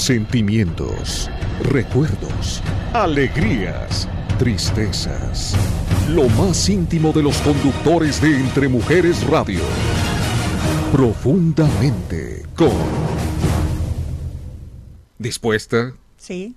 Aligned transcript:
Sentimientos, 0.00 1.28
recuerdos, 1.62 2.62
alegrías, 2.94 4.08
tristezas. 4.38 5.54
Lo 6.08 6.26
más 6.30 6.70
íntimo 6.70 7.12
de 7.12 7.22
los 7.22 7.36
conductores 7.42 8.18
de 8.22 8.34
Entre 8.34 8.66
Mujeres 8.68 9.22
Radio. 9.28 9.60
Profundamente 10.90 12.46
con... 12.56 12.72
¿Dispuesta? 15.18 15.92
Sí, 16.16 16.56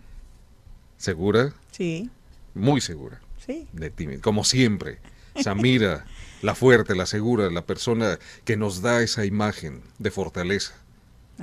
¿Segura? 0.97 1.51
sí, 1.71 2.09
Muy 2.53 2.79
segura. 2.79 3.19
sí. 3.45 3.67
de 3.73 3.89
ti, 3.89 4.07
como 4.21 4.45
siempre. 4.45 4.99
Samira, 5.43 6.05
la 6.41 6.55
fuerte, 6.55 6.95
la 6.95 7.05
segura, 7.07 7.49
la 7.49 7.65
persona 7.65 8.19
que 8.45 8.55
nos 8.55 8.81
da 8.81 9.01
esa 9.03 9.25
imagen 9.25 9.81
de 9.99 10.11
fortaleza, 10.11 10.75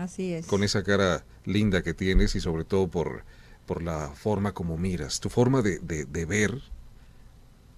Así 0.00 0.32
es. 0.32 0.46
con 0.46 0.64
esa 0.64 0.82
cara 0.82 1.24
linda 1.44 1.82
que 1.82 1.92
tienes 1.94 2.34
y 2.34 2.40
sobre 2.40 2.64
todo 2.64 2.88
por, 2.88 3.24
por 3.66 3.82
la 3.82 4.08
forma 4.14 4.52
como 4.52 4.76
miras. 4.78 5.20
Tu 5.20 5.28
forma 5.28 5.60
de, 5.62 5.78
de- 5.80 6.04
de 6.06 6.24
ver 6.24 6.60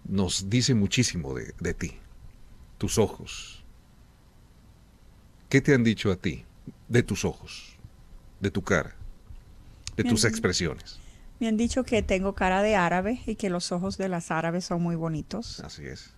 nos 0.08 0.48
dice 0.50 0.74
muchísimo 0.74 1.34
de, 1.34 1.52
de 1.60 1.74
ti, 1.74 1.98
tus 2.78 2.98
ojos. 2.98 3.64
¿Qué 5.48 5.60
te 5.60 5.74
han 5.74 5.84
dicho 5.84 6.10
a 6.10 6.16
ti 6.16 6.44
de 6.88 7.02
tus 7.02 7.24
ojos, 7.24 7.76
de 8.40 8.50
tu 8.50 8.62
cara, 8.62 8.94
de 9.96 10.04
Me 10.04 10.10
tus 10.10 10.24
han- 10.24 10.30
expresiones? 10.30 10.98
Me 11.40 11.48
han 11.48 11.56
dicho 11.56 11.82
que 11.82 12.02
tengo 12.02 12.34
cara 12.34 12.62
de 12.62 12.76
árabe 12.76 13.20
y 13.26 13.34
que 13.34 13.50
los 13.50 13.72
ojos 13.72 13.98
de 13.98 14.08
las 14.08 14.30
árabes 14.30 14.64
son 14.64 14.80
muy 14.80 14.94
bonitos. 14.94 15.58
Así 15.60 15.84
es. 15.86 16.10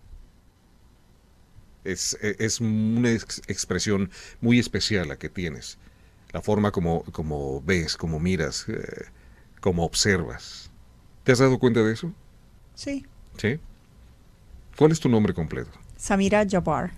Es, 1.83 2.17
e- 2.23 2.37
es 2.39 2.61
una 2.61 3.11
ex- 3.11 3.43
expresión 3.49 4.11
muy 4.41 4.59
especial 4.59 5.09
la 5.09 5.17
que 5.17 5.29
tienes. 5.29 5.79
La 6.35 6.43
forma 6.43 6.73
como, 6.73 7.05
como 7.13 7.63
ves, 7.63 7.97
como 7.97 8.19
miras, 8.19 8.67
eh, 8.69 9.05
como 9.61 9.85
observas. 9.85 10.69
¿Te 11.23 11.31
has 11.31 11.39
dado 11.39 11.61
cuenta 11.61 11.81
de 11.81 11.93
eso? 11.93 12.13
Sí. 12.75 13.07
¿Sí? 13.39 13.61
¿Cuál 14.77 14.91
es 14.91 14.99
tu 14.99 15.09
nombre 15.09 15.33
completo? 15.33 15.71
Samira 15.97 16.45
Jabbar. 16.47 16.93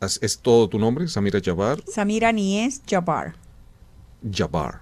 ¿Has- 0.00 0.18
¿Es 0.20 0.36
todo 0.40 0.68
tu 0.68 0.80
nombre? 0.80 1.06
Samira 1.06 1.38
Jabbar. 1.42 1.80
Samira 1.86 2.32
Nies 2.32 2.82
Jabbar. 2.90 3.36
Jabbar. 4.28 4.80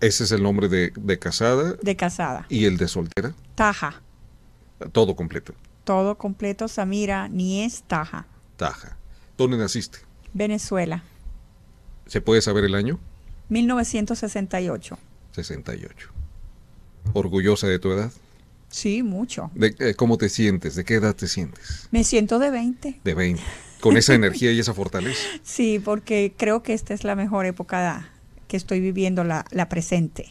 Ese 0.00 0.24
es 0.24 0.32
el 0.32 0.42
nombre 0.42 0.68
de, 0.68 0.92
de 0.98 1.18
casada 1.18 1.74
De 1.82 1.94
casada. 1.94 2.46
y 2.48 2.64
el 2.64 2.78
de 2.78 2.88
soltera. 2.88 3.34
Taja. 3.54 4.00
Todo 4.92 5.14
completo. 5.14 5.52
Todo 5.84 6.16
completo. 6.16 6.68
Samira 6.68 7.28
Nies 7.28 7.82
Taja. 7.86 8.26
Taja. 8.56 8.96
¿Dónde 9.36 9.58
naciste? 9.58 9.98
Venezuela. 10.32 11.02
¿Se 12.06 12.20
puede 12.20 12.42
saber 12.42 12.64
el 12.64 12.74
año? 12.74 12.98
1968. 13.48 14.98
68. 15.32 16.08
¿Orgullosa 17.12 17.66
de 17.66 17.78
tu 17.78 17.92
edad? 17.92 18.10
Sí, 18.68 19.02
mucho. 19.02 19.50
¿De, 19.54 19.74
eh, 19.78 19.94
¿Cómo 19.94 20.18
te 20.18 20.28
sientes? 20.28 20.74
¿De 20.74 20.84
qué 20.84 20.94
edad 20.94 21.14
te 21.14 21.28
sientes? 21.28 21.88
Me 21.90 22.04
siento 22.04 22.38
de 22.38 22.50
20. 22.50 23.00
De 23.04 23.14
20. 23.14 23.42
Con 23.80 23.96
esa 23.96 24.14
energía 24.20 24.52
y 24.52 24.58
esa 24.58 24.74
fortaleza. 24.74 25.20
Sí, 25.42 25.78
porque 25.78 26.34
creo 26.36 26.62
que 26.62 26.74
esta 26.74 26.94
es 26.94 27.04
la 27.04 27.14
mejor 27.14 27.46
época 27.46 28.08
que 28.48 28.56
estoy 28.56 28.80
viviendo, 28.80 29.24
la, 29.24 29.44
la 29.50 29.68
presente. 29.68 30.26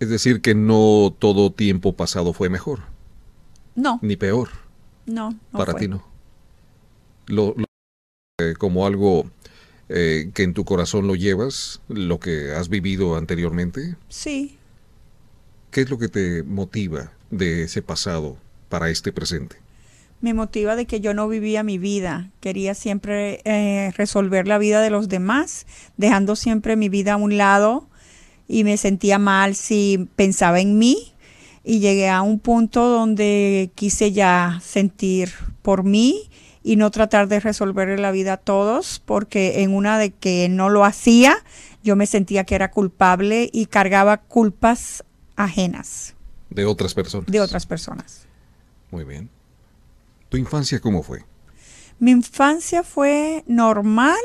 Es 0.00 0.08
decir, 0.10 0.40
que 0.40 0.54
no 0.54 1.14
todo 1.18 1.52
tiempo 1.52 1.92
pasado 1.94 2.32
fue 2.32 2.48
mejor, 2.48 2.80
No, 3.74 3.98
ni 4.00 4.16
peor. 4.16 4.48
no. 5.06 5.30
no 5.30 5.58
para 5.58 5.72
fue. 5.72 5.80
ti 5.82 5.88
no. 5.88 6.04
Lo, 7.26 7.54
lo- 7.56 7.64
eh, 8.40 8.54
como 8.56 8.86
algo 8.86 9.28
eh, 9.88 10.30
que 10.34 10.42
en 10.42 10.54
tu 10.54 10.64
corazón 10.64 11.06
lo 11.06 11.14
llevas, 11.14 11.80
lo 11.88 12.18
que 12.20 12.52
has 12.52 12.68
vivido 12.68 13.16
anteriormente. 13.16 13.96
Sí, 14.08 14.58
¿Qué 15.70 15.82
es 15.82 15.90
lo 15.90 15.98
que 15.98 16.08
te 16.08 16.42
motiva 16.42 17.12
de 17.30 17.64
ese 17.64 17.82
pasado 17.82 18.36
para 18.68 18.90
este 18.90 19.12
presente? 19.12 19.56
me 20.20 20.34
motiva 20.34 20.74
de 20.74 20.84
que 20.84 21.00
yo 21.00 21.14
no 21.14 21.28
vivía 21.28 21.62
mi 21.62 21.78
vida. 21.78 22.30
Quería 22.40 22.74
siempre 22.74 23.40
eh, 23.44 23.92
resolver 23.96 24.48
la 24.48 24.58
vida 24.58 24.82
de 24.82 24.90
los 24.90 25.08
demás, 25.08 25.64
dejando 25.96 26.34
siempre 26.34 26.74
mi 26.74 26.88
vida 26.88 27.12
a 27.12 27.16
un 27.16 27.36
lado 27.36 27.86
y 28.48 28.64
me 28.64 28.76
sentía 28.78 29.20
mal 29.20 29.54
si 29.54 30.08
pensaba 30.16 30.58
en 30.58 30.76
mí. 30.76 31.12
Y 31.62 31.78
llegué 31.78 32.08
a 32.08 32.22
un 32.22 32.40
punto 32.40 32.88
donde 32.88 33.70
quise 33.76 34.10
ya 34.10 34.58
sentir 34.60 35.30
por 35.62 35.84
mí 35.84 36.27
y 36.68 36.76
no 36.76 36.90
tratar 36.90 37.28
de 37.28 37.40
resolver 37.40 37.98
la 37.98 38.10
vida 38.10 38.34
a 38.34 38.36
todos, 38.36 39.00
porque 39.02 39.62
en 39.62 39.74
una 39.74 39.98
de 39.98 40.10
que 40.10 40.50
no 40.50 40.68
lo 40.68 40.84
hacía, 40.84 41.34
yo 41.82 41.96
me 41.96 42.04
sentía 42.04 42.44
que 42.44 42.54
era 42.54 42.70
culpable 42.70 43.48
y 43.50 43.66
cargaba 43.66 44.18
culpas 44.18 45.02
ajenas 45.34 46.14
De 46.50 46.66
otras 46.66 46.92
personas. 46.92 47.26
de 47.26 47.40
otras 47.40 47.64
personas. 47.64 48.26
Muy 48.90 49.04
bien. 49.04 49.30
¿Tu 50.28 50.36
infancia 50.36 50.78
cómo 50.78 51.02
fue? 51.02 51.24
Mi 51.98 52.10
infancia 52.10 52.82
fue 52.82 53.44
normal 53.46 54.18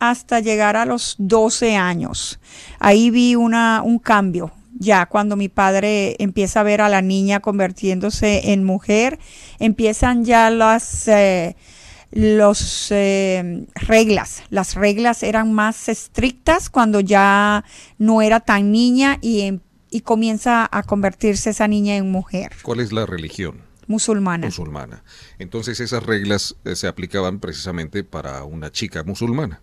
hasta 0.00 0.40
llegar 0.40 0.76
a 0.76 0.86
los 0.86 1.14
12 1.18 1.76
años. 1.76 2.40
Ahí 2.80 3.10
vi 3.10 3.36
una, 3.36 3.82
un 3.84 4.00
cambio. 4.00 4.50
Ya 4.78 5.06
cuando 5.06 5.36
mi 5.36 5.48
padre 5.48 6.16
empieza 6.18 6.60
a 6.60 6.64
ver 6.64 6.80
a 6.80 6.88
la 6.88 7.00
niña 7.00 7.38
convirtiéndose 7.40 8.52
en 8.52 8.64
mujer, 8.64 9.20
empiezan 9.60 10.24
ya 10.24 10.50
las 10.50 11.08
eh, 11.08 11.56
los 12.16 12.90
eh, 12.90 13.66
reglas. 13.74 14.42
Las 14.50 14.74
reglas 14.74 15.22
eran 15.22 15.52
más 15.52 15.88
estrictas 15.88 16.70
cuando 16.70 17.00
ya 17.00 17.64
no 17.98 18.22
era 18.22 18.40
tan 18.40 18.72
niña 18.72 19.18
y, 19.20 19.60
y 19.90 20.00
comienza 20.00 20.68
a 20.70 20.82
convertirse 20.82 21.50
esa 21.50 21.68
niña 21.68 21.96
en 21.96 22.10
mujer 22.10 22.52
¿Cuál 22.62 22.80
es 22.80 22.92
la 22.92 23.04
religión 23.06 23.60
musulmana. 23.86 24.46
musulmana? 24.46 25.04
Entonces 25.38 25.78
esas 25.80 26.02
reglas 26.02 26.56
eh, 26.64 26.74
se 26.74 26.88
aplicaban 26.88 27.38
precisamente 27.38 28.02
para 28.02 28.44
una 28.44 28.72
chica 28.72 29.04
musulmana. 29.04 29.60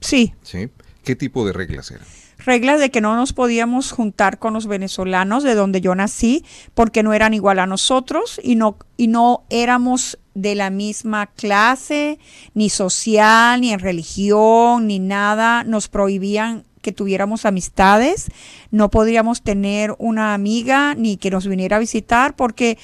Sí, 0.00 0.34
¿sí? 0.42 0.68
¿Qué 1.04 1.16
tipo 1.16 1.46
de 1.46 1.52
reglas 1.54 1.90
eran? 1.90 2.06
Reglas 2.48 2.80
de 2.80 2.90
que 2.90 3.02
no 3.02 3.14
nos 3.14 3.34
podíamos 3.34 3.92
juntar 3.92 4.38
con 4.38 4.54
los 4.54 4.66
venezolanos 4.66 5.42
de 5.42 5.54
donde 5.54 5.82
yo 5.82 5.94
nací 5.94 6.46
porque 6.72 7.02
no 7.02 7.12
eran 7.12 7.34
igual 7.34 7.58
a 7.58 7.66
nosotros 7.66 8.40
y 8.42 8.54
no 8.54 8.78
y 8.96 9.08
no 9.08 9.44
éramos 9.50 10.18
de 10.32 10.54
la 10.54 10.70
misma 10.70 11.26
clase 11.26 12.18
ni 12.54 12.70
social 12.70 13.60
ni 13.60 13.70
en 13.74 13.80
religión 13.80 14.86
ni 14.86 14.98
nada. 14.98 15.62
Nos 15.62 15.88
prohibían 15.88 16.64
que 16.80 16.90
tuviéramos 16.90 17.44
amistades. 17.44 18.28
No 18.70 18.88
podríamos 18.88 19.42
tener 19.42 19.94
una 19.98 20.32
amiga 20.32 20.94
ni 20.94 21.18
que 21.18 21.30
nos 21.30 21.46
viniera 21.46 21.76
a 21.76 21.80
visitar 21.80 22.34
porque 22.34 22.78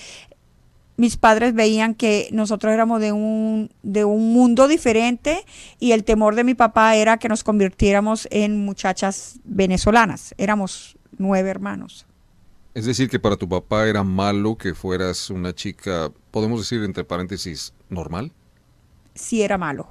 mis 0.96 1.16
padres 1.16 1.54
veían 1.54 1.94
que 1.94 2.28
nosotros 2.32 2.72
éramos 2.72 3.00
de 3.00 3.12
un, 3.12 3.70
de 3.82 4.04
un 4.04 4.32
mundo 4.32 4.68
diferente 4.68 5.44
y 5.80 5.92
el 5.92 6.04
temor 6.04 6.34
de 6.34 6.44
mi 6.44 6.54
papá 6.54 6.94
era 6.96 7.18
que 7.18 7.28
nos 7.28 7.44
convirtiéramos 7.44 8.28
en 8.30 8.64
muchachas 8.64 9.40
venezolanas. 9.44 10.34
Éramos 10.38 10.96
nueve 11.18 11.50
hermanos. 11.50 12.06
Es 12.74 12.86
decir, 12.86 13.08
que 13.08 13.20
para 13.20 13.36
tu 13.36 13.48
papá 13.48 13.86
era 13.86 14.02
malo 14.02 14.56
que 14.56 14.74
fueras 14.74 15.30
una 15.30 15.54
chica, 15.54 16.10
podemos 16.30 16.60
decir 16.60 16.82
entre 16.82 17.04
paréntesis, 17.04 17.72
normal. 17.88 18.32
Sí 19.14 19.42
era 19.42 19.58
malo. 19.58 19.88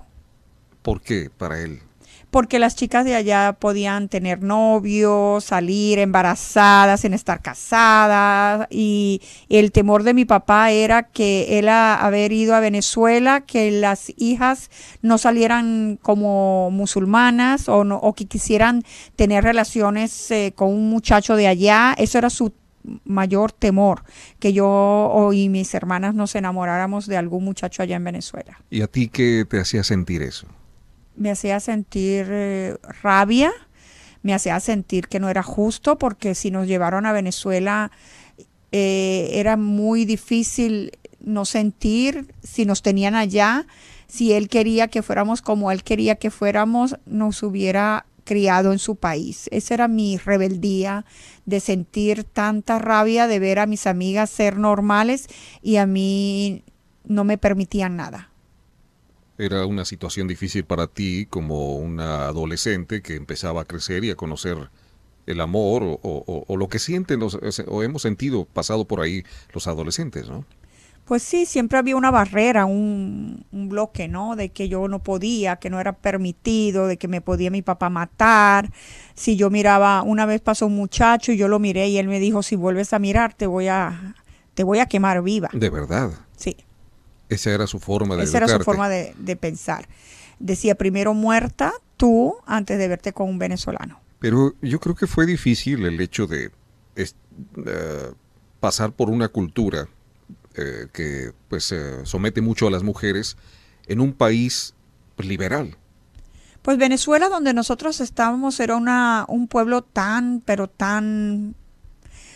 ¿Por 0.82 1.02
qué 1.02 1.30
para 1.30 1.62
él? 1.62 1.82
Porque 2.30 2.58
las 2.58 2.76
chicas 2.76 3.06
de 3.06 3.16
allá 3.16 3.56
podían 3.60 4.10
tener 4.10 4.42
novios, 4.42 5.44
salir 5.44 6.00
embarazadas, 6.00 7.06
en 7.06 7.14
estar 7.14 7.42
casadas. 7.42 8.68
Y 8.72 9.22
el 9.50 9.72
temor 9.72 10.04
de 10.04 10.14
mi 10.14 10.26
papá 10.26 10.72
era 10.72 11.04
que 11.04 11.60
él 11.60 11.70
a 11.70 11.96
haber 11.96 12.32
ido 12.32 12.56
a 12.56 12.60
Venezuela, 12.60 13.42
que 13.42 13.72
las 13.72 14.12
hijas 14.18 14.72
no 15.02 15.18
salieran 15.18 16.00
como 16.02 16.72
musulmanas 16.72 17.70
o, 17.70 17.84
no, 17.84 17.98
o 17.98 18.14
que 18.14 18.26
quisieran 18.26 18.84
tener 19.16 19.44
relaciones 19.44 20.32
eh, 20.32 20.54
con 20.56 20.70
un 20.70 20.90
muchacho 20.90 21.36
de 21.36 21.48
allá. 21.48 21.94
Eso 21.98 22.18
era 22.18 22.30
su 22.30 22.54
mayor 23.06 23.52
temor, 23.52 24.04
que 24.40 24.54
yo 24.54 25.32
y 25.34 25.50
mis 25.50 25.74
hermanas 25.74 26.16
nos 26.16 26.36
enamoráramos 26.36 27.08
de 27.08 27.18
algún 27.18 27.44
muchacho 27.46 27.82
allá 27.84 27.96
en 27.96 28.04
Venezuela. 28.04 28.60
¿Y 28.70 28.82
a 28.82 28.88
ti 28.88 29.08
qué 29.08 29.46
te 29.50 29.60
hacía 29.60 29.84
sentir 29.84 30.22
eso? 30.22 30.48
Me 31.16 31.32
hacía 31.32 31.60
sentir 31.60 32.28
eh, 32.30 32.78
rabia, 33.02 33.52
me 34.22 34.34
hacía 34.34 34.60
sentir 34.60 35.08
que 35.08 35.20
no 35.20 35.30
era 35.30 35.44
justo 35.44 35.98
porque 35.98 36.36
si 36.36 36.52
nos 36.52 36.68
llevaron 36.68 37.06
a 37.06 37.12
Venezuela 37.12 37.92
eh, 38.72 39.30
era 39.34 39.58
muy 39.58 40.06
difícil 40.06 40.98
no 41.20 41.46
sentir 41.46 42.34
si 42.44 42.66
nos 42.66 42.82
tenían 42.82 43.16
allá, 43.16 43.66
si 44.08 44.34
él 44.34 44.50
quería 44.50 44.88
que 44.88 45.02
fuéramos 45.02 45.42
como 45.42 45.72
él 45.72 45.84
quería 45.84 46.16
que 46.16 46.32
fuéramos, 46.32 46.98
nos 47.06 47.44
hubiera 47.44 48.06
criado 48.24 48.72
en 48.72 48.80
su 48.80 48.96
país. 48.96 49.50
Esa 49.52 49.74
era 49.74 49.88
mi 49.88 50.18
rebeldía 50.18 51.06
de 51.46 51.60
sentir 51.60 52.24
tanta 52.24 52.80
rabia 52.80 53.28
de 53.28 53.40
ver 53.40 53.60
a 53.60 53.66
mis 53.66 53.88
amigas 53.88 54.30
ser 54.30 54.58
normales 54.58 55.28
y 55.62 55.78
a 55.78 55.86
mí 55.86 56.64
no 57.06 57.24
me 57.24 57.38
permitían 57.38 57.96
nada. 57.96 58.33
Era 59.38 59.66
una 59.66 59.86
situación 59.86 60.28
difícil 60.28 60.64
para 60.64 60.88
ti 60.88 61.26
como 61.30 61.78
una 61.78 62.28
adolescente 62.28 63.02
que 63.02 63.16
empezaba 63.16 63.62
a 63.62 63.66
crecer 63.66 64.04
y 64.04 64.12
a 64.12 64.16
conocer 64.16 64.70
el 65.26 65.42
amor 65.42 65.84
o, 65.84 66.00
o- 66.04 66.46
o 66.48 66.58
lo 66.58 66.68
que 66.68 66.80
sienten 66.80 67.20
los- 67.20 67.40
o 67.68 67.84
hemos 67.84 68.02
sentido 68.02 68.46
pasado 68.46 68.86
por 68.86 69.02
ahí 69.02 69.24
los 69.54 69.68
adolescentes, 69.68 70.30
¿no? 70.30 70.46
Pues 71.06 71.22
sí, 71.22 71.46
siempre 71.46 71.78
había 71.78 71.98
una 71.98 72.12
barrera, 72.12 72.64
un, 72.66 73.46
un 73.52 73.68
bloque, 73.70 74.08
¿no? 74.08 74.38
De 74.38 74.50
que 74.50 74.70
yo 74.70 74.88
no 74.88 75.00
podía, 75.00 75.58
que 75.58 75.70
no 75.70 75.82
era 75.82 75.92
permitido, 75.94 76.88
de 76.88 76.96
que 76.98 77.10
me 77.10 77.20
podía 77.20 77.52
mi 77.52 77.62
papá 77.62 77.90
matar. 77.90 78.72
Si 79.14 79.36
yo 79.36 79.50
miraba, 79.50 80.02
una 80.04 80.26
vez 80.26 80.40
pasó 80.40 80.68
un 80.68 80.76
muchacho 80.76 81.34
y 81.34 81.38
yo 81.38 81.50
lo 81.50 81.60
miré 81.60 81.90
y 81.90 81.98
él 81.98 82.08
me 82.08 82.20
dijo, 82.22 82.42
si 82.42 82.56
vuelves 82.56 82.94
a 82.94 83.00
mirar, 83.00 83.34
te 83.34 83.48
voy 83.48 83.68
a, 83.68 84.16
te 84.54 84.64
voy 84.64 84.80
a 84.80 84.86
quemar 84.86 85.22
viva. 85.22 85.50
De 85.52 85.70
verdad. 85.70 86.12
Sí, 86.38 86.56
Esa 87.34 87.52
era 87.52 87.68
su 87.68 87.80
forma 87.80 88.16
de 88.16 88.24
esa 88.24 88.38
era 88.38 88.48
su 88.48 88.60
forma 88.64 88.90
de, 88.90 89.14
de 89.18 89.36
pensar. 89.36 89.88
Decía, 90.40 90.76
primero 90.76 91.14
muerta 91.14 91.74
tú 91.98 92.36
antes 92.46 92.78
de 92.78 92.88
verte 92.88 93.14
con 93.14 93.30
un 93.30 93.40
venezolano. 93.40 94.00
Pero 94.20 94.54
yo 94.62 94.80
creo 94.80 94.96
que 94.96 95.08
fue 95.08 95.26
difícil 95.26 95.86
el 95.86 96.00
hecho 96.02 96.28
de 96.28 96.52
es- 96.96 97.16
eh, 97.66 98.12
pasar 98.60 98.92
por 98.94 99.10
una 99.10 99.28
cultura 99.30 99.88
eh, 100.56 100.88
que 100.94 101.32
pues 101.50 101.72
eh, 101.72 102.06
somete 102.06 102.42
mucho 102.42 102.68
a 102.68 102.72
las 102.72 102.84
mujeres 102.84 103.38
en 103.88 104.00
un 104.00 104.14
país 104.14 104.74
liberal. 105.18 105.76
Pues 106.62 106.78
Venezuela, 106.78 107.28
donde 107.30 107.54
nosotros 107.54 108.00
estábamos, 108.02 108.60
era 108.60 108.76
una, 108.78 109.26
un 109.28 109.48
pueblo 109.48 109.82
tan, 109.82 110.42
pero 110.46 110.68
tan 110.70 111.56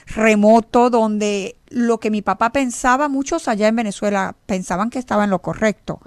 remoto, 0.07 0.89
donde 0.89 1.56
lo 1.69 2.00
que 2.00 2.10
mi 2.12 2.22
papá 2.22 2.52
pensaba, 2.52 3.10
muchos 3.10 3.48
allá 3.48 3.68
en 3.68 3.75
Venezuela 3.75 4.36
pensaban 4.46 4.90
que 4.90 5.00
estaba 5.00 5.25
en 5.25 5.30
lo 5.30 5.42
correcto. 5.42 6.00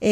Eh, 0.00 0.08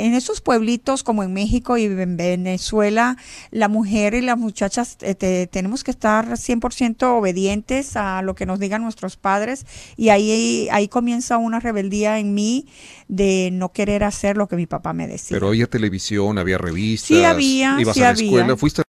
eh, 0.00 0.04
en 0.06 0.14
esos 0.14 0.40
pueblitos 0.40 1.02
como 1.02 1.22
en 1.22 1.32
México 1.32 1.76
y 1.76 1.84
en 1.84 2.16
Venezuela, 2.16 3.16
la 3.50 3.68
mujer 3.68 4.14
y 4.14 4.22
las 4.22 4.38
muchachas 4.38 4.96
eh, 5.02 5.14
te- 5.14 5.46
tenemos 5.46 5.84
que 5.84 5.90
estar 5.90 6.26
100% 6.38 7.02
obedientes 7.18 7.96
a 7.96 8.22
lo 8.22 8.34
que 8.34 8.46
nos 8.46 8.58
digan 8.58 8.82
nuestros 8.82 9.16
padres 9.16 9.66
y 9.96 10.08
ahí, 10.08 10.68
ahí 10.72 10.88
comienza 10.88 11.36
una 11.36 11.60
rebeldía 11.60 12.18
en 12.18 12.34
mí 12.34 12.66
de 13.08 13.50
no 13.52 13.72
querer 13.72 14.04
hacer 14.04 14.36
lo 14.36 14.48
que 14.48 14.56
mi 14.56 14.66
papá 14.66 14.92
me 14.92 15.06
decía. 15.06 15.36
Pero 15.36 15.48
había 15.48 15.66
televisión, 15.66 16.38
había 16.38 16.58
revistas. 16.58 17.08
Sí 17.08 17.24
había, 17.24 17.76
ibas 17.80 17.94
sí 17.94 18.00
a 18.00 18.04
la 18.04 18.08
había. 18.10 18.24
escuela, 18.24 18.56
fuiste 18.56 18.82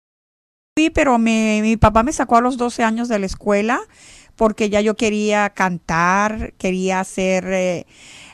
Sí, 0.78 0.90
pero 0.90 1.18
me- 1.18 1.60
mi 1.62 1.78
papá 1.78 2.02
me 2.02 2.12
sacó 2.12 2.36
a 2.36 2.42
los 2.42 2.58
12 2.58 2.84
años 2.84 3.08
de 3.08 3.18
la 3.18 3.24
escuela 3.26 3.80
porque 4.36 4.70
ya 4.70 4.80
yo 4.80 4.94
quería 4.94 5.50
cantar, 5.50 6.52
quería 6.58 7.00
hacer... 7.00 7.44
eh, 7.46 7.86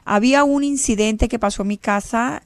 había 0.05 0.45
un 0.45 0.65
incidente 0.65 1.29
que 1.29 1.39
pasó 1.39 1.63
en 1.63 1.69
mi 1.69 1.79
casa 1.79 2.43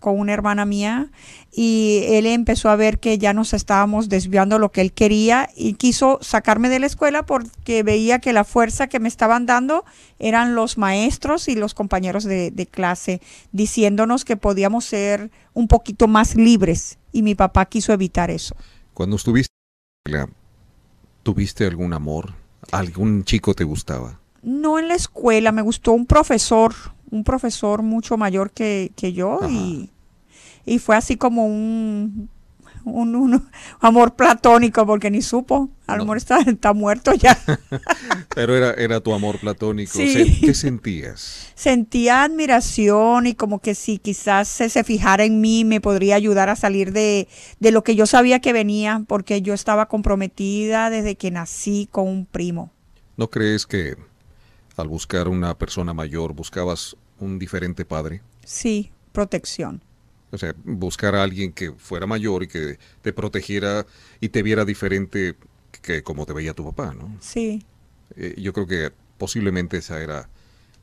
con 0.00 0.18
una 0.18 0.32
hermana 0.32 0.64
mía 0.64 1.10
y 1.52 2.04
él 2.06 2.26
empezó 2.26 2.70
a 2.70 2.76
ver 2.76 2.98
que 2.98 3.18
ya 3.18 3.34
nos 3.34 3.52
estábamos 3.52 4.08
desviando 4.08 4.58
lo 4.58 4.72
que 4.72 4.80
él 4.80 4.92
quería 4.92 5.50
y 5.54 5.74
quiso 5.74 6.18
sacarme 6.22 6.70
de 6.70 6.78
la 6.78 6.86
escuela 6.86 7.26
porque 7.26 7.82
veía 7.82 8.18
que 8.18 8.32
la 8.32 8.44
fuerza 8.44 8.88
que 8.88 8.98
me 8.98 9.08
estaban 9.08 9.44
dando 9.44 9.84
eran 10.18 10.54
los 10.54 10.78
maestros 10.78 11.48
y 11.48 11.54
los 11.54 11.74
compañeros 11.74 12.24
de, 12.24 12.50
de 12.50 12.66
clase 12.66 13.20
diciéndonos 13.52 14.24
que 14.24 14.38
podíamos 14.38 14.86
ser 14.86 15.30
un 15.52 15.68
poquito 15.68 16.08
más 16.08 16.34
libres 16.34 16.98
y 17.12 17.22
mi 17.22 17.34
papá 17.34 17.66
quiso 17.66 17.92
evitar 17.92 18.30
eso. 18.30 18.56
cuando 18.94 19.16
estuviste 19.16 19.54
¿tuviste 21.22 21.66
algún 21.66 21.92
amor? 21.92 22.39
¿Algún 22.72 23.24
chico 23.24 23.54
te 23.54 23.64
gustaba? 23.64 24.20
No 24.42 24.78
en 24.78 24.88
la 24.88 24.94
escuela, 24.94 25.52
me 25.52 25.62
gustó 25.62 25.92
un 25.92 26.06
profesor, 26.06 26.74
un 27.10 27.24
profesor 27.24 27.82
mucho 27.82 28.16
mayor 28.16 28.50
que, 28.52 28.92
que 28.96 29.12
yo 29.12 29.40
y, 29.48 29.90
y 30.64 30.78
fue 30.78 30.96
así 30.96 31.16
como 31.16 31.46
un, 31.46 32.28
un, 32.84 33.14
un 33.14 33.48
amor 33.80 34.14
platónico 34.14 34.86
porque 34.86 35.10
ni 35.10 35.22
supo, 35.22 35.70
a 35.86 35.92
lo 35.92 35.98
No. 35.98 36.04
mejor 36.04 36.16
está, 36.18 36.38
está 36.40 36.72
muerto 36.72 37.12
ya. 37.14 37.38
Pero 38.34 38.56
era, 38.56 38.72
era 38.74 39.00
tu 39.00 39.12
amor 39.12 39.38
platónico. 39.38 39.92
Sí. 39.92 40.40
¿Qué 40.40 40.54
sentías? 40.54 41.48
Sentía 41.54 42.22
admiración 42.24 43.26
y 43.26 43.34
como 43.34 43.58
que 43.60 43.74
si 43.74 43.98
quizás 43.98 44.48
se, 44.48 44.68
se 44.68 44.84
fijara 44.84 45.24
en 45.24 45.40
mí 45.40 45.64
me 45.64 45.80
podría 45.80 46.14
ayudar 46.16 46.48
a 46.48 46.56
salir 46.56 46.92
de, 46.92 47.28
de 47.58 47.70
lo 47.70 47.82
que 47.84 47.96
yo 47.96 48.06
sabía 48.06 48.40
que 48.40 48.52
venía 48.52 49.04
porque 49.06 49.42
yo 49.42 49.54
estaba 49.54 49.86
comprometida 49.86 50.90
desde 50.90 51.16
que 51.16 51.30
nací 51.30 51.88
con 51.90 52.06
un 52.08 52.26
primo. 52.26 52.70
¿No 53.16 53.28
crees 53.28 53.66
que 53.66 53.96
al 54.76 54.88
buscar 54.88 55.28
una 55.28 55.58
persona 55.58 55.92
mayor 55.92 56.32
buscabas 56.32 56.96
un 57.18 57.38
diferente 57.38 57.84
padre? 57.84 58.22
Sí, 58.44 58.90
protección. 59.12 59.82
O 60.32 60.38
sea, 60.38 60.54
buscar 60.64 61.14
a 61.16 61.22
alguien 61.22 61.52
que 61.52 61.72
fuera 61.72 62.06
mayor 62.06 62.42
y 62.44 62.48
que 62.48 62.78
te 63.02 63.12
protegiera 63.12 63.86
y 64.20 64.28
te 64.28 64.42
viera 64.42 64.64
diferente 64.64 65.34
que 65.82 66.02
como 66.02 66.26
te 66.26 66.32
veía 66.32 66.54
tu 66.54 66.64
papá, 66.64 66.94
¿no? 66.94 67.16
Sí, 67.20 67.64
Eh, 68.16 68.34
yo 68.38 68.52
creo 68.52 68.66
que 68.66 68.92
posiblemente 69.18 69.76
esa 69.78 70.00
era 70.02 70.28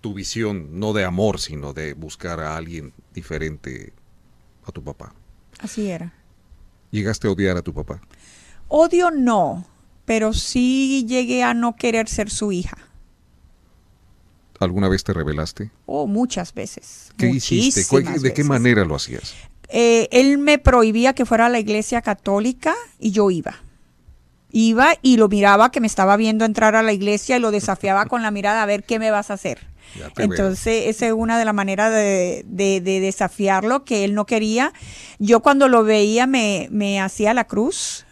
tu 0.01 0.13
visión, 0.13 0.79
no 0.79 0.94
de 0.94 1.03
amor, 1.03 1.39
sino 1.39 1.73
de 1.73 1.94
buscar 1.94 2.39
a 2.39 2.55
alguien 2.55 2.94
diferente 3.13 3.94
a 4.65 4.71
tu 4.71 4.83
papá. 4.83 5.13
así 5.59 5.89
era. 5.89 6.13
¿Llegaste 6.91 7.27
a 7.27 7.31
odiar 7.31 7.57
a 7.57 7.61
tu 7.61 7.73
papá? 7.73 8.00
Odio 8.69 9.11
no, 9.11 9.65
pero 10.05 10.33
sí 10.33 11.05
llegué 11.07 11.43
a 11.43 11.53
no 11.53 11.75
querer 11.75 12.07
ser 12.07 12.29
su 12.29 12.51
hija. 12.51 12.77
¿Alguna 14.59 14.89
vez 14.89 15.04
te 15.04 15.13
rebelaste? 15.13 15.71
Oh, 15.86 16.07
muchas 16.07 16.54
veces. 16.54 17.09
¿Qué 17.18 17.30
hiciste? 17.30 17.86
¿Cuál- 17.89 18.04
muchísimas 18.04 18.21
¿De 18.24 18.33
qué 18.33 18.44
manera 18.44 18.86
lo 18.86 18.95
hacías? 18.95 19.33
Eh, 19.69 20.07
él 20.12 20.38
me 20.38 20.57
prohibía 20.59 21.13
que 21.13 21.25
fuera 21.25 21.48
a 21.48 21.50
la 21.50 21.59
iglesia 21.59 22.01
católica 22.01 22.74
y 23.00 23.12
yo 23.12 23.30
iba. 23.31 23.56
Iba 24.51 24.94
y 25.01 25.18
lo 25.18 25.27
miraba 25.27 25.71
que 25.71 25.81
me 25.81 25.88
estaba 25.88 26.15
viendo 26.15 26.45
entrar 26.45 26.75
a 26.75 26.81
la 26.81 26.94
iglesia 26.94 27.38
y 27.38 27.39
lo 27.42 27.51
desafiaba 27.51 28.06
con 28.06 28.21
la 28.21 28.31
mirada 28.31 28.63
a 28.63 28.65
ver 28.65 28.83
qué 28.86 28.98
me 28.98 29.12
vas 29.12 29.30
a 29.30 29.33
hacer. 29.33 29.68
Veo. 29.95 30.09
Entonces, 30.18 30.86
esa 30.88 31.07
es 31.07 31.13
una 31.13 31.38
de 31.38 31.45
las 31.45 31.53
maneras 31.53 31.92
de, 31.92 32.44
de- 32.48 32.81
de 32.81 33.00
desafiarlo 33.01 33.83
que 33.86 34.03
él 34.06 34.13
no 34.15 34.25
quería. 34.25 34.74
Yo 35.19 35.42
cuando 35.42 35.68
lo 35.68 35.83
veía 35.83 36.27
me, 36.27 36.68
me 36.71 37.00
hacía 37.01 37.33
la 37.33 37.45
cruz. 37.45 38.06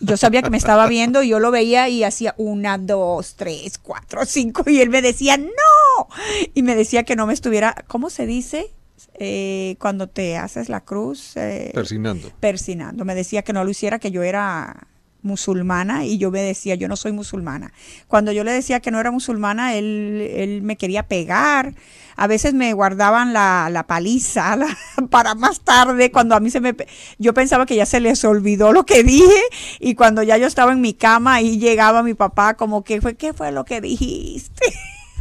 Yo 0.00 0.16
sabía 0.16 0.42
que 0.42 0.50
me 0.50 0.56
estaba 0.56 0.86
viendo 0.86 1.22
y 1.22 1.28
yo 1.28 1.38
lo 1.40 1.50
veía 1.50 1.88
y 1.88 2.04
hacía 2.04 2.34
una, 2.38 2.78
dos, 2.78 3.34
tres, 3.36 3.78
cuatro, 3.78 4.24
cinco 4.24 4.64
y 4.68 4.80
él 4.80 4.90
me 4.90 5.02
decía, 5.02 5.36
no. 5.36 6.08
Y 6.54 6.62
me 6.62 6.74
decía 6.74 7.04
que 7.04 7.16
no 7.16 7.26
me 7.26 7.34
estuviera, 7.34 7.84
¿cómo 7.86 8.10
se 8.10 8.26
dice? 8.26 8.72
Eh, 9.18 9.76
cuando 9.78 10.08
te 10.08 10.36
haces 10.36 10.68
la 10.68 10.80
cruz. 10.80 11.36
eh, 11.36 11.70
Persinando. 11.74 12.32
persinando. 12.40 13.04
Me 13.04 13.14
decía 13.14 13.42
que 13.42 13.52
no 13.52 13.62
lo 13.64 13.70
hiciera, 13.70 13.98
que 13.98 14.10
yo 14.10 14.22
era 14.22 14.88
musulmana 15.24 16.04
y 16.04 16.18
yo 16.18 16.30
me 16.30 16.42
decía, 16.42 16.74
yo 16.74 16.86
no 16.86 16.96
soy 16.96 17.12
musulmana. 17.12 17.72
Cuando 18.06 18.30
yo 18.30 18.44
le 18.44 18.52
decía 18.52 18.80
que 18.80 18.90
no 18.90 19.00
era 19.00 19.10
musulmana, 19.10 19.74
él, 19.74 20.30
él 20.34 20.62
me 20.62 20.76
quería 20.76 21.08
pegar. 21.08 21.74
A 22.16 22.26
veces 22.28 22.54
me 22.54 22.72
guardaban 22.72 23.32
la, 23.32 23.68
la 23.70 23.86
paliza 23.86 24.56
para 25.10 25.34
más 25.34 25.60
tarde, 25.60 26.12
cuando 26.12 26.36
a 26.36 26.40
mí 26.40 26.50
se 26.50 26.60
me... 26.60 26.74
Yo 27.18 27.34
pensaba 27.34 27.66
que 27.66 27.74
ya 27.74 27.86
se 27.86 28.00
les 28.00 28.24
olvidó 28.24 28.72
lo 28.72 28.86
que 28.86 29.02
dije 29.02 29.42
y 29.80 29.94
cuando 29.96 30.22
ya 30.22 30.36
yo 30.36 30.46
estaba 30.46 30.72
en 30.72 30.80
mi 30.80 30.94
cama 30.94 31.40
y 31.40 31.58
llegaba 31.58 32.02
mi 32.02 32.14
papá 32.14 32.54
como 32.54 32.84
que 32.84 33.00
fue, 33.00 33.16
¿qué 33.16 33.32
fue 33.32 33.50
lo 33.50 33.64
que 33.64 33.80
dijiste? 33.80 34.64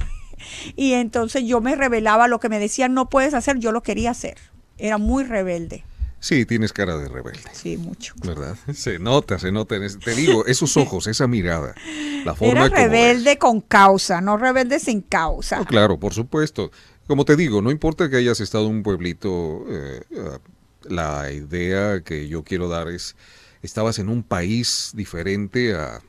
y 0.75 0.93
entonces 0.93 1.45
yo 1.45 1.61
me 1.61 1.75
revelaba 1.75 2.27
lo 2.27 2.39
que 2.39 2.49
me 2.49 2.59
decían, 2.59 2.93
no 2.93 3.09
puedes 3.09 3.33
hacer, 3.33 3.57
yo 3.57 3.71
lo 3.71 3.81
quería 3.81 4.11
hacer. 4.11 4.37
Era 4.77 4.97
muy 4.97 5.23
rebelde, 5.23 5.83
Sí, 6.23 6.45
tienes 6.45 6.71
cara 6.71 6.95
de 6.97 7.09
rebelde. 7.09 7.41
sí, 7.51 7.75
mucho. 7.75 8.13
¿Verdad? 8.23 8.55
Se 8.73 8.97
nota, 8.97 9.37
se 9.39 9.51
nota. 9.51 9.75
en 9.75 9.83
ese- 9.83 9.97
Te 9.99 10.15
digo, 10.15 10.45
esos 10.45 10.77
ojos, 10.77 11.07
esa 11.07 11.27
mirada, 11.27 11.75
la 12.23 12.33
forma 12.33 12.67
Era 12.67 12.69
rebelde 12.77 13.37
con 13.37 13.59
causa, 13.59 14.21
no 14.21 14.37
rebelde 14.37 14.79
sin 14.79 15.01
causa. 15.01 15.57
No, 15.57 15.65
claro, 15.65 15.99
por 15.99 16.13
supuesto. 16.13 16.71
Como 17.07 17.25
te 17.25 17.35
digo, 17.35 17.61
no 17.61 17.71
importa 17.71 18.09
que 18.09 18.15
hayas 18.15 18.39
estado 18.39 18.67
en 18.67 18.75
un 18.75 18.83
pueblito, 18.83 19.65
eh, 19.67 20.01
eh, 20.11 20.37
la 20.85 21.29
idea 21.29 21.99
que 21.99 22.29
yo 22.29 22.43
quiero 22.45 22.69
dar 22.69 22.87
es, 22.87 23.17
estabas 23.61 23.99
en 23.99 24.07
un 24.07 24.23
país 24.23 24.91
diferente 24.95 25.75
a, 25.75 25.99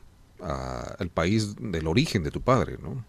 a- 0.41 0.95
al 0.97 1.09
país 1.09 1.55
del 1.59 1.87
origen 1.87 2.23
de 2.23 2.31
tu 2.31 2.39
padre, 2.39 2.77
¿no? 2.81 3.03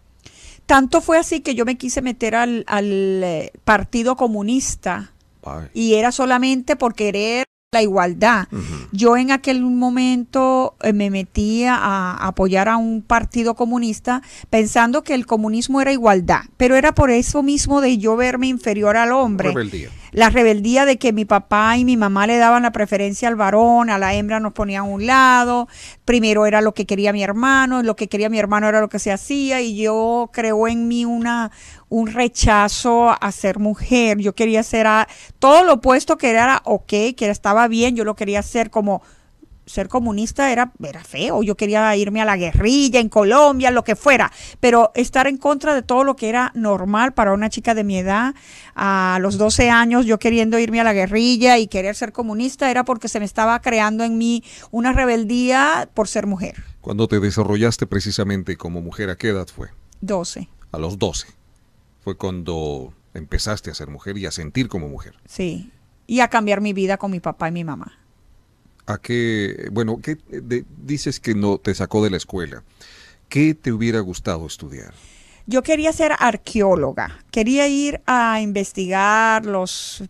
Tanto 0.65 0.99
fue 0.99 1.17
así 1.17 1.39
que 1.39 1.55
yo 1.55 1.63
me 1.63 1.77
quise 1.77 2.01
meter 2.01 2.35
al, 2.35 2.65
al, 2.67 2.85
eh, 3.23 3.53
Partido 3.63 4.17
Comunista 4.17 5.13
Ay, 5.47 5.69
y 5.73 5.93
era 5.95 6.11
solamente 6.11 6.75
por 6.75 6.93
querer 6.93 7.45
la 7.73 7.81
igualdad. 7.81 8.47
Yo 8.93 9.17
en 9.17 9.31
aquel 9.31 9.61
momento 9.61 10.75
eh, 10.81 10.93
me 10.93 11.09
metía 11.09 11.75
a 11.75 12.25
apoyar 12.25 12.69
a 12.69 12.77
un 12.77 13.01
partido 13.01 13.55
comunista 13.55 14.21
pensando 14.49 15.03
que 15.03 15.13
el 15.13 15.25
comunismo 15.25 15.81
era 15.81 15.91
igualdad, 15.91 16.43
pero 16.55 16.77
era 16.77 16.95
por 16.95 17.11
eso 17.11 17.43
mismo 17.43 17.81
de 17.81 17.97
yo 17.97 18.15
verme 18.15 18.47
inferior 18.47 18.95
al 18.95 19.11
hombre. 19.11 19.49
Rebeldía. 19.49 19.89
La 20.17 20.31
rebeldía 20.31 20.85
de 20.85 20.97
que 20.97 21.13
mi 21.13 21.25
papá 21.25 21.77
y 21.77 21.85
mi 21.85 21.95
mamá 21.95 22.25
le 22.25 22.39
daban 22.39 22.63
la 22.63 22.71
preferencia 22.71 23.27
al 23.27 23.35
varón, 23.35 23.91
a 23.91 23.99
la 23.99 24.15
hembra 24.15 24.39
nos 24.39 24.51
ponían 24.51 24.81
a 24.81 24.83
un 24.83 25.05
lado, 25.05 25.67
primero 26.05 26.47
era 26.47 26.59
lo 26.61 26.73
que 26.73 26.87
quería 26.87 27.13
mi 27.13 27.21
hermano, 27.21 27.83
lo 27.83 27.95
que 27.95 28.07
quería 28.07 28.27
mi 28.27 28.39
hermano 28.39 28.67
era 28.67 28.81
lo 28.81 28.89
que 28.89 28.97
se 28.97 29.11
hacía 29.11 29.61
y 29.61 29.77
yo 29.77 30.31
creo 30.33 30.67
en 30.67 30.87
mí 30.87 31.05
una 31.05 31.51
un 31.89 32.07
rechazo 32.07 33.11
a 33.11 33.31
ser 33.31 33.59
mujer, 33.59 34.17
yo 34.17 34.33
quería 34.33 34.63
ser 34.63 34.87
a, 34.87 35.07
todo 35.37 35.63
lo 35.63 35.73
opuesto 35.73 36.17
que 36.17 36.31
era 36.31 36.63
ok, 36.65 36.87
que 37.15 37.29
estaba 37.29 37.67
bien, 37.67 37.95
yo 37.95 38.03
lo 38.03 38.15
quería 38.15 38.39
hacer 38.39 38.71
como 38.71 39.03
ser 39.67 39.89
comunista 39.89 40.51
era, 40.51 40.71
era 40.81 41.03
feo, 41.03 41.43
yo 41.43 41.55
quería 41.55 41.95
irme 41.95 42.21
a 42.21 42.25
la 42.25 42.37
guerrilla 42.37 42.99
en 42.99 43.09
Colombia, 43.09 43.69
lo 43.69 43.83
que 43.83 43.95
fuera, 43.95 44.31
pero 44.59 44.91
estar 44.95 45.27
en 45.27 45.37
contra 45.37 45.75
de 45.75 45.83
todo 45.83 46.03
lo 46.03 46.15
que 46.15 46.29
era 46.29 46.51
normal 46.55 47.13
para 47.13 47.33
una 47.33 47.49
chica 47.49 47.75
de 47.75 47.83
mi 47.83 47.99
edad, 47.99 48.33
a 48.75 49.19
los 49.21 49.37
12 49.37 49.69
años 49.69 50.05
yo 50.05 50.17
queriendo 50.17 50.57
irme 50.57 50.79
a 50.79 50.83
la 50.83 50.93
guerrilla 50.93 51.57
y 51.57 51.67
querer 51.67 51.95
ser 51.95 52.13
comunista 52.13 52.71
era 52.71 52.85
porque 52.85 53.09
se 53.09 53.19
me 53.19 53.25
estaba 53.25 53.59
creando 53.61 54.03
en 54.03 54.17
mí 54.17 54.43
una 54.71 54.93
rebeldía 54.93 55.89
por 55.93 56.07
ser 56.07 56.25
mujer. 56.25 56.63
Cuando 56.81 57.07
te 57.07 57.19
desarrollaste 57.19 57.85
precisamente 57.85 58.55
como 58.55 58.81
mujer, 58.81 59.09
¿a 59.09 59.17
qué 59.17 59.29
edad 59.29 59.47
fue? 59.47 59.69
12. 60.01 60.47
A 60.71 60.77
los 60.77 60.97
12. 60.97 61.27
Fue 61.99 62.15
cuando 62.15 62.93
empezaste 63.13 63.69
a 63.69 63.73
ser 63.73 63.89
mujer 63.89 64.17
y 64.17 64.25
a 64.25 64.31
sentir 64.31 64.69
como 64.69 64.87
mujer. 64.87 65.15
Sí, 65.25 65.71
y 66.05 66.21
a 66.21 66.29
cambiar 66.29 66.61
mi 66.61 66.71
vida 66.71 66.97
con 66.97 67.11
mi 67.11 67.19
papá 67.19 67.49
y 67.49 67.51
mi 67.51 67.65
mamá 67.65 68.06
a 68.87 68.97
qué, 68.97 69.67
bueno, 69.71 69.99
¿qué 70.01 70.17
dices 70.83 71.19
que 71.19 71.35
no 71.35 71.59
te 71.59 71.75
sacó 71.75 72.03
de 72.03 72.09
la 72.09 72.17
escuela? 72.17 72.63
¿Qué 73.29 73.53
te 73.53 73.71
hubiera 73.71 73.99
gustado 73.99 74.47
estudiar? 74.47 74.93
Yo 75.45 75.61
quería 75.61 75.93
ser 75.93 76.13
arqueóloga, 76.17 77.19
quería 77.31 77.67
ir 77.67 78.01
a 78.05 78.41
investigar 78.41 79.45
los 79.45 80.03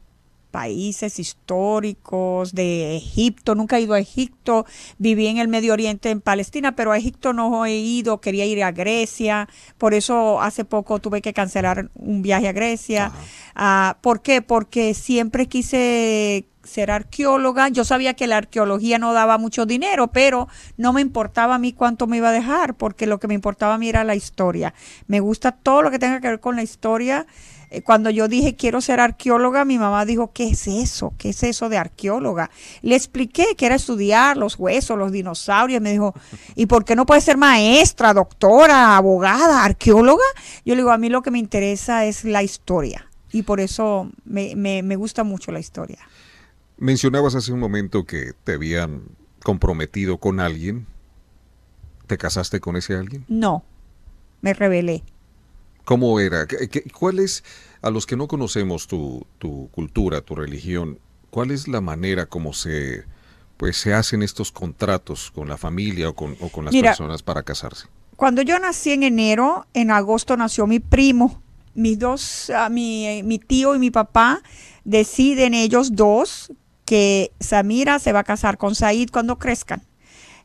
países 0.51 1.19
históricos 1.19 2.53
de 2.53 2.98
Egipto, 2.98 3.53
nunca 3.53 3.77
he 3.77 3.81
ido 3.81 3.93
a 3.93 4.00
Egipto, 4.00 4.65
viví 4.98 5.27
en 5.27 5.38
el 5.38 5.48
Medio 5.48 5.74
Oriente, 5.74 6.10
en 6.10 6.22
Palestina, 6.22 6.75
pero 6.75 6.91
a 6.91 6.98
Egipto 6.98 7.34
no 7.34 7.65
he 7.65 7.77
ido, 7.77 8.22
quería 8.22 8.46
ir 8.46 8.63
a 8.63 8.72
Grecia, 8.72 9.48
por 9.77 9.93
eso 9.93 10.41
hace 10.41 10.65
poco 10.65 11.00
tuve 11.00 11.22
que 11.22 11.34
cancelar 11.34 11.91
un 11.93 12.22
viaje 12.22 12.48
a 12.48 12.53
Grecia. 12.53 13.12
Ah, 13.53 13.98
¿Por 14.01 14.22
qué? 14.22 14.41
Porque 14.41 14.93
siempre 14.93 15.48
quise 15.48 16.48
ser 16.68 16.92
arqueóloga. 16.92 17.70
Yo 17.70 17.84
sabía 17.84 18.14
que 18.14 18.28
la 18.28 18.38
arqueología 18.38 19.00
no 19.00 19.14
daba 19.14 19.38
mucho 19.38 19.66
dinero, 19.66 20.08
pero 20.10 20.48
no 20.78 20.94
me 20.94 21.02
importaba 21.02 21.56
a 21.56 21.60
mí 21.60 21.74
cuánto 21.74 22.06
me 22.06 22.18
iba 22.18 22.30
a 22.30 22.34
dejar, 22.34 22.76
porque 22.76 23.08
lo 23.08 23.20
que 23.20 23.28
me 23.28 23.34
importaba 23.34 23.74
a 23.74 23.78
mí 23.78 23.90
era 23.90 24.04
la 24.04 24.16
historia. 24.16 24.74
Me 25.08 25.20
gusta 25.20 25.52
todo 25.52 25.82
lo 25.82 25.92
que 25.92 26.00
tenga 26.00 26.22
que 26.22 26.28
ver 26.28 26.40
con 26.40 26.56
la 26.56 26.64
historia. 26.64 27.26
Eh, 27.70 27.82
cuando 27.82 28.10
yo 28.10 28.30
dije 28.30 28.56
quiero 28.56 28.80
ser 28.80 29.00
arqueóloga, 29.00 29.66
mi 29.66 29.78
mamá 29.78 30.06
dijo, 30.06 30.32
¿qué 30.32 30.50
es 30.50 30.68
eso? 30.68 31.14
¿Qué 31.18 31.30
es 31.30 31.44
eso 31.44 31.68
de 31.70 31.78
arqueóloga? 31.78 32.50
Le 32.82 32.96
expliqué 32.96 33.56
que 33.58 33.66
era 33.66 33.76
estudiar 33.76 34.38
los 34.38 34.58
huesos, 34.58 34.98
los 34.98 35.12
dinosaurios. 35.12 35.82
Me 35.82 35.92
dijo, 35.92 36.14
¿y 36.56 36.66
por 36.68 36.86
qué 36.86 36.96
no 36.96 37.06
puede 37.06 37.22
ser 37.22 37.38
maestra, 37.38 38.14
doctora, 38.14 38.96
abogada, 38.96 39.64
arqueóloga? 39.64 40.24
Yo 40.66 40.76
le 40.76 40.82
digo, 40.82 40.92
a 40.92 40.98
mí 40.98 41.10
lo 41.10 41.22
que 41.22 41.32
me 41.32 41.40
interesa 41.40 42.06
es 42.06 42.24
la 42.24 42.44
historia. 42.44 43.10
Y 43.32 43.44
por 43.44 43.60
eso 43.60 44.10
me, 44.24 44.56
me, 44.56 44.82
me 44.84 44.96
gusta 44.96 45.26
mucho 45.26 45.52
la 45.52 45.60
historia. 45.60 46.00
Mencionabas 46.77 47.36
hace 47.36 47.51
un 47.51 47.60
momento 47.60 48.05
que 48.05 48.34
te 48.43 48.53
habían 48.53 49.03
comprometido 49.43 50.19
con 50.19 50.39
alguien. 50.39 50.86
¿Te 52.05 52.17
casaste 52.17 52.60
con 52.60 52.75
ese 52.75 52.96
alguien? 52.96 53.25
No, 53.27 53.63
me 54.41 54.53
rebelé. 54.53 55.03
¿Cómo 55.86 56.19
era? 56.19 56.46
¿Cuál 56.98 57.19
es, 57.19 57.43
a 57.81 57.89
los 57.89 58.05
que 58.05 58.15
no 58.15 58.27
conocemos 58.27 58.88
tu, 58.88 59.25
tu 59.39 59.69
cultura, 59.72 60.22
tu 60.22 60.36
religión, 60.36 61.00
cuál 61.29 61.51
es 61.51 61.67
la 61.67 61.81
manera 61.81 62.25
como 62.25 62.53
se, 62.53 63.05
pues, 63.57 63.77
se 63.77 63.93
hacen 63.93 64.22
estos 64.22 64.51
contratos 64.51 65.31
con 65.31 65.48
la 65.48 65.57
familia 65.57 66.10
o 66.10 66.15
con, 66.15 66.38
o 66.41 66.50
con 66.50 66.65
las 66.65 66.75
personas 66.75 67.24
para 67.24 67.43
casarse? 67.43 67.88
Cuando 68.15 68.41
yo 68.41 68.60
nací 68.60 68.91
en 68.91 69.03
enero, 69.03 69.65
en 69.74 69.91
agosto 69.91 70.36
nació 70.38 70.67
mi 70.67 70.79
primo. 70.79 71.41
Mis 71.74 72.00
dos, 72.00 72.50
uh, 72.50 72.72
mi, 72.72 73.22
mi 73.24 73.39
tío 73.39 73.75
y 73.75 73.79
mi 73.79 73.91
papá 73.91 74.41
deciden 74.84 75.53
ellos 75.53 75.96
dos 75.96 76.51
que 76.88 77.34
Samira 77.41 78.00
se 78.00 78.13
va 78.13 78.20
a 78.20 78.24
casar 78.24 78.58
con 78.58 78.74
Said 78.74 79.10
cuando 79.12 79.38
crezcan. 79.38 79.84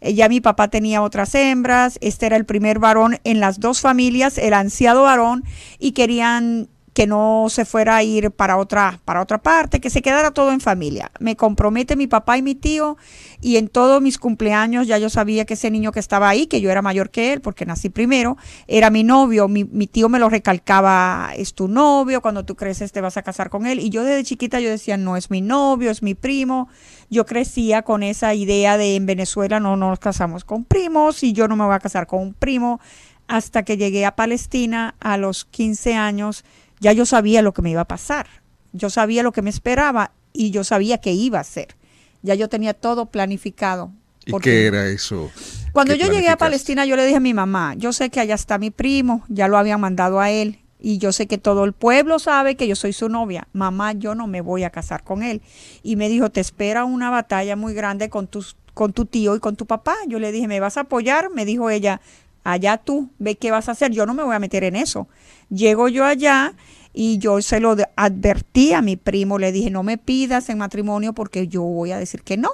Eh, 0.00 0.14
ya 0.14 0.28
mi 0.28 0.40
papá 0.40 0.66
tenía 0.66 1.00
otras 1.00 1.36
hembras, 1.36 1.98
este 2.00 2.26
era 2.26 2.36
el 2.36 2.44
primer 2.44 2.80
varón 2.80 3.20
en 3.22 3.38
las 3.38 3.60
dos 3.60 3.80
familias, 3.80 4.38
el 4.38 4.52
ansiado 4.52 5.04
varón, 5.04 5.44
y 5.78 5.92
querían 5.92 6.68
que 6.92 7.06
no 7.06 7.46
se 7.48 7.64
fuera 7.64 7.96
a 7.96 8.02
ir 8.02 8.30
para 8.30 8.58
otra, 8.58 9.00
para 9.04 9.22
otra 9.22 9.38
parte, 9.38 9.80
que 9.80 9.88
se 9.88 10.02
quedara 10.02 10.32
todo 10.32 10.52
en 10.52 10.60
familia. 10.60 11.10
Me 11.20 11.36
compromete 11.36 11.96
mi 11.96 12.06
papá 12.06 12.36
y 12.36 12.42
mi 12.42 12.54
tío 12.54 12.98
y 13.40 13.56
en 13.56 13.68
todos 13.68 14.02
mis 14.02 14.18
cumpleaños 14.18 14.86
ya 14.86 14.98
yo 14.98 15.08
sabía 15.08 15.46
que 15.46 15.54
ese 15.54 15.70
niño 15.70 15.90
que 15.92 16.00
estaba 16.00 16.28
ahí, 16.28 16.46
que 16.46 16.60
yo 16.60 16.70
era 16.70 16.82
mayor 16.82 17.10
que 17.10 17.32
él 17.32 17.40
porque 17.40 17.64
nací 17.64 17.88
primero, 17.88 18.36
era 18.68 18.90
mi 18.90 19.04
novio. 19.04 19.48
Mi, 19.48 19.64
mi 19.64 19.86
tío 19.86 20.10
me 20.10 20.18
lo 20.18 20.28
recalcaba, 20.28 21.32
es 21.34 21.54
tu 21.54 21.66
novio, 21.66 22.20
cuando 22.20 22.44
tú 22.44 22.56
creces 22.56 22.92
te 22.92 23.00
vas 23.00 23.16
a 23.16 23.22
casar 23.22 23.48
con 23.48 23.66
él. 23.66 23.80
Y 23.80 23.88
yo 23.88 24.04
desde 24.04 24.24
chiquita 24.24 24.60
yo 24.60 24.68
decía, 24.68 24.98
no 24.98 25.16
es 25.16 25.30
mi 25.30 25.40
novio, 25.40 25.90
es 25.90 26.02
mi 26.02 26.14
primo. 26.14 26.68
Yo 27.08 27.24
crecía 27.24 27.82
con 27.82 28.02
esa 28.02 28.34
idea 28.34 28.76
de 28.76 28.96
en 28.96 29.06
Venezuela 29.06 29.60
no 29.60 29.76
nos 29.76 29.98
casamos 29.98 30.44
con 30.44 30.64
primos 30.64 31.22
y 31.22 31.32
yo 31.32 31.48
no 31.48 31.56
me 31.56 31.64
voy 31.64 31.74
a 31.74 31.78
casar 31.78 32.06
con 32.06 32.20
un 32.20 32.34
primo 32.34 32.80
hasta 33.28 33.62
que 33.62 33.76
llegué 33.76 34.04
a 34.04 34.16
Palestina 34.16 34.94
a 35.00 35.16
los 35.16 35.44
15 35.46 35.94
años 35.94 36.44
ya 36.82 36.92
yo 36.92 37.06
sabía 37.06 37.42
lo 37.42 37.52
que 37.54 37.62
me 37.62 37.70
iba 37.70 37.82
a 37.82 37.86
pasar, 37.86 38.26
yo 38.72 38.90
sabía 38.90 39.22
lo 39.22 39.30
que 39.30 39.40
me 39.40 39.50
esperaba 39.50 40.10
y 40.32 40.50
yo 40.50 40.64
sabía 40.64 40.98
que 40.98 41.12
iba 41.12 41.38
a 41.38 41.44
ser. 41.44 41.76
Ya 42.22 42.34
yo 42.34 42.48
tenía 42.48 42.74
todo 42.74 43.06
planificado. 43.06 43.92
¿Y 44.26 44.36
qué 44.38 44.66
era 44.66 44.88
eso? 44.88 45.30
Cuando 45.72 45.94
yo 45.94 46.08
llegué 46.10 46.28
a 46.28 46.36
Palestina, 46.36 46.84
yo 46.84 46.96
le 46.96 47.04
dije 47.04 47.18
a 47.18 47.20
mi 47.20 47.34
mamá, 47.34 47.74
yo 47.76 47.92
sé 47.92 48.10
que 48.10 48.18
allá 48.18 48.34
está 48.34 48.58
mi 48.58 48.70
primo, 48.70 49.24
ya 49.28 49.46
lo 49.46 49.58
habían 49.58 49.80
mandado 49.80 50.18
a 50.18 50.30
él, 50.30 50.58
y 50.80 50.98
yo 50.98 51.12
sé 51.12 51.28
que 51.28 51.38
todo 51.38 51.64
el 51.64 51.72
pueblo 51.72 52.18
sabe 52.18 52.56
que 52.56 52.66
yo 52.66 52.74
soy 52.74 52.92
su 52.92 53.08
novia. 53.08 53.46
Mamá, 53.52 53.92
yo 53.92 54.16
no 54.16 54.26
me 54.26 54.40
voy 54.40 54.64
a 54.64 54.70
casar 54.70 55.04
con 55.04 55.22
él. 55.22 55.40
Y 55.84 55.94
me 55.94 56.08
dijo, 56.08 56.30
te 56.30 56.40
espera 56.40 56.84
una 56.84 57.10
batalla 57.10 57.54
muy 57.54 57.74
grande 57.74 58.10
con, 58.10 58.26
tus, 58.26 58.56
con 58.74 58.92
tu 58.92 59.06
tío 59.06 59.36
y 59.36 59.38
con 59.38 59.54
tu 59.54 59.66
papá. 59.66 59.94
Yo 60.08 60.18
le 60.18 60.32
dije, 60.32 60.48
¿me 60.48 60.58
vas 60.58 60.76
a 60.76 60.80
apoyar? 60.80 61.30
Me 61.30 61.44
dijo 61.44 61.70
ella, 61.70 62.00
allá 62.44 62.78
tú, 62.78 63.10
ve 63.18 63.36
qué 63.36 63.50
vas 63.50 63.68
a 63.68 63.72
hacer, 63.72 63.92
yo 63.92 64.06
no 64.06 64.14
me 64.14 64.22
voy 64.22 64.34
a 64.34 64.38
meter 64.38 64.64
en 64.64 64.76
eso. 64.76 65.08
Llego 65.48 65.88
yo 65.88 66.04
allá 66.04 66.54
y 66.92 67.18
yo 67.18 67.40
se 67.40 67.60
lo 67.60 67.76
advertí 67.96 68.72
a 68.72 68.82
mi 68.82 68.96
primo, 68.96 69.38
le 69.38 69.52
dije, 69.52 69.70
no 69.70 69.82
me 69.82 69.98
pidas 69.98 70.48
en 70.48 70.58
matrimonio 70.58 71.12
porque 71.12 71.48
yo 71.48 71.62
voy 71.62 71.92
a 71.92 71.98
decir 71.98 72.22
que 72.22 72.36
no, 72.36 72.50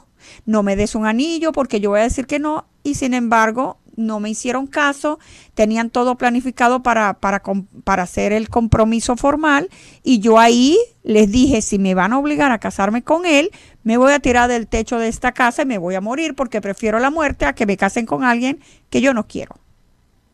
no 0.47 0.62
me 0.62 0.76
des 0.76 0.95
un 0.95 1.07
anillo 1.07 1.52
porque 1.52 1.80
yo 1.80 1.90
voy 1.90 2.00
a 2.00 2.04
decir 2.04 2.26
que 2.26 2.38
no, 2.38 2.66
y 2.83 2.95
sin 2.95 3.14
embargo 3.14 3.78
no 3.99 4.21
me 4.21 4.30
hicieron 4.30 4.68
caso, 4.68 5.18
tenían 5.54 5.90
todo 5.90 6.16
planificado 6.16 6.85
para, 6.85 7.14
para, 7.14 7.42
para 7.83 8.04
hacer 8.04 8.33
el 8.33 8.49
compromiso 8.49 9.16
formal. 9.16 9.68
Y 10.04 10.21
yo 10.21 10.38
ahí 10.38 10.78
les 11.02 11.33
dije, 11.33 11.61
si 11.62 11.80
me 11.80 11.95
van 11.95 12.12
a 12.12 12.18
obligar 12.18 12.52
a 12.52 12.61
casarme 12.61 13.02
con 13.02 13.26
él, 13.26 13.50
me 13.83 13.97
voy 13.97 14.12
a 14.12 14.21
tirar 14.21 14.49
del 14.49 14.68
techo 14.68 15.00
de 15.00 15.09
esta 15.09 15.33
casa 15.33 15.62
y 15.62 15.66
me 15.66 15.78
voy 15.78 15.97
a 15.97 16.00
morir 16.00 16.37
porque 16.37 16.61
prefiero 16.61 17.00
la 17.00 17.11
muerte 17.11 17.45
a 17.45 17.54
que 17.54 17.66
me 17.66 17.76
casen 17.76 18.07
con 18.07 18.23
alguien 18.23 18.61
que 18.88 19.00
yo 19.00 19.12
no 19.14 19.26
quiero. 19.26 19.57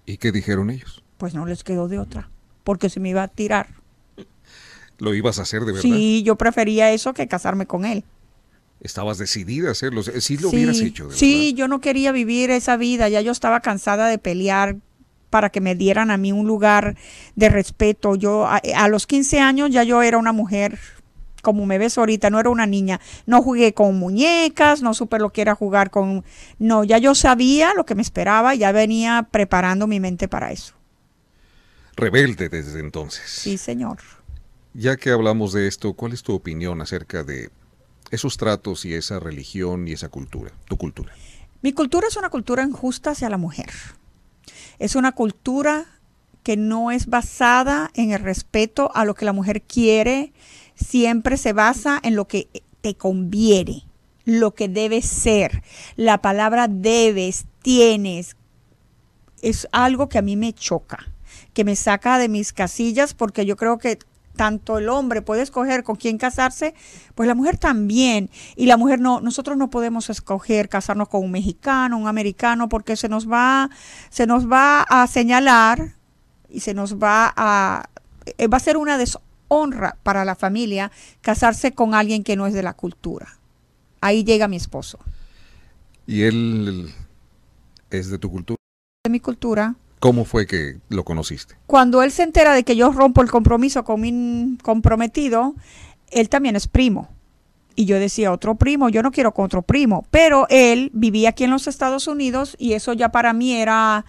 ¿Y 0.07 0.19
qué 0.19 0.33
dijeron 0.33 0.71
ellos? 0.71 1.03
Pues 1.19 1.35
no 1.35 1.47
les 1.47 1.65
quedó 1.65 1.89
de 1.89 1.99
otra, 1.99 2.29
porque 2.63 2.91
se 2.91 3.01
me 3.01 3.11
iba 3.11 3.23
a 3.23 3.29
tirar. 3.29 3.69
¿Lo 4.99 5.15
ibas 5.15 5.39
a 5.39 5.43
hacer 5.43 5.61
de 5.61 5.73
verdad? 5.73 5.83
Sí, 5.83 6.23
yo 6.23 6.37
prefería 6.37 6.93
eso 6.93 7.15
que 7.15 7.27
casarme 7.27 7.67
con 7.67 7.85
él. 7.85 8.05
Estabas 8.81 9.19
decidida 9.19 9.69
a 9.69 9.73
hacerlo, 9.73 10.03
sí 10.03 10.37
lo 10.37 10.51
hubieras 10.51 10.81
hecho. 10.81 11.11
sí, 11.11 11.55
yo 11.55 11.69
no 11.69 11.81
quería 11.81 12.13
vivir 12.13 12.51
esa 12.51 12.77
vida, 12.77 13.09
ya 13.09 13.23
yo 13.23 13.33
estaba 13.33 13.61
cansada 13.61 14.09
de 14.09 14.19
pelear 14.19 14.77
para 15.31 15.51
que 15.51 15.61
me 15.61 15.75
dieran 15.75 16.11
a 16.11 16.17
mí 16.17 16.33
un 16.33 16.47
lugar 16.47 16.97
de 17.35 17.49
respeto. 17.49 18.15
Yo 18.15 18.47
a, 18.47 18.61
a 18.77 18.89
los 18.89 19.07
15 19.07 19.41
años 19.41 19.71
ya 19.71 19.83
yo 19.83 20.03
era 20.03 20.19
una 20.19 20.33
mujer 20.33 20.79
como 21.45 21.65
me 21.67 21.79
ves 21.79 21.97
ahorita, 21.97 22.29
no 22.31 22.41
era 22.41 22.51
una 22.51 22.67
niña, 22.67 23.01
no 23.27 23.41
jugué 23.41 23.73
con 23.73 23.97
muñecas, 23.97 24.83
no 24.83 24.95
supe 24.95 25.21
lo 25.21 25.31
que 25.31 25.43
era 25.43 25.55
jugar 25.55 25.91
con, 25.91 26.25
no, 26.59 26.83
ya 26.83 26.99
yo 26.99 27.15
sabía 27.15 27.73
lo 27.75 27.87
que 27.87 27.95
me 27.95 28.03
esperaba, 28.03 28.57
ya 28.57 28.73
venía 28.73 29.29
preparando 29.31 29.87
mi 29.87 30.01
mente 30.01 30.27
para 30.27 30.51
eso. 30.51 30.75
Rebelde 31.95 32.49
desde 32.49 32.81
entonces. 32.81 33.31
Sí, 33.31 33.57
señor. 33.57 33.99
Ya 34.73 34.97
que 34.97 35.11
hablamos 35.11 35.53
de 35.53 35.69
esto, 35.69 35.93
¿cuál 35.93 36.13
es 36.13 36.25
tu 36.25 36.35
opinión 36.35 36.81
acerca 36.81 37.23
de 37.23 37.51
esos 38.11 38.37
tratos 38.37 38.85
y 38.85 38.95
esa 38.95 39.21
religión 39.21 39.87
y 39.87 39.93
esa 39.93 40.09
cultura, 40.09 40.51
tu 40.67 40.77
cultura? 40.77 41.15
Mi 41.63 41.73
cultura 41.73 42.09
es 42.09 42.17
una 42.17 42.31
cultura 42.31 42.65
injusta 42.65 43.13
hacia 43.13 43.31
la 43.31 43.39
mujer. 43.39 43.71
Es 44.81 44.97
una 44.97 45.13
cultura 45.13 45.87
que 46.43 46.57
no 46.57 46.91
es 46.91 47.07
basada 47.07 47.91
en 47.95 48.13
el 48.13 48.21
respeto 48.21 48.91
a 48.95 49.05
lo 49.05 49.15
que 49.15 49.25
la 49.25 49.33
mujer 49.33 49.63
quiere, 49.63 50.33
siempre 50.75 51.37
se 51.37 51.53
basa 51.53 52.01
en 52.03 52.17
lo 52.17 52.27
que 52.27 52.49
te 52.81 52.95
conviene, 52.95 53.87
lo 54.25 54.55
que 54.55 54.69
debes 54.69 55.07
ser. 55.07 55.63
La 55.97 56.19
palabra 56.19 56.69
debes, 56.69 57.47
tienes, 57.63 58.37
es 59.43 59.69
algo 59.73 60.09
que 60.09 60.19
a 60.19 60.23
mí 60.23 60.37
me 60.37 60.53
choca, 60.53 61.13
que 61.53 61.65
me 61.65 61.77
saca 61.77 62.19
de 62.19 62.29
mis 62.29 62.53
casillas 62.53 63.15
porque 63.15 63.47
yo 63.47 63.57
creo 63.57 63.79
que 63.79 63.99
tanto 64.37 64.79
el 64.79 64.89
hombre 64.89 65.23
puede 65.23 65.43
escoger 65.43 65.85
con 65.85 65.97
quién 65.97 66.19
casarse, 66.19 66.75
pues 67.15 67.27
la 67.27 67.35
mujer 67.35 67.57
también. 67.57 68.31
Y 68.57 68.67
la 68.67 68.77
mujer 68.77 69.01
no, 69.01 69.21
nosotros 69.21 69.57
no 69.57 69.71
podemos 69.71 70.11
escoger 70.11 70.69
casarnos 70.69 71.09
con 71.09 71.25
un 71.25 71.31
mexicano, 71.31 71.97
un 71.97 72.09
americano, 72.09 72.69
porque 72.69 72.97
se 72.97 73.09
nos 73.09 73.31
va, 73.31 73.71
se 74.11 74.27
nos 74.27 74.51
va 74.51 74.83
a 74.83 75.07
señalar 75.07 75.95
y 76.49 76.61
se 76.61 76.75
nos 76.75 76.97
va 76.97 77.33
a, 77.37 77.89
eh, 78.39 78.49
va 78.49 78.57
a 78.57 78.61
ser 78.61 78.77
una 78.77 78.99
deshonra 78.99 79.25
para 80.03 80.25
la 80.25 80.35
familia 80.35 80.91
casarse 81.21 81.73
con 81.73 81.95
alguien 81.95 82.25
que 82.25 82.37
no 82.37 82.47
es 82.47 82.55
de 82.55 82.63
la 82.63 82.75
cultura. 82.75 83.39
Ahí 84.01 84.25
llega 84.25 84.49
mi 84.49 84.57
esposo. 84.57 84.99
¿Y 86.07 86.23
él 86.23 86.93
es 87.91 88.11
de 88.11 88.19
tu 88.19 88.31
cultura? 88.31 88.59
De 89.05 89.11
mi 89.11 89.21
cultura. 89.21 89.75
¿Cómo 90.01 90.25
fue 90.25 90.47
que 90.47 90.79
lo 90.91 91.05
conociste? 91.05 91.57
Cuando 91.67 92.03
él 92.03 92.11
se 92.11 92.23
entera 92.23 92.53
de 92.53 92.65
que 92.65 92.77
yo 92.77 92.93
rompo 92.93 93.23
el 93.23 93.31
compromiso 93.31 93.85
con 93.85 94.01
mi 94.01 94.59
comprometido, 94.63 95.55
él 96.11 96.29
también 96.29 96.57
es 96.57 96.69
primo. 96.69 97.09
Y 97.77 97.87
yo 97.87 97.99
decía, 97.99 98.31
otro 98.31 98.55
primo, 98.55 98.89
yo 98.89 99.03
no 99.03 99.11
quiero 99.11 99.33
con 99.33 99.47
otro 99.47 99.63
primo. 99.63 100.07
Pero 100.11 100.47
él 100.51 100.91
vivía 100.93 101.31
aquí 101.31 101.45
en 101.45 101.51
los 101.51 101.67
Estados 101.67 102.07
Unidos 102.07 102.55
y 102.59 102.75
eso 102.75 102.93
ya 102.93 103.11
para 103.11 103.33
mí 103.33 103.55
era 103.55 104.05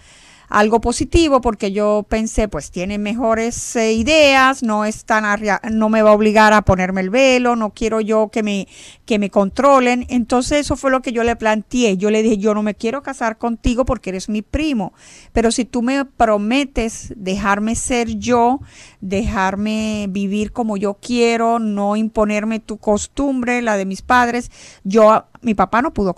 algo 0.50 0.82
positivo 0.82 1.42
porque 1.42 1.72
yo 1.72 2.06
pensé, 2.08 2.48
pues 2.48 2.72
tiene 2.72 2.98
mejores 2.98 3.76
eh, 3.76 3.94
ideas, 3.94 4.64
no 4.64 4.86
es 4.86 5.06
tan 5.06 5.26
no 5.72 5.90
me 5.90 6.02
va 6.02 6.12
a 6.12 6.14
obligar 6.14 6.54
a 6.54 6.62
ponerme 6.62 7.02
el 7.02 7.10
velo, 7.10 7.56
no 7.56 7.72
quiero 7.72 8.00
yo 8.02 8.30
que 8.30 8.44
me 8.44 8.68
que 9.06 9.20
me 9.20 9.30
controlen. 9.30 10.06
Entonces 10.10 10.60
eso 10.60 10.76
fue 10.76 10.92
lo 10.92 11.02
que 11.02 11.12
yo 11.12 11.24
le 11.24 11.36
planteé. 11.36 11.98
Yo 11.98 12.12
le 12.12 12.24
dije, 12.24 12.38
"Yo 12.38 12.54
no 12.54 12.64
me 12.64 12.76
quiero 12.76 13.02
casar 13.04 13.38
contigo 13.38 13.86
porque 13.86 14.12
eres 14.12 14.30
mi 14.30 14.42
primo, 14.42 14.94
pero 15.34 15.52
si 15.52 15.66
tú 15.66 15.82
me 15.82 16.06
prometes 16.06 17.14
dejarme 17.16 17.76
ser 17.76 18.18
yo, 18.18 18.60
dejarme 19.02 20.08
vivir 20.10 20.52
como 20.52 20.78
yo 20.78 20.96
quiero, 20.96 21.60
no 21.60 21.96
imponerme 21.96 22.60
tu 22.60 22.78
costumbre, 22.78 23.62
la 23.62 23.78
de 23.78 23.86
mis 23.86 24.02
padres, 24.02 24.52
yo 24.84 25.26
mi 25.42 25.54
papá 25.54 25.82
no 25.82 25.94
pudo 25.94 26.16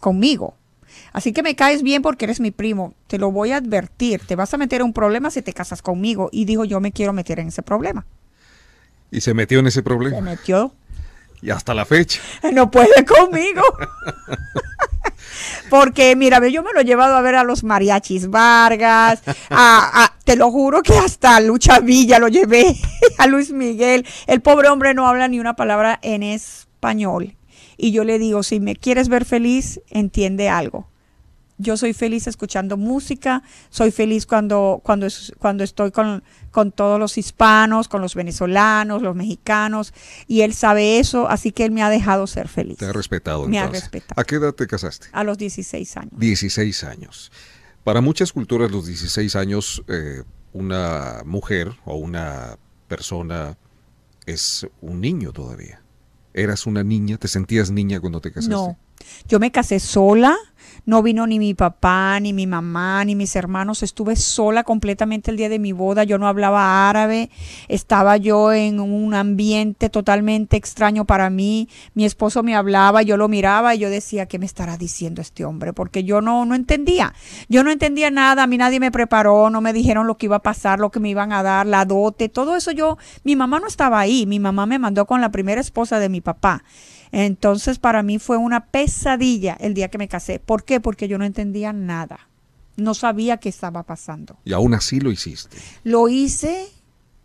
conmigo 0.00 0.54
Así 1.12 1.32
que 1.32 1.42
me 1.42 1.54
caes 1.54 1.82
bien 1.82 2.02
porque 2.02 2.24
eres 2.24 2.40
mi 2.40 2.50
primo. 2.50 2.94
Te 3.06 3.18
lo 3.18 3.30
voy 3.30 3.52
a 3.52 3.58
advertir. 3.58 4.20
Te 4.26 4.34
vas 4.36 4.52
a 4.54 4.56
meter 4.56 4.80
en 4.80 4.86
un 4.86 4.92
problema 4.92 5.30
si 5.30 5.42
te 5.42 5.52
casas 5.52 5.82
conmigo. 5.82 6.30
Y 6.32 6.46
dijo, 6.46 6.64
yo 6.64 6.80
me 6.80 6.92
quiero 6.92 7.12
meter 7.12 7.38
en 7.38 7.48
ese 7.48 7.62
problema. 7.62 8.06
¿Y 9.10 9.20
se 9.20 9.34
metió 9.34 9.58
en 9.58 9.66
ese 9.66 9.82
problema? 9.82 10.16
Se 10.16 10.22
metió. 10.22 10.74
Y 11.42 11.50
hasta 11.50 11.74
la 11.74 11.84
fecha. 11.84 12.20
No 12.52 12.70
puede 12.70 13.04
conmigo. 13.04 13.62
Porque, 15.68 16.16
mira, 16.16 16.46
yo 16.48 16.62
me 16.62 16.72
lo 16.72 16.80
he 16.80 16.84
llevado 16.84 17.16
a 17.16 17.22
ver 17.22 17.34
a 17.34 17.44
los 17.44 17.64
mariachis 17.64 18.28
Vargas, 18.28 19.22
te 20.24 20.36
lo 20.36 20.50
juro 20.50 20.82
que 20.82 20.92
hasta 20.92 21.40
Lucha 21.40 21.80
Villa 21.80 22.18
lo 22.18 22.28
llevé, 22.28 22.76
a 23.18 23.26
Luis 23.26 23.52
Miguel. 23.52 24.06
El 24.26 24.42
pobre 24.42 24.68
hombre 24.68 24.92
no 24.92 25.08
habla 25.08 25.28
ni 25.28 25.40
una 25.40 25.56
palabra 25.56 25.98
en 26.02 26.22
español. 26.22 27.36
Y 27.78 27.92
yo 27.92 28.04
le 28.04 28.18
digo, 28.18 28.42
si 28.42 28.60
me 28.60 28.76
quieres 28.76 29.08
ver 29.08 29.24
feliz, 29.24 29.80
entiende 29.88 30.50
algo 30.50 30.91
yo 31.62 31.76
soy 31.76 31.94
feliz 31.94 32.26
escuchando 32.26 32.76
música, 32.76 33.42
soy 33.70 33.90
feliz 33.90 34.26
cuando, 34.26 34.80
cuando, 34.82 35.06
cuando 35.38 35.64
estoy 35.64 35.90
con, 35.92 36.22
todos 36.74 36.98
los 36.98 37.16
hispanos, 37.16 37.88
con 37.88 38.02
los 38.02 38.14
venezolanos, 38.14 39.00
los 39.00 39.16
mexicanos, 39.16 39.94
y 40.26 40.42
él 40.42 40.52
sabe 40.52 40.98
eso, 40.98 41.28
así 41.28 41.52
que 41.52 41.64
él 41.64 41.70
me 41.70 41.82
ha 41.82 41.88
dejado 41.88 42.26
ser 42.26 42.48
feliz. 42.48 42.78
Te 42.78 42.86
ha 42.86 42.92
respetado. 42.92 43.48
Me 43.48 43.58
ha 43.58 43.68
respetado. 43.68 44.20
¿A 44.20 44.24
qué 44.24 44.36
edad 44.36 44.52
te 44.52 44.66
casaste? 44.66 45.06
A 45.12 45.24
los 45.24 45.38
16 45.38 45.96
años. 45.96 46.12
16 46.16 46.84
años. 46.84 47.32
Para 47.84 48.00
muchas 48.00 48.32
culturas, 48.32 48.70
los 48.70 48.86
16 48.86 49.34
años, 49.36 49.82
eh, 49.88 50.22
una 50.52 51.22
mujer 51.24 51.72
o 51.84 51.96
una 51.96 52.58
persona 52.88 53.56
es 54.26 54.66
un 54.80 55.00
niño 55.00 55.32
todavía. 55.32 55.82
¿Eras 56.34 56.66
una 56.66 56.82
niña? 56.82 57.18
¿Te 57.18 57.28
sentías 57.28 57.70
niña 57.70 58.00
cuando 58.00 58.20
te 58.20 58.30
casaste? 58.30 58.54
No, 58.54 58.78
yo 59.28 59.38
me 59.38 59.50
casé 59.50 59.80
sola 59.80 60.36
no 60.84 61.00
vino 61.00 61.28
ni 61.28 61.38
mi 61.38 61.54
papá, 61.54 62.18
ni 62.18 62.32
mi 62.32 62.48
mamá, 62.48 63.04
ni 63.04 63.14
mis 63.14 63.36
hermanos. 63.36 63.84
Estuve 63.84 64.16
sola 64.16 64.64
completamente 64.64 65.30
el 65.30 65.36
día 65.36 65.48
de 65.48 65.60
mi 65.60 65.70
boda. 65.70 66.02
Yo 66.02 66.18
no 66.18 66.26
hablaba 66.26 66.88
árabe. 66.88 67.30
Estaba 67.68 68.16
yo 68.16 68.52
en 68.52 68.80
un 68.80 69.14
ambiente 69.14 69.90
totalmente 69.90 70.56
extraño 70.56 71.04
para 71.04 71.30
mí. 71.30 71.68
Mi 71.94 72.04
esposo 72.04 72.42
me 72.42 72.56
hablaba, 72.56 73.02
yo 73.02 73.16
lo 73.16 73.28
miraba 73.28 73.76
y 73.76 73.78
yo 73.78 73.90
decía, 73.90 74.26
¿qué 74.26 74.40
me 74.40 74.46
estará 74.46 74.76
diciendo 74.76 75.22
este 75.22 75.44
hombre? 75.44 75.72
Porque 75.72 76.02
yo 76.02 76.20
no, 76.20 76.44
no 76.46 76.56
entendía. 76.56 77.14
Yo 77.48 77.62
no 77.62 77.70
entendía 77.70 78.10
nada. 78.10 78.42
A 78.42 78.46
mí 78.48 78.58
nadie 78.58 78.80
me 78.80 78.90
preparó, 78.90 79.50
no 79.50 79.60
me 79.60 79.72
dijeron 79.72 80.08
lo 80.08 80.18
que 80.18 80.26
iba 80.26 80.36
a 80.36 80.42
pasar, 80.42 80.80
lo 80.80 80.90
que 80.90 80.98
me 80.98 81.10
iban 81.10 81.32
a 81.32 81.44
dar, 81.44 81.64
la 81.64 81.84
dote, 81.84 82.28
todo 82.28 82.56
eso 82.56 82.72
yo. 82.72 82.98
Mi 83.22 83.36
mamá 83.36 83.60
no 83.60 83.68
estaba 83.68 84.00
ahí. 84.00 84.26
Mi 84.26 84.40
mamá 84.40 84.66
me 84.66 84.80
mandó 84.80 85.06
con 85.06 85.20
la 85.20 85.30
primera 85.30 85.60
esposa 85.60 86.00
de 86.00 86.08
mi 86.08 86.20
papá. 86.20 86.64
Entonces 87.12 87.78
para 87.78 88.02
mí 88.02 88.18
fue 88.18 88.38
una 88.38 88.66
pesadilla 88.66 89.56
el 89.60 89.74
día 89.74 89.88
que 89.88 89.98
me 89.98 90.08
casé. 90.08 90.40
¿Por 90.40 90.64
qué? 90.64 90.80
Porque 90.80 91.08
yo 91.08 91.18
no 91.18 91.24
entendía 91.24 91.72
nada. 91.72 92.28
No 92.76 92.94
sabía 92.94 93.36
qué 93.36 93.50
estaba 93.50 93.82
pasando. 93.82 94.38
Y 94.44 94.54
aún 94.54 94.74
así 94.74 94.98
lo 94.98 95.12
hiciste. 95.12 95.58
Lo 95.84 96.08
hice 96.08 96.68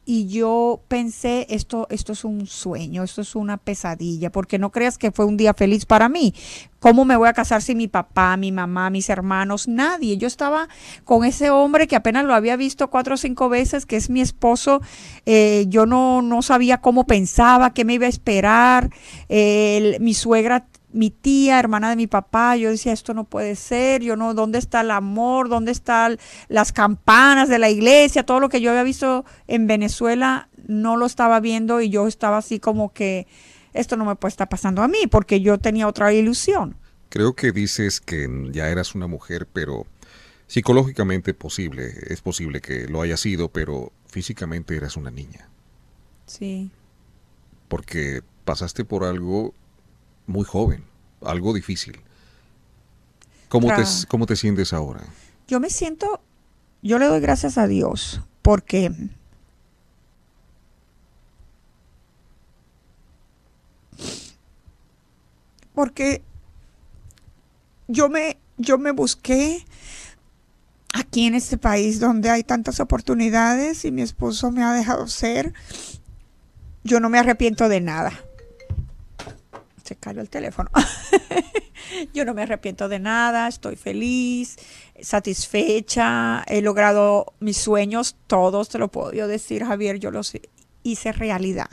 y 0.09 0.29
yo 0.29 0.79
pensé, 0.87 1.45
esto, 1.49 1.85
esto 1.89 2.13
es 2.13 2.23
un 2.23 2.47
sueño, 2.47 3.03
esto 3.03 3.19
es 3.19 3.35
una 3.35 3.57
pesadilla, 3.57 4.31
porque 4.31 4.57
no 4.57 4.71
creas 4.71 4.97
que 4.97 5.11
fue 5.11 5.25
un 5.25 5.35
día 5.35 5.53
feliz 5.53 5.85
para 5.85 6.07
mí. 6.07 6.33
¿Cómo 6.79 7.03
me 7.03 7.17
voy 7.17 7.27
a 7.27 7.33
casar 7.33 7.61
sin 7.61 7.77
mi 7.77 7.89
papá, 7.89 8.37
mi 8.37 8.53
mamá, 8.53 8.89
mis 8.89 9.09
hermanos? 9.09 9.67
Nadie. 9.67 10.15
Yo 10.15 10.27
estaba 10.27 10.69
con 11.03 11.25
ese 11.25 11.49
hombre 11.49 11.87
que 11.87 11.97
apenas 11.97 12.23
lo 12.23 12.33
había 12.33 12.55
visto 12.55 12.89
cuatro 12.89 13.15
o 13.15 13.17
cinco 13.17 13.49
veces, 13.49 13.85
que 13.85 13.97
es 13.97 14.09
mi 14.09 14.21
esposo. 14.21 14.81
Eh, 15.25 15.65
yo 15.67 15.85
no, 15.85 16.21
no 16.21 16.41
sabía 16.41 16.77
cómo 16.79 17.05
pensaba, 17.05 17.73
qué 17.73 17.83
me 17.83 17.95
iba 17.95 18.05
a 18.05 18.09
esperar. 18.09 18.89
mi 19.27 20.13
suegra 20.13 20.67
mi 20.97 21.11
tía, 21.11 21.59
hermana 21.59 21.89
de 21.89 21.95
mi 21.95 22.07
papá, 22.07 22.57
yo 22.57 22.69
decía, 22.69 22.91
esto 22.91 23.13
no 23.13 23.23
puede 23.23 23.55
ser, 23.55 24.01
yo 24.01 24.15
no, 24.15 24.33
¿dónde 24.33 24.57
está 24.57 24.81
el 24.81 24.91
amor? 24.91 25.47
¿Dónde 25.47 25.71
están 25.71 26.17
las 26.47 26.73
campanas 26.73 27.49
de 27.49 27.59
la 27.59 27.69
iglesia? 27.69 28.25
Todo 28.25 28.39
lo 28.39 28.49
que 28.49 28.61
yo 28.61 28.71
había 28.71 28.83
visto 28.83 29.23
en 29.47 29.67
Venezuela 29.67 30.49
no 30.67 30.97
lo 30.97 31.05
estaba 31.05 31.39
viendo 31.39 31.81
y 31.81 31.89
yo 31.89 32.07
estaba 32.07 32.37
así 32.37 32.59
como 32.59 32.93
que 32.93 33.27
esto 33.73 33.95
no 33.95 34.05
me 34.05 34.15
puede 34.15 34.31
estar 34.31 34.49
pasando 34.49 34.81
a 34.81 34.87
mí 34.87 35.07
porque 35.09 35.39
yo 35.39 35.59
tenía 35.59 35.87
otra 35.87 36.11
ilusión. 36.11 36.75
Creo 37.09 37.33
que 37.33 37.51
dices 37.51 38.01
que 38.01 38.27
ya 38.51 38.69
eras 38.69 38.95
una 38.95 39.07
mujer, 39.07 39.47
pero 39.51 39.85
psicológicamente 40.47 41.33
posible, 41.33 41.93
es 42.07 42.21
posible 42.21 42.59
que 42.59 42.87
lo 42.87 43.01
haya 43.01 43.17
sido, 43.17 43.49
pero 43.49 43.91
físicamente 44.07 44.75
eras 44.75 44.97
una 44.97 45.11
niña. 45.11 45.47
Sí. 46.25 46.71
Porque 47.67 48.23
pasaste 48.45 48.83
por 48.83 49.03
algo 49.03 49.53
muy 50.27 50.43
joven, 50.43 50.83
algo 51.21 51.53
difícil. 51.53 51.99
¿Cómo, 53.49 53.67
te, 53.69 53.83
¿Cómo 54.07 54.25
te 54.25 54.35
sientes 54.35 54.73
ahora? 54.73 55.01
Yo 55.47 55.59
me 55.59 55.69
siento, 55.69 56.21
yo 56.81 56.99
le 56.99 57.05
doy 57.05 57.21
gracias 57.21 57.57
a 57.57 57.65
Dios 57.65 58.21
porque 58.41 58.91
porque 65.73 66.21
yo 67.87 68.09
me 68.09 68.37
yo 68.57 68.77
me 68.77 68.91
busqué 68.91 69.65
aquí 70.93 71.25
en 71.25 71.35
este 71.35 71.57
país 71.57 71.99
donde 71.99 72.29
hay 72.29 72.43
tantas 72.43 72.79
oportunidades 72.79 73.85
y 73.85 73.91
mi 73.91 74.01
esposo 74.01 74.51
me 74.51 74.63
ha 74.63 74.73
dejado 74.73 75.07
ser. 75.07 75.53
Yo 76.83 76.99
no 76.99 77.09
me 77.09 77.19
arrepiento 77.19 77.69
de 77.69 77.81
nada 77.81 78.26
se 79.87 79.95
cayó 79.95 80.21
el 80.21 80.29
teléfono. 80.29 80.69
yo 82.13 82.25
no 82.25 82.33
me 82.33 82.43
arrepiento 82.43 82.89
de 82.89 82.99
nada, 82.99 83.47
estoy 83.47 83.75
feliz, 83.75 84.57
satisfecha, 85.01 86.43
he 86.47 86.61
logrado 86.61 87.33
mis 87.39 87.57
sueños, 87.57 88.17
todos 88.27 88.69
te 88.69 88.77
lo 88.77 88.89
puedo 88.89 89.27
decir, 89.27 89.63
Javier, 89.63 89.99
yo 89.99 90.11
los 90.11 90.33
hice 90.83 91.11
realidad. 91.11 91.69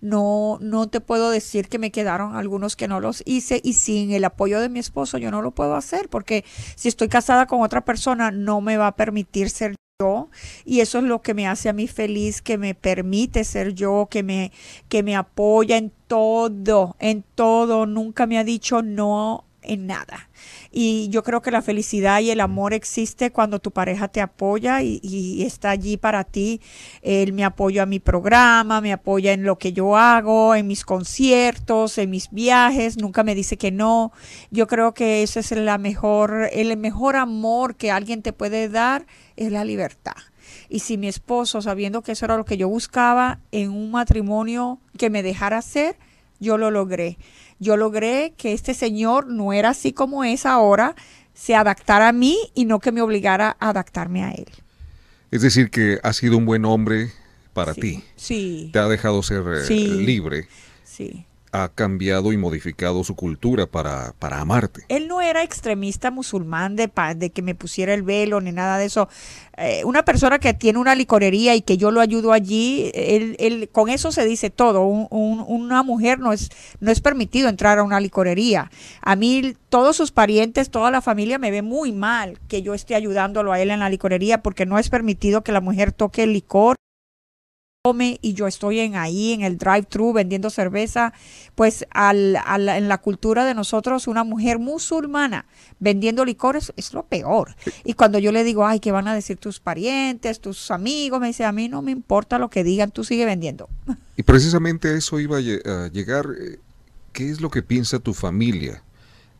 No, 0.00 0.58
no 0.60 0.88
te 0.88 1.00
puedo 1.00 1.30
decir 1.30 1.68
que 1.68 1.78
me 1.78 1.90
quedaron 1.90 2.36
algunos 2.36 2.76
que 2.76 2.88
no 2.88 3.00
los 3.00 3.22
hice 3.26 3.60
y 3.62 3.74
sin 3.74 4.12
el 4.12 4.24
apoyo 4.24 4.60
de 4.60 4.68
mi 4.68 4.78
esposo 4.78 5.18
yo 5.18 5.30
no 5.30 5.42
lo 5.42 5.52
puedo 5.52 5.76
hacer 5.76 6.08
porque 6.08 6.44
si 6.76 6.88
estoy 6.88 7.08
casada 7.08 7.46
con 7.46 7.62
otra 7.62 7.84
persona 7.84 8.30
no 8.30 8.60
me 8.60 8.76
va 8.76 8.88
a 8.88 8.96
permitir 8.96 9.50
ser 9.50 9.74
yo 10.00 10.28
y 10.64 10.80
eso 10.80 10.98
es 10.98 11.04
lo 11.04 11.22
que 11.22 11.34
me 11.34 11.46
hace 11.46 11.68
a 11.68 11.72
mí 11.72 11.86
feliz, 11.86 12.42
que 12.42 12.58
me 12.58 12.74
permite 12.74 13.44
ser 13.44 13.74
yo, 13.74 14.08
que 14.10 14.24
me, 14.24 14.50
que 14.88 15.04
me 15.04 15.14
apoya 15.14 15.76
en 15.76 15.92
todo, 16.08 16.96
en 16.98 17.22
todo, 17.36 17.86
nunca 17.86 18.26
me 18.26 18.38
ha 18.38 18.42
dicho 18.42 18.82
no 18.82 19.44
en 19.64 19.86
nada. 19.86 20.28
Y 20.70 21.08
yo 21.10 21.22
creo 21.22 21.42
que 21.42 21.50
la 21.50 21.62
felicidad 21.62 22.20
y 22.20 22.30
el 22.30 22.40
amor 22.40 22.74
existe 22.74 23.30
cuando 23.30 23.58
tu 23.58 23.70
pareja 23.70 24.08
te 24.08 24.20
apoya 24.20 24.82
y, 24.82 25.42
está 25.42 25.70
allí 25.70 25.96
para 25.96 26.24
ti. 26.24 26.60
Él 27.02 27.32
me 27.32 27.44
apoya 27.44 27.84
a 27.84 27.86
mi 27.86 28.00
programa, 28.00 28.80
me 28.80 28.92
apoya 28.92 29.32
en 29.32 29.44
lo 29.44 29.58
que 29.58 29.72
yo 29.72 29.96
hago, 29.96 30.54
en 30.54 30.66
mis 30.66 30.84
conciertos, 30.84 31.98
en 31.98 32.10
mis 32.10 32.30
viajes, 32.30 32.98
nunca 32.98 33.22
me 33.22 33.34
dice 33.34 33.56
que 33.56 33.70
no. 33.70 34.12
Yo 34.50 34.66
creo 34.66 34.94
que 34.94 35.22
ese 35.22 35.40
es 35.40 35.50
la 35.52 35.78
mejor, 35.78 36.48
el 36.52 36.76
mejor 36.76 37.16
amor 37.16 37.76
que 37.76 37.90
alguien 37.90 38.22
te 38.22 38.32
puede 38.32 38.68
dar 38.68 39.06
es 39.36 39.52
la 39.52 39.64
libertad. 39.64 40.14
Y 40.68 40.80
si 40.80 40.98
mi 40.98 41.08
esposo, 41.08 41.62
sabiendo 41.62 42.02
que 42.02 42.12
eso 42.12 42.24
era 42.24 42.36
lo 42.36 42.44
que 42.44 42.56
yo 42.56 42.68
buscaba 42.68 43.40
en 43.52 43.70
un 43.70 43.90
matrimonio 43.90 44.80
que 44.98 45.10
me 45.10 45.22
dejara 45.22 45.58
hacer, 45.58 45.96
yo 46.40 46.58
lo 46.58 46.70
logré. 46.70 47.18
Yo 47.58 47.76
logré 47.76 48.34
que 48.36 48.52
este 48.52 48.74
señor 48.74 49.26
no 49.28 49.52
era 49.52 49.70
así 49.70 49.92
como 49.92 50.24
es 50.24 50.44
ahora, 50.46 50.94
se 51.34 51.54
adaptara 51.54 52.08
a 52.08 52.12
mí 52.12 52.36
y 52.54 52.64
no 52.64 52.78
que 52.80 52.92
me 52.92 53.00
obligara 53.02 53.56
a 53.60 53.70
adaptarme 53.70 54.22
a 54.24 54.32
él. 54.32 54.46
Es 55.30 55.42
decir, 55.42 55.70
que 55.70 55.98
ha 56.02 56.12
sido 56.12 56.36
un 56.36 56.46
buen 56.46 56.64
hombre 56.64 57.10
para 57.52 57.74
Sí, 57.74 57.80
ti. 57.80 58.04
Sí. 58.16 58.70
Te 58.72 58.78
ha 58.78 58.88
dejado 58.88 59.22
ser 59.22 59.42
eh, 59.54 59.64
Sí. 59.66 59.88
libre. 60.04 60.46
Sí. 60.84 61.26
Ha 61.56 61.68
cambiado 61.68 62.32
y 62.32 62.36
modificado 62.36 63.04
su 63.04 63.14
cultura 63.14 63.66
para, 63.66 64.12
para 64.18 64.40
amarte. 64.40 64.82
Él 64.88 65.06
no 65.06 65.20
era 65.20 65.44
extremista 65.44 66.10
musulmán 66.10 66.74
de, 66.74 66.90
de 67.14 67.30
que 67.30 67.42
me 67.42 67.54
pusiera 67.54 67.94
el 67.94 68.02
velo 68.02 68.40
ni 68.40 68.50
nada 68.50 68.76
de 68.76 68.86
eso. 68.86 69.08
Eh, 69.56 69.82
una 69.84 70.04
persona 70.04 70.40
que 70.40 70.52
tiene 70.52 70.80
una 70.80 70.96
licorería 70.96 71.54
y 71.54 71.62
que 71.62 71.76
yo 71.76 71.92
lo 71.92 72.00
ayudo 72.00 72.32
allí, 72.32 72.90
él, 72.92 73.36
él- 73.38 73.68
con 73.70 73.88
eso 73.88 74.10
se 74.10 74.24
dice 74.24 74.50
todo. 74.50 74.82
Un- 74.84 75.06
un- 75.10 75.44
una 75.46 75.84
mujer 75.84 76.18
no 76.18 76.32
es, 76.32 76.50
no 76.80 76.90
es 76.90 77.00
permitido 77.00 77.48
entrar 77.48 77.78
a 77.78 77.84
una 77.84 78.00
licorería. 78.00 78.72
A 79.00 79.14
mí 79.14 79.54
todos 79.68 79.96
sus 79.96 80.10
parientes, 80.10 80.70
toda 80.70 80.90
la 80.90 81.02
familia 81.02 81.38
me 81.38 81.52
ve 81.52 81.62
muy 81.62 81.92
mal 81.92 82.40
que 82.48 82.62
yo 82.62 82.74
esté 82.74 82.96
ayudándolo 82.96 83.52
a 83.52 83.60
él 83.60 83.70
en 83.70 83.78
la 83.78 83.88
licorería 83.90 84.42
porque 84.42 84.66
no 84.66 84.76
es 84.78 84.90
permitido 84.90 85.44
que 85.44 85.52
la 85.52 85.60
mujer 85.60 85.92
toque 85.92 86.24
el 86.24 86.32
licor 86.32 86.74
come 87.84 88.18
y 88.22 88.32
yo 88.32 88.46
estoy 88.46 88.80
en 88.80 88.96
ahí 88.96 89.32
en 89.34 89.42
el 89.42 89.58
drive-thru 89.58 90.14
vendiendo 90.14 90.48
cerveza, 90.48 91.12
pues 91.54 91.84
al, 91.90 92.34
al- 92.46 92.70
en 92.70 92.88
la 92.88 92.96
cultura 92.96 93.44
de 93.44 93.52
nosotros 93.54 94.06
una 94.06 94.24
mujer 94.24 94.58
musulmana 94.58 95.44
vendiendo 95.80 96.24
licores 96.24 96.72
es 96.78 96.94
lo 96.94 97.02
peor. 97.04 97.54
Y 97.84 97.92
cuando 97.92 98.18
yo 98.18 98.32
le 98.32 98.42
digo, 98.42 98.66
ay, 98.66 98.80
¿qué 98.80 98.90
van 98.90 99.06
a 99.06 99.14
decir 99.14 99.36
tus 99.36 99.60
parientes, 99.60 100.40
tus 100.40 100.70
amigos? 100.70 101.20
Me 101.20 101.26
dice, 101.26 101.44
a 101.44 101.52
mí 101.52 101.68
no 101.68 101.82
me 101.82 101.90
importa 101.92 102.38
lo 102.38 102.48
que 102.48 102.64
digan, 102.64 102.90
tú 102.90 103.04
sigue 103.04 103.26
vendiendo. 103.26 103.68
Y 104.16 104.22
precisamente 104.22 104.88
a 104.88 104.94
eso 104.94 105.20
iba 105.20 105.36
a 105.36 105.40
llegar. 105.42 106.28
eh, 106.40 106.56
¿Qué 107.12 107.28
es 107.30 107.42
lo 107.42 107.50
que 107.50 107.62
piensa 107.62 107.98
tu 107.98 108.14
familia 108.14 108.82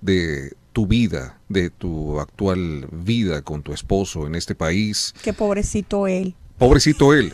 de 0.03 0.53
tu 0.75 0.87
vida, 0.87 1.39
de 1.49 1.71
tu 1.71 2.21
actual 2.21 2.89
vida 2.93 3.41
con 3.41 3.63
tu 3.63 3.73
esposo 3.73 4.27
en 4.27 4.35
este 4.35 4.55
país? 4.55 5.15
Qué 5.23 5.33
pobrecito 5.33 6.07
él. 6.07 6.35
Pobrecito 6.59 7.15
él. 7.15 7.33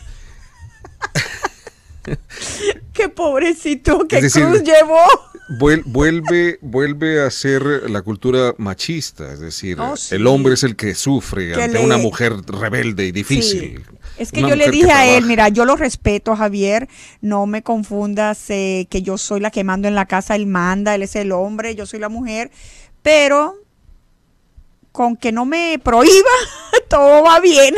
Qué 2.92 3.08
pobrecito, 3.08 4.06
qué 4.08 4.16
Es 4.16 4.22
decir, 4.24 4.44
cruz 4.44 4.62
llevó. 4.62 4.98
Vuel- 5.58 5.82
vuelve, 5.84 6.58
vuelve 6.60 7.22
a 7.22 7.30
ser 7.30 7.62
la 7.90 8.02
cultura 8.02 8.54
machista, 8.58 9.32
es 9.32 9.40
decir, 9.40 9.78
Oh, 9.80 9.96
sí. 9.96 10.14
el 10.14 10.26
hombre 10.26 10.54
es 10.54 10.62
el 10.62 10.76
que 10.76 10.94
sufre 10.94 11.52
Que 11.52 11.62
ante 11.62 11.78
le- 11.78 11.84
una 11.84 11.98
mujer 11.98 12.34
rebelde 12.46 13.06
y 13.06 13.12
difícil. 13.12 13.82
Sí. 13.86 13.96
Es 14.18 14.32
que 14.32 14.40
Una 14.40 14.50
yo 14.50 14.56
le 14.56 14.64
que 14.66 14.70
dije 14.70 14.92
a 14.92 15.16
él, 15.16 15.24
mira, 15.24 15.48
yo 15.48 15.64
lo 15.64 15.76
respeto, 15.76 16.36
Javier, 16.36 16.88
no 17.20 17.46
me 17.46 17.62
confundas 17.62 18.44
eh, 18.50 18.86
que 18.90 19.02
yo 19.02 19.18
soy 19.18 19.40
la 19.40 19.50
que 19.50 19.64
mando 19.64 19.88
en 19.88 19.94
la 19.94 20.06
casa, 20.06 20.36
él 20.36 20.46
manda, 20.46 20.94
él 20.94 21.02
es 21.02 21.16
el 21.16 21.32
hombre, 21.32 21.74
yo 21.74 21.86
soy 21.86 22.00
la 22.00 22.08
mujer, 22.08 22.50
pero 23.02 23.56
con 24.92 25.16
que 25.16 25.32
no 25.32 25.46
me 25.46 25.80
prohíba, 25.82 26.12
todo 26.88 27.22
va 27.24 27.40
bien. 27.40 27.74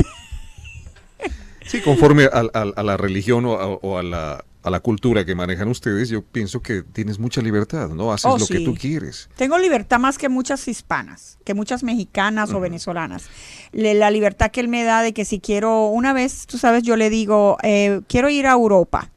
Sí, 1.67 1.81
conforme 1.81 2.25
a, 2.25 2.43
a- 2.53 2.73
a 2.77 2.83
la 2.83 2.97
religión 2.97 3.45
o, 3.47 3.55
a, 3.55 3.67
o 3.67 4.03
la, 4.03 4.45
a 4.63 4.71
la 4.71 4.81
cultura 4.81 5.25
que 5.25 5.35
manejan 5.35 5.69
ustedes, 5.69 6.09
yo 6.09 6.23
pienso 6.23 6.61
que 6.61 6.83
tienes 6.83 7.19
mucha 7.19 7.41
libertad, 7.43 7.89
¿no? 7.91 8.13
Haces 8.13 8.31
Oh, 8.31 8.39
lo 8.39 8.47
que 8.47 8.61
tú 8.61 8.75
quieres. 8.75 9.29
Tengo 9.37 9.59
libertad 9.59 9.99
más 9.99 10.19
que 10.19 10.29
muchas 10.29 10.69
hispanas, 10.69 11.39
que 11.45 11.55
muchas 11.55 11.83
mexicanas 11.83 12.53
o 12.53 12.61
venezolanas. 12.61 13.25
Le- 13.73 13.95
la 13.95 14.11
libertad 14.11 14.51
que 14.51 14.61
él 14.61 14.69
me 14.69 14.85
da 14.85 15.03
de 15.03 15.13
que 15.13 15.25
si 15.25 15.41
quiero, 15.41 15.87
una 15.89 16.13
vez, 16.13 16.47
tú 16.47 16.59
sabes, 16.59 16.83
yo 16.83 16.97
le 16.97 17.11
digo, 17.11 17.57
eh, 17.63 18.01
quiero 18.09 18.29
ir 18.31 18.47
a 18.47 18.53
Europa. 18.53 19.11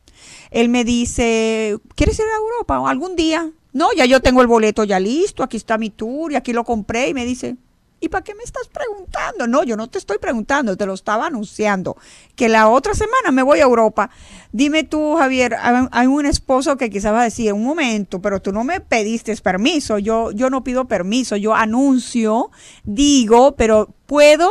Él 0.51 0.69
me 0.69 0.83
dice, 0.83 1.77
¿quieres 1.95 2.17
ir 2.19 2.25
a 2.25 2.37
Europa 2.37 2.79
o 2.79 2.87
algún 2.87 3.15
día? 3.15 3.49
No, 3.73 3.89
ya 3.95 4.05
yo 4.05 4.21
tengo 4.21 4.41
el 4.41 4.47
boleto 4.47 4.83
ya 4.85 4.99
listo, 4.99 5.43
aquí 5.43 5.57
está 5.57 5.77
mi 5.77 5.89
tour 5.89 6.31
y 6.31 6.35
aquí 6.35 6.53
lo 6.53 6.63
compré 6.63 7.09
y 7.09 7.13
me 7.13 7.25
dice, 7.25 7.57
¿y 7.99 8.09
para 8.09 8.23
qué 8.23 8.35
me 8.35 8.43
estás 8.43 8.67
preguntando? 8.67 9.47
No, 9.47 9.63
yo 9.63 9.75
no 9.77 9.87
te 9.87 9.97
estoy 9.97 10.17
preguntando, 10.17 10.77
te 10.77 10.85
lo 10.85 10.93
estaba 10.93 11.27
anunciando, 11.27 11.97
que 12.35 12.49
la 12.49 12.67
otra 12.69 12.93
semana 12.93 13.31
me 13.31 13.43
voy 13.43 13.59
a 13.59 13.63
Europa. 13.63 14.09
Dime 14.51 14.83
tú, 14.83 15.15
Javier, 15.17 15.55
hay 15.59 16.07
un 16.07 16.25
esposo 16.25 16.77
que 16.77 16.89
quizás 16.89 17.13
va 17.13 17.21
a 17.21 17.25
decir, 17.25 17.51
un 17.53 17.63
momento, 17.63 18.21
pero 18.21 18.41
tú 18.41 18.51
no 18.51 18.63
me 18.63 18.79
pediste 18.79 19.35
permiso, 19.37 19.99
yo, 19.99 20.31
yo 20.31 20.49
no 20.49 20.63
pido 20.63 20.85
permiso, 20.85 21.35
yo 21.35 21.55
anuncio, 21.55 22.51
digo, 22.83 23.55
pero 23.55 23.93
¿puedo? 24.05 24.49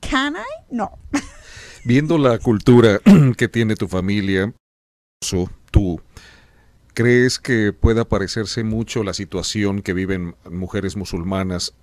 ¿Can 0.00 0.36
I? 0.36 0.74
No. 0.74 0.98
Viendo 1.84 2.18
la 2.18 2.38
cultura 2.38 3.00
que 3.36 3.48
tiene 3.48 3.76
tu 3.76 3.86
familia, 3.86 4.52
tú, 5.70 6.00
¿crees 6.94 7.38
que 7.38 7.72
pueda 7.72 8.04
parecerse 8.04 8.64
mucho 8.64 9.02
la 9.02 9.14
situación 9.14 9.82
que 9.82 9.92
viven 9.92 10.36
mujeres 10.50 10.96
musulmanas 10.96 11.74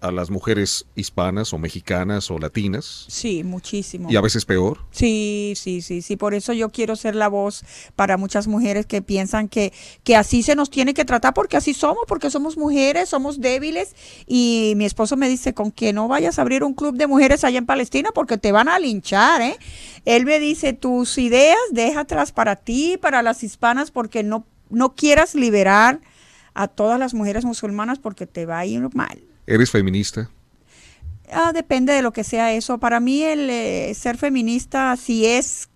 a 0.00 0.10
las 0.10 0.30
mujeres 0.30 0.86
hispanas 0.94 1.52
o 1.52 1.58
mexicanas 1.58 2.30
o 2.30 2.38
latinas? 2.38 3.04
Sí, 3.08 3.44
muchísimo. 3.44 4.10
Y 4.10 4.16
a 4.16 4.20
veces 4.20 4.44
peor. 4.44 4.78
Sí, 4.90 5.54
sí, 5.56 5.82
sí, 5.82 6.02
sí. 6.02 6.16
Por 6.16 6.34
eso 6.34 6.52
yo 6.52 6.70
quiero 6.70 6.96
ser 6.96 7.14
la 7.14 7.28
voz 7.28 7.64
para 7.96 8.16
muchas 8.16 8.48
mujeres 8.48 8.86
que 8.86 9.02
piensan 9.02 9.48
que, 9.48 9.72
que 10.02 10.16
así 10.16 10.42
se 10.42 10.56
nos 10.56 10.70
tiene 10.70 10.94
que 10.94 11.04
tratar 11.04 11.34
porque 11.34 11.56
así 11.56 11.74
somos, 11.74 12.04
porque 12.08 12.30
somos 12.30 12.56
mujeres, 12.56 13.08
somos 13.08 13.40
débiles. 13.40 13.94
Y 14.26 14.72
mi 14.76 14.86
esposo 14.86 15.16
me 15.16 15.28
dice, 15.28 15.52
con 15.54 15.70
que 15.70 15.92
no 15.92 16.08
vayas 16.08 16.38
a 16.38 16.42
abrir 16.42 16.64
un 16.64 16.74
club 16.74 16.96
de 16.96 17.06
mujeres 17.06 17.44
allá 17.44 17.58
en 17.58 17.66
Palestina 17.66 18.10
porque 18.14 18.38
te 18.38 18.52
van 18.52 18.68
a 18.68 18.78
linchar, 18.78 19.42
¿eh? 19.42 19.56
Él 20.06 20.24
me 20.24 20.38
dice, 20.40 20.72
tus 20.72 21.18
ideas 21.18 21.58
deja 21.72 22.00
atrás 22.00 22.32
para 22.32 22.56
ti, 22.56 22.96
para 23.00 23.22
las 23.22 23.42
hispanas, 23.42 23.90
porque 23.90 24.22
no, 24.22 24.46
no 24.70 24.94
quieras 24.94 25.34
liberar 25.34 26.00
a 26.54 26.68
todas 26.68 26.98
las 26.98 27.14
mujeres 27.14 27.44
musulmanas 27.44 27.98
porque 27.98 28.26
te 28.26 28.46
va 28.46 28.58
a 28.58 28.66
ir 28.66 28.88
mal. 28.94 29.29
¿Eres 29.46 29.70
feminista? 29.70 30.30
Ah, 31.32 31.52
depende 31.52 31.92
de 31.92 32.02
lo 32.02 32.12
que 32.12 32.24
sea 32.24 32.52
eso. 32.52 32.78
Para 32.78 33.00
mí 33.00 33.22
el 33.22 33.48
eh, 33.50 33.92
ser 33.94 34.16
feminista, 34.16 34.96
si 34.96 35.26
es 35.26 35.68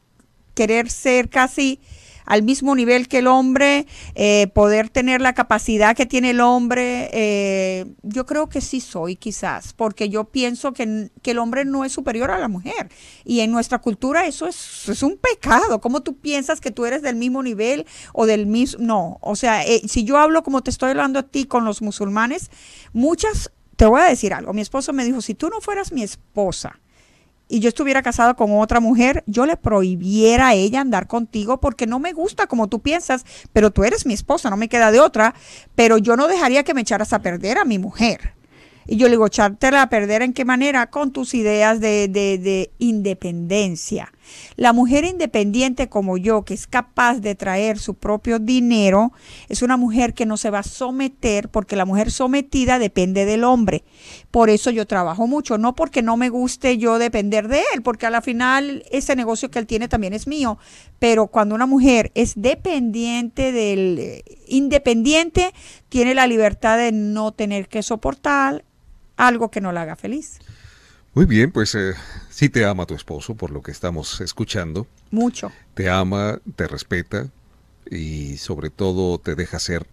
querer 0.55 0.90
ser 0.90 1.29
casi 1.29 1.81
al 2.24 2.42
mismo 2.42 2.74
nivel 2.74 3.08
que 3.08 3.18
el 3.18 3.26
hombre, 3.26 3.87
eh, 4.14 4.48
poder 4.48 4.88
tener 4.88 5.20
la 5.20 5.34
capacidad 5.34 5.96
que 5.96 6.06
tiene 6.06 6.30
el 6.30 6.40
hombre, 6.40 7.10
eh, 7.12 7.87
yo 8.02 8.26
creo 8.26 8.48
que 8.48 8.60
sí 8.60 8.80
soy 8.80 9.16
quizás, 9.16 9.72
porque 9.72 10.08
yo 10.08 10.24
pienso 10.24 10.72
que, 10.72 11.10
el 11.24 11.38
hombre 11.38 11.64
no 11.64 11.84
es 11.84 11.92
superior 11.92 12.30
a 12.30 12.38
la 12.38 12.48
mujer. 12.48 12.90
Y 13.24 13.40
en 13.40 13.50
nuestra 13.50 13.80
cultura 13.80 14.26
eso 14.26 14.46
es, 14.46 14.88
es 14.88 15.02
un 15.02 15.16
pecado. 15.16 15.80
¿Cómo 15.80 16.02
tú 16.02 16.16
piensas 16.16 16.60
que 16.60 16.70
tú 16.70 16.84
eres 16.84 17.02
del 17.02 17.16
mismo 17.16 17.42
nivel 17.42 17.87
o 18.12 18.26
del 18.26 18.46
mismo? 18.46 18.84
No, 18.84 19.18
o 19.20 19.37
sea, 19.37 19.64
eh, 19.64 19.82
si 19.88 20.04
yo 20.04 20.18
hablo 20.18 20.42
como 20.42 20.62
te 20.62 20.70
estoy 20.70 20.90
hablando 20.90 21.18
a 21.18 21.22
ti 21.24 21.44
con 21.44 21.64
los 21.64 21.82
musulmanes, 21.82 22.50
muchas, 22.92 23.50
te 23.76 23.87
voy 23.87 24.00
a 24.00 24.04
decir 24.04 24.34
algo, 24.34 24.52
mi 24.52 24.60
esposo 24.60 24.92
me 24.92 25.04
dijo, 25.04 25.20
si 25.20 25.34
tú 25.34 25.48
no 25.48 25.60
fueras 25.60 25.92
mi 25.92 26.02
esposa, 26.02 26.78
y 27.48 27.61
yo 27.61 27.68
estuviera 27.68 28.02
casada 28.02 28.35
con 28.35 28.59
otra 28.59 28.80
mujer, 28.80 29.22
yo 29.26 29.46
le 29.46 29.57
prohibiera 29.57 30.48
a 30.48 30.54
ella 30.54 30.80
andar 30.80 31.07
contigo 31.07 31.61
porque 31.61 31.87
no 31.87 31.98
me 31.98 32.12
gusta 32.12 32.46
como 32.46 32.68
tú 32.68 32.80
piensas, 32.80 33.24
pero 33.52 33.70
tú 33.70 33.85
eres 33.85 34.07
mi 34.07 34.14
esposa, 34.14 34.50
no 34.50 34.57
me 34.57 34.68
queda 34.68 34.90
de 34.90 35.00
otra, 35.00 35.35
pero 35.74 35.98
yo 35.98 36.16
no 36.16 36.26
dejaría 36.26 36.64
que 36.64 36.74
me 36.74 36.80
echaras 36.80 37.12
a 37.12 37.20
perder 37.20 37.59
a 37.59 37.64
mi 37.64 37.78
mujer. 37.78 38.35
Y 38.87 38.96
yo 38.96 39.07
le 39.07 39.12
digo, 39.12 39.26
echártela 39.26 39.83
a 39.83 39.88
perder 39.88 40.22
en 40.22 40.33
qué 40.33 40.44
manera? 40.44 40.90
Con 40.90 41.11
tus 41.11 41.35
ideas 41.35 41.80
de, 41.80 42.09
de, 42.09 42.38
de 42.38 42.70
independencia. 42.78 44.12
La 44.56 44.72
mujer 44.72 45.04
independiente 45.04 45.88
como 45.88 46.16
yo, 46.16 46.44
que 46.44 46.54
es 46.54 46.66
capaz 46.66 47.20
de 47.20 47.34
traer 47.34 47.78
su 47.78 47.94
propio 47.94 48.38
dinero, 48.38 49.12
es 49.48 49.62
una 49.62 49.76
mujer 49.76 50.14
que 50.14 50.26
no 50.26 50.37
se 50.37 50.50
va 50.50 50.60
a 50.60 50.62
someter 50.62 51.48
porque 51.48 51.76
la 51.76 51.84
mujer 51.84 52.10
sometida 52.10 52.78
depende 52.78 53.24
del 53.24 53.44
hombre. 53.44 53.84
Por 54.30 54.50
eso 54.50 54.70
yo 54.70 54.87
trabajo 54.87 55.26
mucho, 55.26 55.58
no 55.58 55.74
porque 55.74 56.02
no 56.02 56.16
me 56.16 56.28
guste 56.28 56.78
yo 56.78 56.98
depender 56.98 57.48
de 57.48 57.62
él, 57.74 57.82
porque 57.82 58.06
a 58.06 58.10
la 58.10 58.22
final 58.22 58.84
ese 58.90 59.16
negocio 59.16 59.50
que 59.50 59.58
él 59.58 59.66
tiene 59.66 59.88
también 59.88 60.12
es 60.12 60.26
mío. 60.26 60.58
Pero 60.98 61.26
cuando 61.26 61.54
una 61.54 61.66
mujer 61.66 62.10
es 62.14 62.34
dependiente 62.37 63.52
del 63.52 63.98
eh, 63.98 64.24
independiente, 64.46 65.52
tiene 65.88 66.14
la 66.14 66.26
libertad 66.26 66.78
de 66.78 66.92
no 66.92 67.32
tener 67.32 67.68
que 67.68 67.82
soportar 67.82 68.64
algo 69.16 69.50
que 69.50 69.60
no 69.60 69.72
la 69.72 69.82
haga 69.82 69.96
feliz. 69.96 70.40
Muy 71.14 71.26
bien, 71.26 71.52
pues 71.52 71.74
eh, 71.74 71.94
sí 72.35 72.49
te 72.49 72.64
ama 72.64 72.85
tu 72.85 72.94
esposo, 72.94 73.37
por 73.37 73.51
lo 73.51 73.62
que 73.62 73.70
estamos 73.70 74.20
escuchando. 74.20 74.88
Mucho. 75.12 75.53
Te 75.75 75.88
ama, 75.88 76.40
te 76.57 76.66
respeta 76.66 77.31
y 77.88 78.38
sobre 78.38 78.70
todo 78.70 79.18
te 79.18 79.37
deja 79.37 79.61
ser 79.61 79.87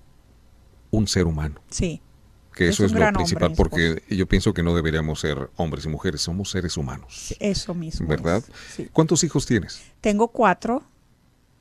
un 0.90 1.08
ser 1.08 1.28
humano. 1.28 1.62
Sí. 1.70 2.02
Que 2.56 2.68
Es 2.68 2.76
eso 2.76 2.86
es, 2.86 2.92
lo 2.94 2.98
hombre, 2.98 3.14
principal, 3.14 3.54
porque 3.56 4.02
yo 4.10 4.28
pienso 4.28 4.54
que 4.56 4.64
no 4.64 4.76
deberíamos 4.76 5.20
ser 5.20 5.52
hombres 5.56 5.86
y 5.86 5.90
mujeres, 5.90 6.22
somos 6.22 6.50
seres 6.50 6.78
humanos. 6.78 7.36
Eso 7.40 7.76
mismo. 7.76 8.08
¿Verdad? 8.08 8.38
es, 8.38 8.76
sí. 8.76 8.90
¿Cuántos 8.92 9.24
hijos 9.24 9.46
tienes? 9.46 9.80
Tengo 10.02 10.30
cuatro, 10.30 10.84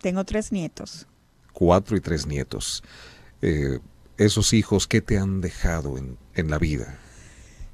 tengo 0.01 0.25
tres 0.25 0.51
nietos. 0.51 1.07
Cuatro 1.53 1.95
y 1.97 2.01
tres 2.01 2.27
nietos. 2.27 2.83
Eh, 3.43 3.79
esos 4.17 4.55
hijos, 4.55 4.89
¿qué 4.89 5.03
te 5.03 5.19
han 5.19 5.43
dejado 5.43 5.99
en, 5.99 6.17
en 6.35 6.51
la 6.51 6.59
vida? 6.59 6.99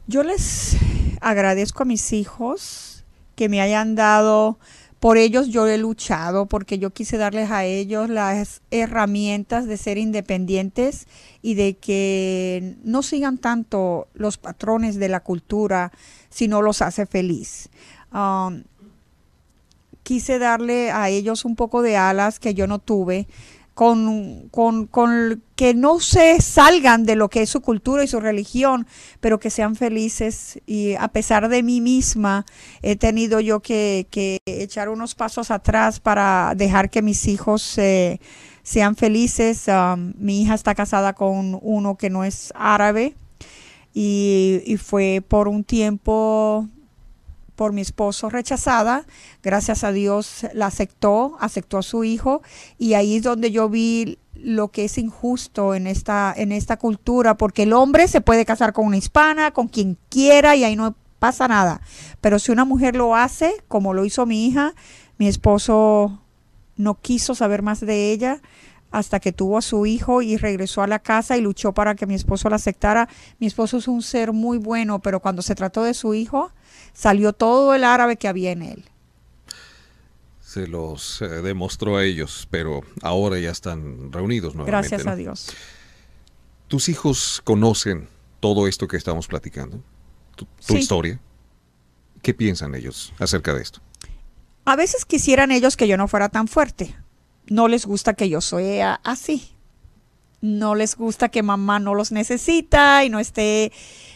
Yo 0.08 0.24
les 0.24 0.76
agradezco 1.20 1.84
a 1.84 1.86
mis 1.86 2.12
hijos 2.12 2.95
que 3.36 3.48
me 3.48 3.60
hayan 3.60 3.94
dado 3.94 4.58
por 4.98 5.18
ellos 5.18 5.48
yo 5.48 5.66
he 5.66 5.78
luchado 5.78 6.46
porque 6.46 6.78
yo 6.78 6.90
quise 6.90 7.18
darles 7.18 7.50
a 7.50 7.64
ellos 7.64 8.08
las 8.08 8.62
herramientas 8.70 9.66
de 9.66 9.76
ser 9.76 9.98
independientes 9.98 11.06
y 11.42 11.54
de 11.54 11.76
que 11.76 12.76
no 12.82 13.02
sigan 13.02 13.38
tanto 13.38 14.08
los 14.14 14.38
patrones 14.38 14.96
de 14.96 15.08
la 15.08 15.20
cultura 15.20 15.92
si 16.30 16.48
no 16.48 16.62
los 16.62 16.82
hace 16.82 17.06
feliz. 17.06 17.68
Um, 18.12 18.64
quise 20.02 20.38
darle 20.38 20.90
a 20.90 21.08
ellos 21.10 21.44
un 21.44 21.56
poco 21.56 21.82
de 21.82 21.96
alas 21.96 22.40
que 22.40 22.54
yo 22.54 22.66
no 22.66 22.78
tuve 22.78 23.28
con, 23.76 24.48
con, 24.48 24.86
con, 24.86 25.44
que 25.54 25.74
no 25.74 26.00
se 26.00 26.40
salgan 26.40 27.04
de 27.04 27.14
lo 27.14 27.28
que 27.28 27.42
es 27.42 27.50
su 27.50 27.60
cultura 27.60 28.02
y 28.02 28.06
su 28.06 28.20
religión, 28.20 28.86
pero 29.20 29.38
que 29.38 29.50
sean 29.50 29.76
felices. 29.76 30.58
Y 30.64 30.94
a 30.94 31.08
pesar 31.08 31.50
de 31.50 31.62
mí 31.62 31.82
misma, 31.82 32.46
he 32.80 32.96
tenido 32.96 33.38
yo 33.38 33.60
que, 33.60 34.06
que 34.10 34.38
echar 34.46 34.88
unos 34.88 35.14
pasos 35.14 35.50
atrás 35.50 36.00
para 36.00 36.54
dejar 36.56 36.88
que 36.88 37.02
mis 37.02 37.28
hijos 37.28 37.76
eh, 37.76 38.18
sean 38.62 38.96
felices. 38.96 39.68
Um, 39.68 40.14
mi 40.16 40.40
hija 40.40 40.54
está 40.54 40.74
casada 40.74 41.12
con 41.12 41.58
uno 41.60 41.96
que 41.98 42.08
no 42.08 42.24
es 42.24 42.54
árabe 42.56 43.14
y, 43.92 44.62
y 44.64 44.78
fue 44.78 45.22
por 45.28 45.48
un 45.48 45.64
tiempo 45.64 46.66
por 47.56 47.72
mi 47.72 47.80
esposo 47.80 48.30
rechazada. 48.30 49.06
Gracias 49.42 49.82
a 49.82 49.90
Dios 49.90 50.46
la 50.52 50.66
aceptó, 50.66 51.36
aceptó 51.40 51.78
a 51.78 51.82
su 51.82 52.04
hijo 52.04 52.42
y 52.78 52.94
ahí 52.94 53.16
es 53.16 53.22
donde 53.22 53.50
yo 53.50 53.68
vi 53.68 54.18
lo 54.34 54.68
que 54.68 54.84
es 54.84 54.98
injusto 54.98 55.74
en 55.74 55.86
esta 55.86 56.32
en 56.36 56.52
esta 56.52 56.76
cultura 56.76 57.36
porque 57.36 57.62
el 57.62 57.72
hombre 57.72 58.06
se 58.06 58.20
puede 58.20 58.44
casar 58.44 58.72
con 58.72 58.86
una 58.86 58.98
hispana, 58.98 59.50
con 59.50 59.68
quien 59.68 59.96
quiera 60.10 60.54
y 60.54 60.62
ahí 60.64 60.76
no 60.76 60.94
pasa 61.18 61.48
nada. 61.48 61.80
Pero 62.20 62.38
si 62.38 62.52
una 62.52 62.64
mujer 62.64 62.94
lo 62.94 63.16
hace, 63.16 63.54
como 63.66 63.94
lo 63.94 64.04
hizo 64.04 64.26
mi 64.26 64.46
hija, 64.46 64.74
mi 65.18 65.26
esposo 65.26 66.20
no 66.76 66.94
quiso 67.00 67.34
saber 67.34 67.62
más 67.62 67.80
de 67.80 68.12
ella 68.12 68.42
hasta 68.90 69.20
que 69.20 69.32
tuvo 69.32 69.58
a 69.58 69.62
su 69.62 69.86
hijo 69.86 70.22
y 70.22 70.36
regresó 70.36 70.82
a 70.82 70.86
la 70.86 70.98
casa 70.98 71.36
y 71.36 71.40
luchó 71.40 71.72
para 71.72 71.94
que 71.94 72.06
mi 72.06 72.14
esposo 72.14 72.48
la 72.48 72.56
aceptara. 72.56 73.08
Mi 73.38 73.46
esposo 73.46 73.78
es 73.78 73.88
un 73.88 74.02
ser 74.02 74.32
muy 74.32 74.58
bueno, 74.58 75.00
pero 75.00 75.20
cuando 75.20 75.42
se 75.42 75.54
trató 75.54 75.84
de 75.84 75.94
su 75.94 76.14
hijo, 76.14 76.52
salió 76.92 77.32
todo 77.32 77.74
el 77.74 77.84
árabe 77.84 78.16
que 78.16 78.28
había 78.28 78.52
en 78.52 78.62
él. 78.62 78.84
Se 80.40 80.66
los 80.66 81.20
eh, 81.20 81.26
demostró 81.26 81.96
a 81.96 82.04
ellos, 82.04 82.48
pero 82.50 82.82
ahora 83.02 83.38
ya 83.38 83.50
están 83.50 84.12
reunidos 84.12 84.54
nuevamente. 84.54 84.88
Gracias 84.88 85.06
a 85.06 85.16
Dios. 85.16 85.48
¿Tus 86.68 86.88
hijos 86.88 87.42
conocen 87.44 88.08
todo 88.40 88.66
esto 88.66 88.88
que 88.88 88.96
estamos 88.96 89.26
platicando? 89.26 89.82
¿Tu, 90.34 90.76
historia? 90.76 91.20
¿Qué 92.22 92.34
piensan 92.34 92.74
ellos 92.74 93.12
acerca 93.18 93.54
de 93.54 93.62
esto? 93.62 93.80
A 94.64 94.76
veces 94.76 95.04
quisieran 95.04 95.52
ellos 95.52 95.76
que 95.76 95.86
yo 95.86 95.96
no 95.96 96.08
fuera 96.08 96.28
tan 96.28 96.48
fuerte. 96.48 96.96
No 97.48 97.68
les 97.68 97.86
gusta 97.86 98.14
que 98.14 98.28
yo 98.28 98.40
sea 98.40 99.00
así. 99.04 99.50
No 100.40 100.74
les 100.74 100.96
gusta 100.96 101.28
que 101.28 101.42
mamá 101.42 101.78
no 101.78 101.94
los 101.94 102.12
necesita 102.12 103.04
y 103.04 103.10
no 103.10 103.18
esté, 103.18 103.72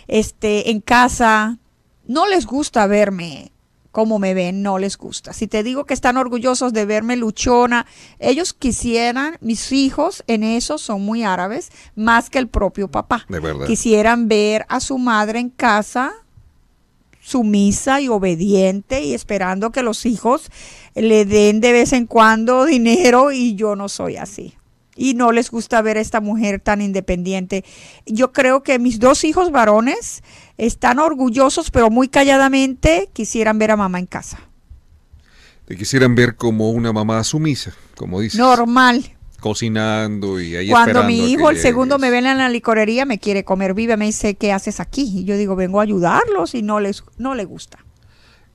esté 0.07 0.71
en 0.71 0.81
casa 0.81 1.59
no 2.11 2.27
les 2.27 2.45
gusta 2.45 2.89
verme 2.89 3.53
como 3.93 4.19
me 4.19 4.35
ven, 4.35 4.63
no 4.63 4.81
les 4.81 4.97
gusta. 4.97 5.33
Si 5.33 5.47
te 5.47 5.63
digo 5.63 5.85
que 5.85 5.95
están 5.95 6.17
orgullosos 6.17 6.73
de 6.73 6.85
verme 6.85 7.17
luchona, 7.17 7.87
ellos 8.19 8.53
quisieran, 8.53 9.37
mis 9.41 9.71
hijos 9.71 10.25
en 10.27 10.43
eso 10.43 10.79
son 10.79 11.03
muy 11.03 11.23
árabes, 11.23 11.71
más 11.95 12.29
que 12.29 12.41
el 12.41 12.49
propio 12.49 12.89
papá. 12.89 13.27
De 13.29 13.39
verdad. 13.39 13.67
Quisieran 13.67 14.27
ver 14.27 14.67
a 14.69 14.81
su 14.81 14.99
madre 14.99 15.39
en 15.39 15.51
casa 15.51 16.13
sumisa 17.21 18.01
y 18.01 18.09
obediente 18.09 19.03
y 19.03 19.15
esperando 19.15 19.71
que 19.71 19.83
los 19.83 20.07
hijos 20.07 20.51
le 20.95 21.25
den 21.25 21.61
de 21.61 21.73
vez 21.73 21.93
en 21.93 22.07
cuando 22.07 22.65
dinero 22.67 23.33
y 23.33 23.55
yo 23.55 23.77
no 23.77 23.89
soy 23.89 24.17
así. 24.17 24.55
Y 24.97 25.15
no 25.15 25.33
les 25.33 25.51
gusta 25.51 25.81
ver 25.81 25.97
a 25.97 26.01
esta 26.01 26.21
mujer 26.21 26.61
tan 26.61 26.83
independiente. 26.83 27.65
Yo 28.05 28.33
creo 28.33 28.63
que 28.63 28.79
mis 28.79 28.99
dos 28.99 29.25
hijos 29.25 29.51
varones 29.51 30.23
están 30.59 30.99
orgullosos, 30.99 31.71
pero 31.71 31.91
muy 31.91 32.09
calladamente 32.09 33.09
quisieran 33.13 33.59
ver 33.59 33.71
a 33.71 33.77
mamá 33.77 33.99
en 33.99 34.07
casa. 34.07 34.41
Te 35.65 35.77
quisieran 35.77 36.17
ver 36.17 36.35
como 36.35 36.71
una 36.71 36.93
mamá 36.93 37.23
sumisa, 37.25 37.73
como 37.95 38.21
dices. 38.21 38.39
Normal. 38.39 39.17
Cocinando 39.41 40.41
y 40.41 40.57
ahí 40.57 40.71
Cuando 40.71 41.03
mi 41.05 41.33
hijo, 41.33 41.51
el 41.51 41.59
segundo, 41.59 41.99
me 41.99 42.11
ve 42.11 42.19
en 42.19 42.25
la 42.25 42.49
licorería, 42.49 43.05
me 43.05 43.19
quiere 43.19 43.45
comer 43.45 43.75
viva, 43.75 43.97
me 43.97 44.07
dice, 44.07 44.35
¿qué 44.35 44.53
haces 44.53 44.81
aquí? 44.81 45.21
Y 45.21 45.25
yo 45.25 45.37
digo, 45.37 45.57
vengo 45.57 45.81
a 45.81 45.83
ayudarlos 45.83 46.55
y 46.55 46.63
no 46.63 46.81
les 46.81 47.03
no 47.17 47.35
le 47.35 47.45
gusta. 47.45 47.79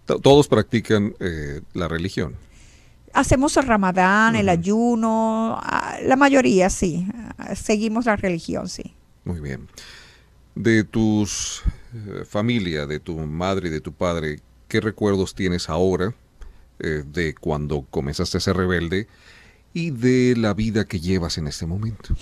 Todos 0.06 0.48
practican 0.48 1.16
eh, 1.20 1.62
la 1.74 1.88
religión. 1.88 2.36
Hacemos 3.14 3.58
el 3.58 3.66
ramadán, 3.66 4.36
el 4.36 4.50
ayuno, 4.50 5.58
ah, 5.62 5.98
la 6.04 6.16
mayoría 6.16 6.70
sí, 6.70 7.08
seguimos 7.56 8.06
la 8.06 8.16
religión, 8.16 8.68
sí. 8.68 8.94
Muy 9.24 9.40
bien. 9.40 9.68
De 10.54 10.84
tus 10.84 11.64
eh, 11.94 12.26
familia, 12.26 12.86
de 12.86 13.00
tu 13.00 13.18
madre 13.18 13.70
y 13.70 13.72
de 13.72 13.82
tu 13.82 13.94
padre, 13.94 14.42
¿qué 14.68 14.82
recuerdos 14.82 15.34
tienes 15.34 15.70
ahora 15.70 16.14
eh, 16.80 17.04
de 17.06 17.34
cuando 17.34 17.86
comenzaste 17.90 18.38
a 18.38 18.42
ser 18.42 18.58
rebelde 18.58 19.08
y 19.76 19.92
de 19.92 20.36
la 20.38 20.54
vida 20.54 20.86
que 20.86 21.02
llevas 21.02 21.38
en 21.38 21.48
este 21.48 21.66
momento? 21.66 22.16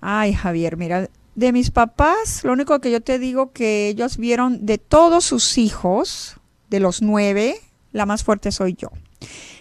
Ay, 0.00 0.34
Javier, 0.34 0.76
mira, 0.76 1.08
de 1.36 1.52
mis 1.52 1.70
papás, 1.70 2.42
lo 2.42 2.52
único 2.52 2.80
que 2.80 2.90
yo 2.90 3.00
te 3.00 3.20
digo 3.20 3.52
que 3.52 3.88
ellos 3.88 4.16
vieron 4.16 4.66
de 4.66 4.76
todos 4.76 5.24
sus 5.24 5.58
hijos, 5.58 6.36
de 6.68 6.80
los 6.80 7.02
nueve, 7.02 7.54
la 7.92 8.04
más 8.04 8.24
fuerte 8.24 8.50
soy 8.50 8.74
yo. 8.74 8.90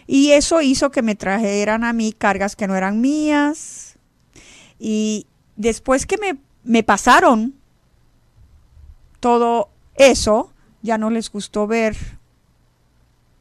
Y 0.07 0.31
eso 0.31 0.61
hizo 0.61 0.89
que 0.89 1.03
me 1.03 1.13
trajeran 1.13 1.83
a 1.83 1.93
mí 1.93 2.11
cargas 2.11 2.55
que 2.55 2.67
no 2.67 2.75
eran 2.75 3.01
mías. 3.01 3.99
Y 4.79 5.27
después 5.55 6.07
que 6.07 6.17
me, 6.17 6.37
me 6.63 6.81
pasaron 6.81 7.53
todo 9.19 9.69
eso, 9.93 10.51
ya 10.81 10.97
no 10.97 11.11
les 11.11 11.31
gustó 11.31 11.67
ver 11.67 11.95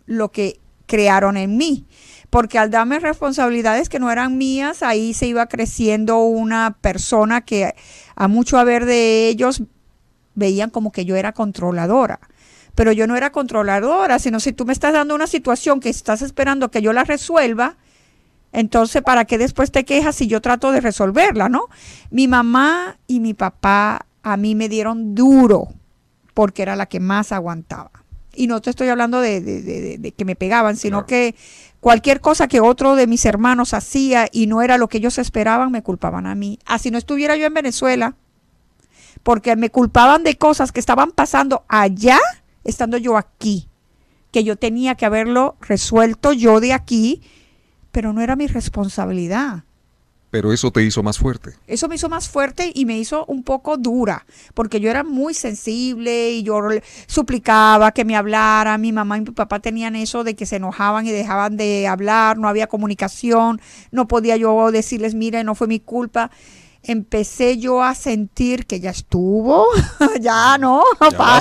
lo 0.05 0.31
que 0.31 0.61
crearon 0.87 1.39
en 1.39 1.57
mí. 1.57 1.87
Porque 2.35 2.59
al 2.59 2.69
darme 2.69 2.99
responsabilidades 2.99 3.89
que 3.89 4.01
no 4.01 4.11
eran 4.11 4.37
mías, 4.37 4.83
ahí 4.83 5.15
se 5.15 5.29
iba 5.29 5.47
creciendo 5.47 6.19
una 6.19 6.77
persona 6.81 7.43
que 7.43 7.77
a 8.17 8.27
mucho 8.27 8.59
haber 8.59 8.87
de 8.87 9.29
ellos 9.29 9.63
veían 10.35 10.71
como 10.71 10.91
que 10.91 11.05
yo 11.05 11.15
era 11.15 11.31
controladora. 11.31 12.19
Pero 12.75 12.91
yo 12.91 13.07
no 13.07 13.15
era 13.15 13.31
controladora, 13.31 14.19
sino 14.19 14.41
si 14.41 14.53
tú 14.53 14.65
me 14.67 14.73
estás 14.73 14.93
dando 14.93 15.15
una 15.15 15.29
situación 15.29 15.79
que 15.79 15.91
estás 15.91 16.23
esperando 16.23 16.73
que 16.73 16.83
yo 16.83 16.93
la 16.93 17.05
resuelva, 17.05 17.77
entonces, 18.51 19.01
¿para 19.03 19.27
qué 19.27 19.39
después 19.39 19.71
te 19.71 19.85
quejas 19.85 20.17
si 20.17 20.27
yo 20.27 20.41
trato 20.41 20.73
de 20.73 20.81
resolverla, 20.81 21.49
no? 21.49 21.69
Mi 22.11 22.27
mamá 22.27 22.99
y 23.07 23.21
mi 23.21 23.35
papá 23.35 24.07
a 24.25 24.37
mí 24.37 24.57
me 24.57 24.69
dieron 24.69 25.15
duro 25.15 25.69
porque 26.35 26.63
era 26.63 26.75
la 26.75 26.87
que 26.87 26.99
más 26.99 27.31
aguantaba. 27.31 28.04
Y 28.37 28.47
no 28.47 28.61
te 28.61 28.71
estoy 28.71 28.89
hablando 28.89 29.21
de, 29.21 30.15
que 30.17 30.25
me 30.25 30.37
pegaban, 30.37 30.77
sino 30.77 31.07
que 31.07 31.35
cualquier 31.81 32.21
cosa 32.21 32.49
que 32.49 32.61
otro 32.61 32.97
de 32.97 33.07
mis 33.07 33.25
hermanos 33.25 33.75
hacía 33.75 34.27
y 34.33 34.47
no 34.47 34.63
era 34.63 34.79
lo 34.79 34.89
que 34.89 34.99
ellos 34.99 35.19
esperaban, 35.19 35.71
me 35.73 35.83
culpaban 35.83 36.27
a 36.27 36.35
mí. 36.35 36.59
Así 36.65 36.91
no 36.91 36.99
estuviera 36.99 37.37
yo 37.37 37.47
en 37.47 37.55
Venezuela, 37.55 38.17
porque 39.23 39.57
me 39.57 39.71
culpaban 39.71 40.23
de 40.25 40.37
cosas 40.37 40.73
que 40.73 40.81
estaban 40.81 41.11
pasando 41.11 41.65
allá, 41.69 42.19
estando 42.65 42.97
yo 42.97 43.17
aquí, 43.17 43.69
que 44.31 44.45
yo 44.45 44.57
tenía 44.57 44.95
que 44.95 45.07
haberlo 45.07 45.57
resuelto 45.61 46.33
yo 46.33 46.61
de 46.61 46.73
aquí, 46.73 47.23
pero 47.93 48.13
no 48.13 48.21
era 48.21 48.37
mi 48.37 48.47
responsabilidad. 48.47 49.65
Pero 50.35 50.53
eso 50.53 50.73
te 50.73 50.83
hizo 50.83 51.05
más 51.05 51.17
fuerte. 51.17 51.53
Eso 51.69 51.87
me 51.87 51.95
hizo 51.95 52.09
más 52.09 52.29
fuerte 52.29 52.73
y 52.75 52.87
me 52.87 52.99
hizo 52.99 53.25
un 53.27 53.45
poco 53.45 53.77
dura, 53.77 54.27
porque 54.55 54.81
yo 54.81 54.91
era 54.91 55.05
muy 55.05 55.33
sensible 55.33 56.33
y 56.33 56.43
yo 56.43 56.59
suplicaba 57.07 57.93
que 57.93 58.05
me 58.05 58.17
hablara. 58.17 58.77
Mi 58.77 58.91
mamá 58.91 59.17
y 59.17 59.21
mi 59.21 59.31
papá 59.31 59.61
tenían 59.61 59.95
eso 59.95 60.25
de 60.25 60.35
que 60.35 60.45
se 60.45 60.57
enojaban 60.57 61.07
y 61.07 61.13
dejaban 61.13 61.57
de 61.57 61.87
hablar, 61.87 62.37
no 62.37 62.49
había 62.49 62.67
comunicación, 62.67 63.61
no 63.93 64.09
podía 64.09 64.37
yo 64.37 64.73
decirles, 64.73 65.15
mire, 65.15 65.45
no 65.45 65.55
fue 65.55 65.69
mi 65.69 65.79
culpa 65.79 66.33
empecé 66.85 67.59
yo 67.59 67.83
a 67.83 67.95
sentir 67.95 68.67
que 68.67 68.81
ya 68.81 68.91
estuvo, 68.91 69.67
ya 70.21 70.59
no, 70.59 70.83
ya, 71.01 71.41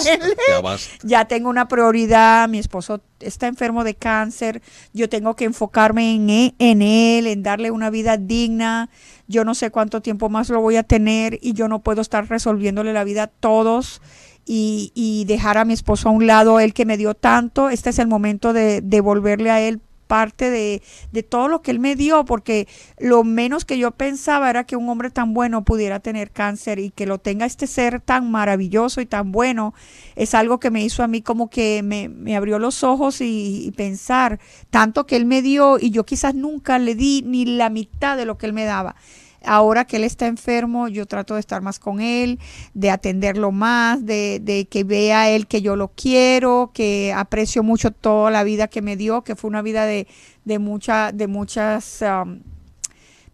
ya, 1.04 1.26
tengo 1.26 1.50
una 1.50 1.68
prioridad, 1.68 2.50
mi 2.50 2.60
esposo 2.60 3.02
está 3.20 3.48
enfermo 3.48 3.84
de 3.84 3.96
cáncer, 3.96 4.62
yo 4.94 5.10
tengo 5.10 5.36
que 5.36 5.46
enfocarme 5.46 6.16
en, 6.16 6.30
e, 6.30 6.56
en 6.60 6.82
él, 6.82 7.28
en 7.28 7.44
darle 7.44 7.72
una 7.72 7.90
vida 7.90 8.18
digna, 8.18 8.90
yo 9.28 9.46
no 9.46 9.56
sé 9.56 9.72
cuánto 9.72 10.02
tiempo 10.02 10.30
más 10.30 10.50
lo 10.50 10.62
voy 10.62 10.76
a 10.76 10.84
tener 10.84 11.40
y 11.42 11.54
yo 11.54 11.68
no 11.68 11.80
puedo 11.80 12.02
estar 12.02 12.28
resolviéndole 12.28 12.94
la 12.94 13.04
vida 13.04 13.24
a 13.24 13.28
todos. 13.28 14.02
Y, 14.46 15.24
dejar 15.26 15.58
a 15.58 15.64
mi 15.64 15.72
esposo 15.72 16.10
a 16.10 16.12
un 16.12 16.28
lado, 16.28 16.60
él 16.60 16.74
que 16.74 16.86
me 16.86 16.98
dio 16.98 17.14
tanto, 17.14 17.70
este 17.70 17.92
es 17.92 18.00
el 18.00 18.08
momento 18.08 18.52
de 18.52 18.82
devolverle 18.82 19.50
a 19.50 19.62
él 19.62 19.80
parte 20.04 20.50
de, 20.50 20.82
de, 21.12 21.24
todo 21.24 21.48
lo 21.48 21.62
que 21.62 21.72
él 21.72 21.80
me 21.80 21.96
dio, 21.96 22.26
porque 22.26 22.68
lo 23.00 23.24
menos 23.24 23.66
que 23.66 23.78
yo 23.78 23.92
pensaba 23.92 24.50
era 24.50 24.66
que 24.66 24.76
un 24.76 24.88
hombre 24.90 25.10
tan 25.10 25.34
bueno 25.34 25.64
pudiera 25.64 26.00
tener 26.00 26.32
cáncer 26.32 26.80
y 26.80 26.92
que 26.92 27.06
lo 27.06 27.18
tenga 27.18 27.46
este 27.46 27.68
ser 27.68 28.02
tan 28.02 28.30
maravilloso 28.30 29.02
y 29.02 29.06
tan 29.06 29.32
bueno, 29.32 29.74
es 30.16 30.36
algo 30.36 30.60
que 30.60 30.72
me 30.72 30.84
hizo 30.84 31.04
a 31.04 31.08
mí 31.08 31.22
como 31.22 31.50
que 31.50 31.82
me, 31.84 32.10
me 32.10 32.36
abrió 32.36 32.60
los 32.60 32.84
ojos 32.84 33.22
y, 33.22 33.66
y, 33.66 33.72
pensar 33.72 34.40
tanto 34.70 35.06
que 35.06 35.16
él 35.16 35.26
me 35.26 35.42
dio 35.42 35.78
y 35.80 35.90
yo 35.92 36.06
quizás 36.06 36.36
nunca 36.36 36.80
le 36.80 36.96
di 36.96 37.24
ni 37.26 37.46
la 37.46 37.70
mitad 37.70 38.18
de 38.18 38.26
lo 38.26 38.38
que 38.38 38.46
él 38.46 38.54
me 38.54 38.66
daba. 38.66 38.96
Ahora 39.46 39.86
que 39.86 39.98
él 39.98 40.04
está 40.04 40.28
enfermo, 40.28 40.88
yo 40.88 41.06
trato 41.06 41.34
de 41.34 41.40
estar 41.40 41.62
más 41.62 41.80
con 41.80 42.00
él, 42.00 42.40
de 42.74 42.90
atenderlo 42.90 43.52
más, 43.52 44.06
de, 44.06 44.40
de, 44.42 44.66
que 44.66 44.84
vea 44.84 45.30
él 45.30 45.48
que 45.48 45.62
yo 45.62 45.76
lo 45.76 45.90
quiero, 45.90 46.72
que 46.74 47.14
aprecio 47.16 47.64
mucho 47.64 47.92
toda 47.92 48.32
la 48.32 48.44
vida 48.44 48.68
que 48.68 48.82
me 48.82 48.96
dio, 48.96 49.24
que 49.24 49.36
fue 49.36 49.50
una 49.50 49.62
vida 49.62 49.86
de, 49.86 50.08
de, 50.46 50.60
mucha, 50.60 51.12
de 51.12 51.28
muchas... 51.28 52.02
Um, 52.02 52.40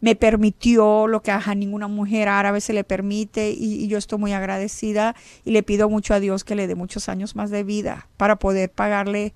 me 0.01 0.15
permitió 0.15 1.07
lo 1.07 1.21
que 1.21 1.31
a 1.31 1.55
ninguna 1.55 1.89
mujer 1.89 2.29
árabe 2.29 2.61
se 2.61 2.71
le 2.71 2.85
permite 2.85 3.51
y, 3.51 3.83
y, 3.83 3.87
yo 3.89 3.97
estoy 3.97 4.17
muy 4.17 4.31
agradecida 4.31 5.13
y 5.43 5.51
le 5.51 5.61
pido 5.61 5.89
mucho 5.89 6.13
a 6.13 6.21
Dios 6.21 6.45
que 6.45 6.55
le 6.55 6.67
dé 6.67 6.75
muchos 6.75 7.09
años 7.09 7.35
más 7.35 7.49
de 7.49 7.65
vida 7.65 8.07
para 8.15 8.37
poder 8.37 8.71
pagarle 8.71 9.33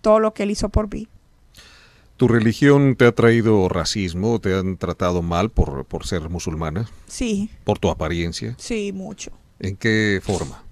todo 0.00 0.18
lo 0.18 0.32
que 0.32 0.44
él 0.44 0.50
hizo 0.50 0.70
por 0.70 0.90
mí. 0.90 1.06
¿Tu 2.16 2.28
religión 2.28 2.96
te 2.96 3.06
ha 3.06 3.12
traído 3.12 3.68
racismo? 3.68 4.40
¿Te 4.40 4.54
han 4.54 4.78
tratado 4.78 5.20
mal 5.20 5.50
por, 5.50 5.84
por 5.84 6.06
ser 6.06 6.30
musulmana? 6.30 6.88
Sí. 7.06 7.50
¿Por 7.64 7.78
tu 7.78 7.90
apariencia? 7.90 8.54
Sí, 8.58 8.92
mucho. 8.92 9.32
¿En 9.58 9.76
qué 9.76 10.20
forma? 10.22 10.62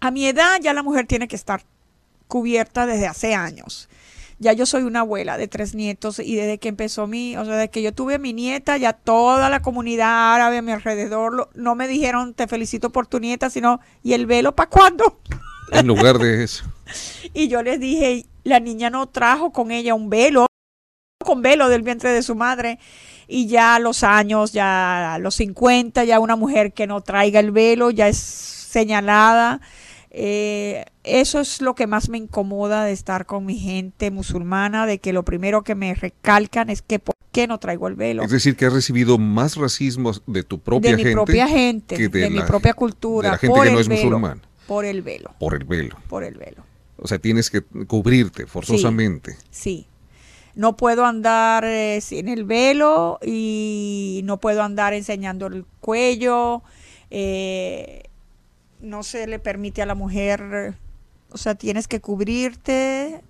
A 0.00 0.10
mi 0.10 0.26
edad 0.26 0.58
ya 0.60 0.72
la 0.72 0.82
mujer 0.82 1.06
tiene 1.06 1.28
que 1.28 1.36
estar 1.36 1.62
cubierta 2.26 2.86
desde 2.86 3.06
hace 3.06 3.34
años. 3.34 3.88
Ya 4.38 4.54
yo 4.54 4.64
soy 4.64 4.82
una 4.82 5.00
abuela 5.00 5.36
de 5.36 5.46
tres 5.48 5.74
nietos 5.74 6.18
y 6.18 6.34
desde 6.34 6.58
que 6.58 6.68
empezó 6.68 7.06
mi, 7.06 7.36
o 7.36 7.44
sea, 7.44 7.56
desde 7.56 7.70
que 7.70 7.82
yo 7.82 7.92
tuve 7.92 8.14
a 8.14 8.18
mi 8.18 8.32
nieta, 8.32 8.78
ya 8.78 8.94
toda 8.94 9.50
la 9.50 9.60
comunidad 9.60 10.34
árabe 10.34 10.58
a 10.58 10.62
mi 10.62 10.72
alrededor 10.72 11.34
lo, 11.34 11.50
no 11.54 11.74
me 11.74 11.86
dijeron 11.86 12.32
te 12.32 12.48
felicito 12.48 12.90
por 12.90 13.06
tu 13.06 13.20
nieta, 13.20 13.50
sino 13.50 13.80
¿y 14.02 14.14
el 14.14 14.24
velo 14.24 14.56
para 14.56 14.70
cuándo? 14.70 15.20
En 15.72 15.86
lugar 15.86 16.18
de 16.18 16.42
eso. 16.42 16.64
y 17.34 17.48
yo 17.48 17.62
les 17.62 17.78
dije, 17.78 18.24
la 18.44 18.60
niña 18.60 18.90
no 18.90 19.08
trajo 19.08 19.52
con 19.52 19.70
ella 19.70 19.94
un 19.94 20.10
velo, 20.10 20.46
con 21.24 21.42
velo 21.42 21.68
del 21.68 21.82
vientre 21.82 22.10
de 22.10 22.22
su 22.22 22.34
madre. 22.34 22.78
Y 23.28 23.46
ya 23.46 23.76
a 23.76 23.78
los 23.78 24.02
años, 24.02 24.52
ya 24.52 25.14
a 25.14 25.18
los 25.18 25.36
50, 25.36 26.02
ya 26.04 26.18
una 26.18 26.34
mujer 26.36 26.72
que 26.72 26.86
no 26.88 27.00
traiga 27.00 27.38
el 27.40 27.52
velo 27.52 27.90
ya 27.90 28.08
es 28.08 28.16
señalada. 28.16 29.60
Eh, 30.10 30.84
eso 31.04 31.38
es 31.40 31.60
lo 31.60 31.74
que 31.76 31.86
más 31.86 32.08
me 32.08 32.18
incomoda 32.18 32.84
de 32.84 32.92
estar 32.92 33.26
con 33.26 33.46
mi 33.46 33.56
gente 33.58 34.10
musulmana, 34.10 34.86
de 34.86 34.98
que 34.98 35.12
lo 35.12 35.24
primero 35.24 35.62
que 35.62 35.76
me 35.76 35.94
recalcan 35.94 36.68
es 36.70 36.82
que 36.82 36.98
por 36.98 37.14
qué 37.30 37.46
no 37.46 37.58
traigo 37.58 37.86
el 37.86 37.94
velo. 37.94 38.24
Es 38.24 38.30
decir, 38.32 38.56
que 38.56 38.66
has 38.66 38.72
recibido 38.72 39.18
más 39.18 39.56
racismo 39.56 40.10
de 40.26 40.42
tu 40.42 40.58
propia 40.58 40.90
de 40.90 40.96
gente. 40.96 41.08
mi 41.10 41.14
propia 41.14 41.46
gente, 41.46 41.96
que 41.96 42.08
de, 42.08 42.20
de 42.22 42.30
mi 42.30 42.38
la- 42.38 42.46
propia 42.46 42.74
cultura. 42.74 43.28
de 43.28 43.32
la 43.34 43.38
gente 43.38 43.54
por 43.56 43.66
que 43.66 43.72
no 43.72 43.78
es 43.80 43.88
musulmana. 43.88 44.40
Por 44.66 44.84
el 44.84 45.02
velo, 45.02 45.30
Por 45.38 45.54
el 45.54 45.64
velo. 45.64 45.96
por 46.08 46.24
el 46.24 46.34
velo. 46.34 46.64
O 47.00 47.08
sea, 47.08 47.18
tienes 47.18 47.50
que 47.50 47.62
cubrirte 47.62 48.46
forzosamente. 48.46 49.36
Sí. 49.50 49.86
No 50.54 50.76
puedo 50.76 51.04
andar 51.04 51.64
eh, 51.64 52.00
sin 52.00 52.28
el 52.28 52.44
velo 52.44 53.18
y 53.24 54.20
no 54.24 54.38
puedo 54.38 54.62
andar 54.62 54.92
enseñando 54.92 55.46
el 55.46 55.64
cuello. 55.80 56.62
eh, 57.10 58.02
no 58.80 59.02
se 59.02 59.26
le 59.26 59.38
permite 59.38 59.82
a 59.82 59.86
la 59.86 59.94
mujer, 59.94 60.74
o 61.30 61.38
sea, 61.38 61.54
tienes 61.54 61.86
que 61.86 62.00
cubrirte 62.00 63.20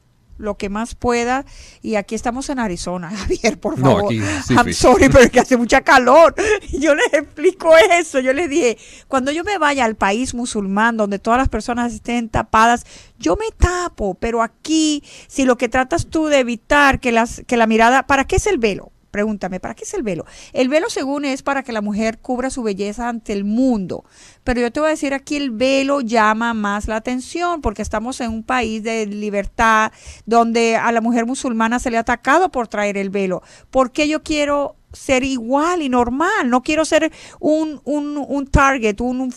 lo 0.41 0.57
que 0.57 0.69
más 0.69 0.95
pueda. 0.95 1.45
Y 1.83 1.95
aquí 1.97 2.15
estamos 2.15 2.49
en 2.51 2.59
Arizona, 2.59 3.11
Javier, 3.17 3.61
por 3.61 3.79
No, 3.79 3.85
favor. 3.97 4.05
aquí 4.07 4.21
sí, 4.47 4.55
I'm 4.55 4.73
sorry, 4.73 5.09
pero 5.13 5.21
es 5.21 5.31
que 5.31 5.41
hace 5.41 5.57
mucha 5.57 5.83
calor. 5.83 6.35
Yo 6.73 6.95
les 6.95 7.13
explico 7.13 7.77
eso. 7.77 8.19
Yo 8.21 8.33
les 8.33 8.49
dije, 8.51 8.79
cuando 9.09 9.31
yo 9.33 9.45
me 9.45 9.59
vaya 9.59 9.85
al 9.85 9.97
país 9.97 10.35
musulmán, 10.35 10.97
donde 10.97 11.19
todas 11.19 11.39
las 11.39 11.49
personas 11.49 11.93
estén 11.93 12.29
tapadas, 12.29 12.85
yo 13.19 13.37
me 13.37 13.51
tapo, 13.57 14.15
pero 14.15 14.43
aquí, 14.43 15.03
si 15.29 15.45
lo 15.45 15.59
que 15.59 15.69
tratas 15.69 16.07
tú 16.07 16.27
de 16.27 16.39
evitar 16.39 17.01
que, 17.01 17.13
las, 17.13 17.43
que 17.47 17.57
la 17.57 17.67
mirada, 17.67 18.07
¿para 18.07 18.25
qué 18.25 18.37
es 18.37 18.47
el 18.47 18.59
velo? 18.59 18.93
Pregúntame, 19.11 19.61
¿para 19.61 19.75
qué 19.75 19.85
es 19.85 19.95
el 19.95 20.03
velo? 20.03 20.25
El 20.53 20.69
velo, 20.69 20.89
según 20.89 21.25
es 21.25 21.43
para 21.43 21.63
que 21.63 21.73
la 21.73 21.81
mujer 21.81 22.19
cubra 22.19 22.51
su 22.51 22.63
belleza 22.63 23.09
ante 23.09 23.33
el 23.33 23.45
mundo. 23.45 24.05
Pero 24.45 24.61
yo 24.61 24.71
te 24.71 24.81
voy 24.81 24.89
a 24.89 24.91
decir 24.91 25.15
aquí, 25.15 25.37
el 25.37 25.51
velo 25.51 26.01
llama 26.01 26.55
más 26.55 26.89
la 26.89 26.97
atención 26.97 27.61
porque 27.61 27.83
estamos 27.83 28.21
en 28.21 28.31
un 28.31 28.43
país 28.43 28.83
de 28.83 29.07
libertad 29.07 29.93
donde 30.27 30.77
a 30.77 30.93
la 30.93 31.01
mujer 31.01 31.27
musulmana 31.27 31.79
se 31.79 31.91
le 31.91 31.97
ha 31.97 32.01
atacado 32.01 32.51
por 32.51 32.69
traer 32.69 32.97
el 32.97 33.11
velo. 33.11 33.43
¿Por 33.71 33.93
qué 33.93 34.09
yo 34.09 34.23
quiero 34.23 34.77
ser 34.93 35.25
igual 35.25 35.83
y 35.83 35.89
normal. 35.89 36.51
No 36.51 36.63
quiero 36.63 36.85
ser 36.85 37.13
un, 37.39 37.81
un, 37.85 38.25
un 38.29 38.47
target, 38.47 39.01
un, 39.01 39.33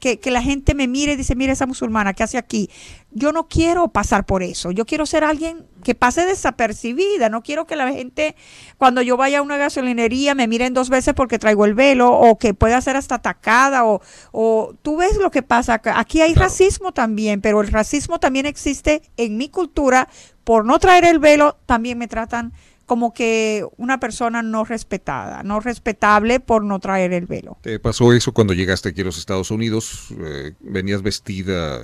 que, 0.00 0.18
que 0.18 0.30
la 0.30 0.42
gente 0.42 0.74
me 0.74 0.86
mire 0.88 1.12
y 1.12 1.16
dice, 1.16 1.34
mira 1.34 1.52
esa 1.52 1.66
musulmana, 1.66 2.14
¿qué 2.14 2.22
hace 2.22 2.38
aquí? 2.38 2.70
Yo 3.10 3.32
no 3.32 3.48
quiero 3.48 3.88
pasar 3.88 4.26
por 4.26 4.42
eso. 4.42 4.70
Yo 4.70 4.84
quiero 4.84 5.06
ser 5.06 5.24
alguien 5.24 5.66
que 5.82 5.94
pase 5.94 6.26
desapercibida. 6.26 7.30
No 7.30 7.42
quiero 7.42 7.66
que 7.66 7.74
la 7.76 7.90
gente, 7.90 8.36
cuando 8.76 9.00
yo 9.00 9.16
vaya 9.16 9.38
a 9.38 9.42
una 9.42 9.56
gasolinería, 9.56 10.34
me 10.34 10.46
miren 10.46 10.74
dos 10.74 10.90
veces 10.90 11.14
porque 11.14 11.38
traigo 11.38 11.64
el 11.64 11.74
velo 11.74 12.12
o 12.12 12.38
que 12.38 12.52
pueda 12.52 12.80
ser 12.80 12.96
hasta 12.96 13.16
atacada 13.16 13.86
o, 13.86 14.02
o 14.32 14.74
tú 14.82 14.96
ves 14.98 15.16
lo 15.16 15.30
que 15.30 15.42
pasa. 15.42 15.74
acá. 15.74 15.98
Aquí 15.98 16.20
hay 16.20 16.34
Claro. 16.34 16.48
racismo 16.48 16.92
también, 16.92 17.40
pero 17.40 17.60
el 17.62 17.68
racismo 17.68 18.20
también 18.20 18.44
existe 18.46 19.02
en 19.16 19.36
mi 19.38 19.48
cultura. 19.48 20.08
Por 20.44 20.64
no 20.64 20.78
traer 20.78 21.04
el 21.04 21.18
velo, 21.18 21.56
también 21.66 21.98
me 21.98 22.08
tratan 22.08 22.52
como 22.88 23.12
que 23.14 23.64
una 23.76 24.00
persona 24.00 24.42
no 24.42 24.64
respetada, 24.64 25.44
no 25.44 25.60
respetable 25.60 26.40
por 26.40 26.64
no 26.64 26.80
traer 26.80 27.12
el 27.12 27.26
velo. 27.26 27.58
¿Te 27.60 27.78
pasó 27.78 28.12
eso 28.12 28.32
cuando 28.32 28.54
llegaste 28.54 28.88
aquí 28.88 29.02
a 29.02 29.04
los 29.04 29.18
Estados 29.18 29.52
Unidos? 29.52 30.08
Eh, 30.18 30.54
¿Venías 30.58 31.02
vestida 31.02 31.82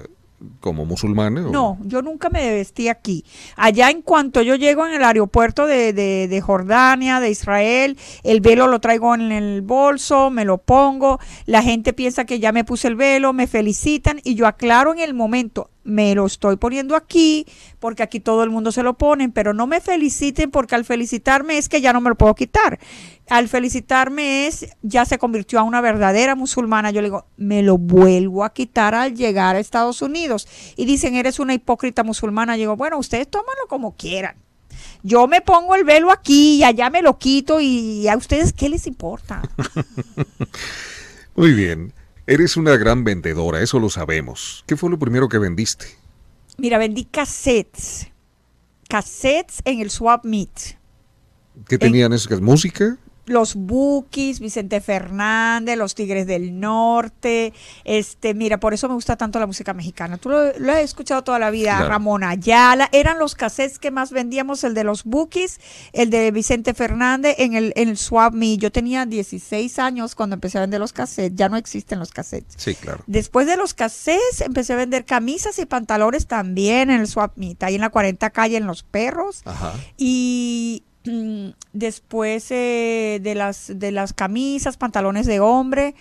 como 0.60 0.84
musulmana? 0.84 1.46
o- 1.46 1.50
No, 1.52 1.78
yo 1.84 2.02
nunca 2.02 2.28
me 2.30 2.50
vestí 2.54 2.88
aquí. 2.88 3.24
Allá 3.56 3.90
en 3.90 4.02
cuanto 4.02 4.42
yo 4.42 4.56
llego 4.56 4.86
en 4.86 4.94
el 4.94 5.04
aeropuerto 5.04 5.66
de, 5.66 5.92
de- 5.92 6.26
de 6.28 6.40
Jordania, 6.40 7.20
de 7.20 7.30
Israel, 7.30 7.96
el 8.24 8.40
velo 8.40 8.66
lo 8.66 8.80
traigo 8.80 9.14
en 9.14 9.30
el 9.30 9.62
bolso, 9.62 10.30
me 10.30 10.44
lo 10.44 10.58
pongo, 10.58 11.20
la 11.46 11.62
gente 11.62 11.92
piensa 11.92 12.24
que 12.24 12.40
ya 12.40 12.50
me 12.52 12.64
puse 12.64 12.88
el 12.88 12.96
velo, 12.96 13.32
me 13.32 13.46
felicitan 13.46 14.20
y 14.24 14.34
yo 14.34 14.46
aclaro 14.46 14.92
en 14.92 14.98
el 15.00 15.14
momento, 15.14 15.70
me 15.84 16.14
lo 16.14 16.26
estoy 16.26 16.56
poniendo 16.56 16.96
aquí 16.96 17.46
porque 17.78 18.02
aquí 18.02 18.18
todo 18.18 18.42
el 18.42 18.50
mundo 18.50 18.72
se 18.72 18.82
lo 18.82 18.94
ponen, 18.94 19.32
pero 19.32 19.54
no 19.54 19.66
me 19.66 19.80
feliciten 19.80 20.50
porque 20.50 20.74
al 20.74 20.84
felicitarme 20.84 21.58
es 21.58 21.68
que 21.68 21.80
ya 21.80 21.92
no 21.92 22.00
me 22.00 22.08
lo 22.08 22.16
puedo 22.16 22.34
quitar. 22.34 22.78
Al 23.28 23.48
felicitarme 23.48 24.46
es, 24.46 24.66
ya 24.82 25.04
se 25.04 25.18
convirtió 25.18 25.58
a 25.58 25.62
una 25.62 25.80
verdadera 25.80 26.34
musulmana. 26.34 26.90
Yo 26.90 27.00
le 27.00 27.08
digo, 27.08 27.26
me 27.36 27.62
lo 27.62 27.78
vuelvo 27.78 28.44
a 28.44 28.52
quitar 28.52 28.94
al 28.94 29.14
llegar 29.14 29.56
a 29.56 29.60
Estados 29.60 30.02
Unidos. 30.02 30.48
Y 30.76 30.84
dicen, 30.84 31.14
eres 31.14 31.38
una 31.38 31.54
hipócrita 31.54 32.02
musulmana. 32.02 32.56
Yo 32.56 32.60
digo, 32.60 32.76
bueno, 32.76 32.98
ustedes 32.98 33.28
tómanlo 33.28 33.66
como 33.68 33.96
quieran. 33.96 34.36
Yo 35.02 35.26
me 35.26 35.40
pongo 35.40 35.74
el 35.74 35.84
velo 35.84 36.10
aquí 36.10 36.56
y 36.56 36.64
allá 36.64 36.90
me 36.90 37.02
lo 37.02 37.18
quito 37.18 37.60
y 37.60 38.08
a 38.08 38.16
ustedes, 38.16 38.52
¿qué 38.52 38.68
les 38.68 38.86
importa? 38.86 39.42
Muy 41.36 41.52
bien. 41.52 41.92
Eres 42.26 42.56
una 42.56 42.76
gran 42.76 43.04
vendedora, 43.04 43.60
eso 43.60 43.78
lo 43.78 43.90
sabemos. 43.90 44.64
¿Qué 44.66 44.76
fue 44.76 44.88
lo 44.88 44.98
primero 44.98 45.28
que 45.28 45.38
vendiste? 45.38 45.86
Mira, 46.56 46.78
vendí 46.78 47.04
cassettes. 47.04 48.08
Cassettes 48.88 49.60
en 49.64 49.80
el 49.80 49.90
Swap 49.90 50.24
Meet. 50.24 50.78
¿Qué 51.68 51.76
tenían 51.76 52.12
eso? 52.14 52.28
¿Música? 52.40 52.96
Los 53.26 53.54
Bukis, 53.54 54.40
Vicente 54.40 54.80
Fernández, 54.80 55.76
los 55.76 55.94
Tigres 55.94 56.26
del 56.26 56.60
Norte, 56.60 57.52
este, 57.84 58.34
mira, 58.34 58.58
por 58.58 58.74
eso 58.74 58.88
me 58.88 58.94
gusta 58.94 59.16
tanto 59.16 59.38
la 59.40 59.46
música 59.46 59.72
mexicana. 59.74 60.18
Tú 60.18 60.28
lo, 60.28 60.58
lo 60.58 60.72
has 60.72 60.80
escuchado 60.80 61.22
toda 61.24 61.38
la 61.38 61.50
vida, 61.50 61.76
Claro. 61.76 61.88
Ramón 61.88 62.24
Ayala, 62.24 62.88
eran 62.92 63.18
los 63.18 63.34
cassettes 63.34 63.78
que 63.78 63.90
más 63.90 64.10
vendíamos, 64.10 64.64
el 64.64 64.74
de 64.74 64.84
los 64.84 65.04
Bukis, 65.04 65.60
el 65.92 66.10
de 66.10 66.30
Vicente 66.30 66.74
Fernández 66.74 67.36
en 67.38 67.54
el, 67.54 67.72
en 67.76 67.88
el 67.88 67.96
Swap 67.96 68.34
Me. 68.34 68.56
Yo 68.58 68.70
tenía 68.70 69.06
16 69.06 69.78
años 69.78 70.14
cuando 70.14 70.34
empecé 70.34 70.58
a 70.58 70.62
vender 70.62 70.80
los 70.80 70.92
cassettes, 70.92 71.36
ya 71.36 71.48
no 71.48 71.56
existen 71.56 71.98
los 71.98 72.10
cassettes. 72.12 72.54
Sí, 72.56 72.74
claro. 72.74 73.02
Después 73.06 73.46
de 73.46 73.56
los 73.56 73.74
cassettes 73.74 74.40
empecé 74.40 74.74
a 74.74 74.76
vender 74.76 75.04
camisas 75.04 75.58
y 75.58 75.66
pantalones 75.66 76.26
también 76.26 76.90
en 76.90 77.00
el 77.00 77.08
Swap 77.08 77.36
Meet, 77.36 77.62
ahí 77.62 77.74
en 77.76 77.80
la 77.80 77.90
40 77.90 78.30
calle 78.30 78.56
en 78.56 78.66
Los 78.66 78.82
Perros. 78.82 79.42
Ajá. 79.44 79.72
Y 79.96 80.82
después 81.72 82.50
eh, 82.50 83.20
de, 83.22 83.34
las, 83.34 83.72
de 83.74 83.92
las 83.92 84.12
camisas, 84.12 84.76
pantalones 84.76 85.26
de 85.26 85.40
hombre, 85.40 85.94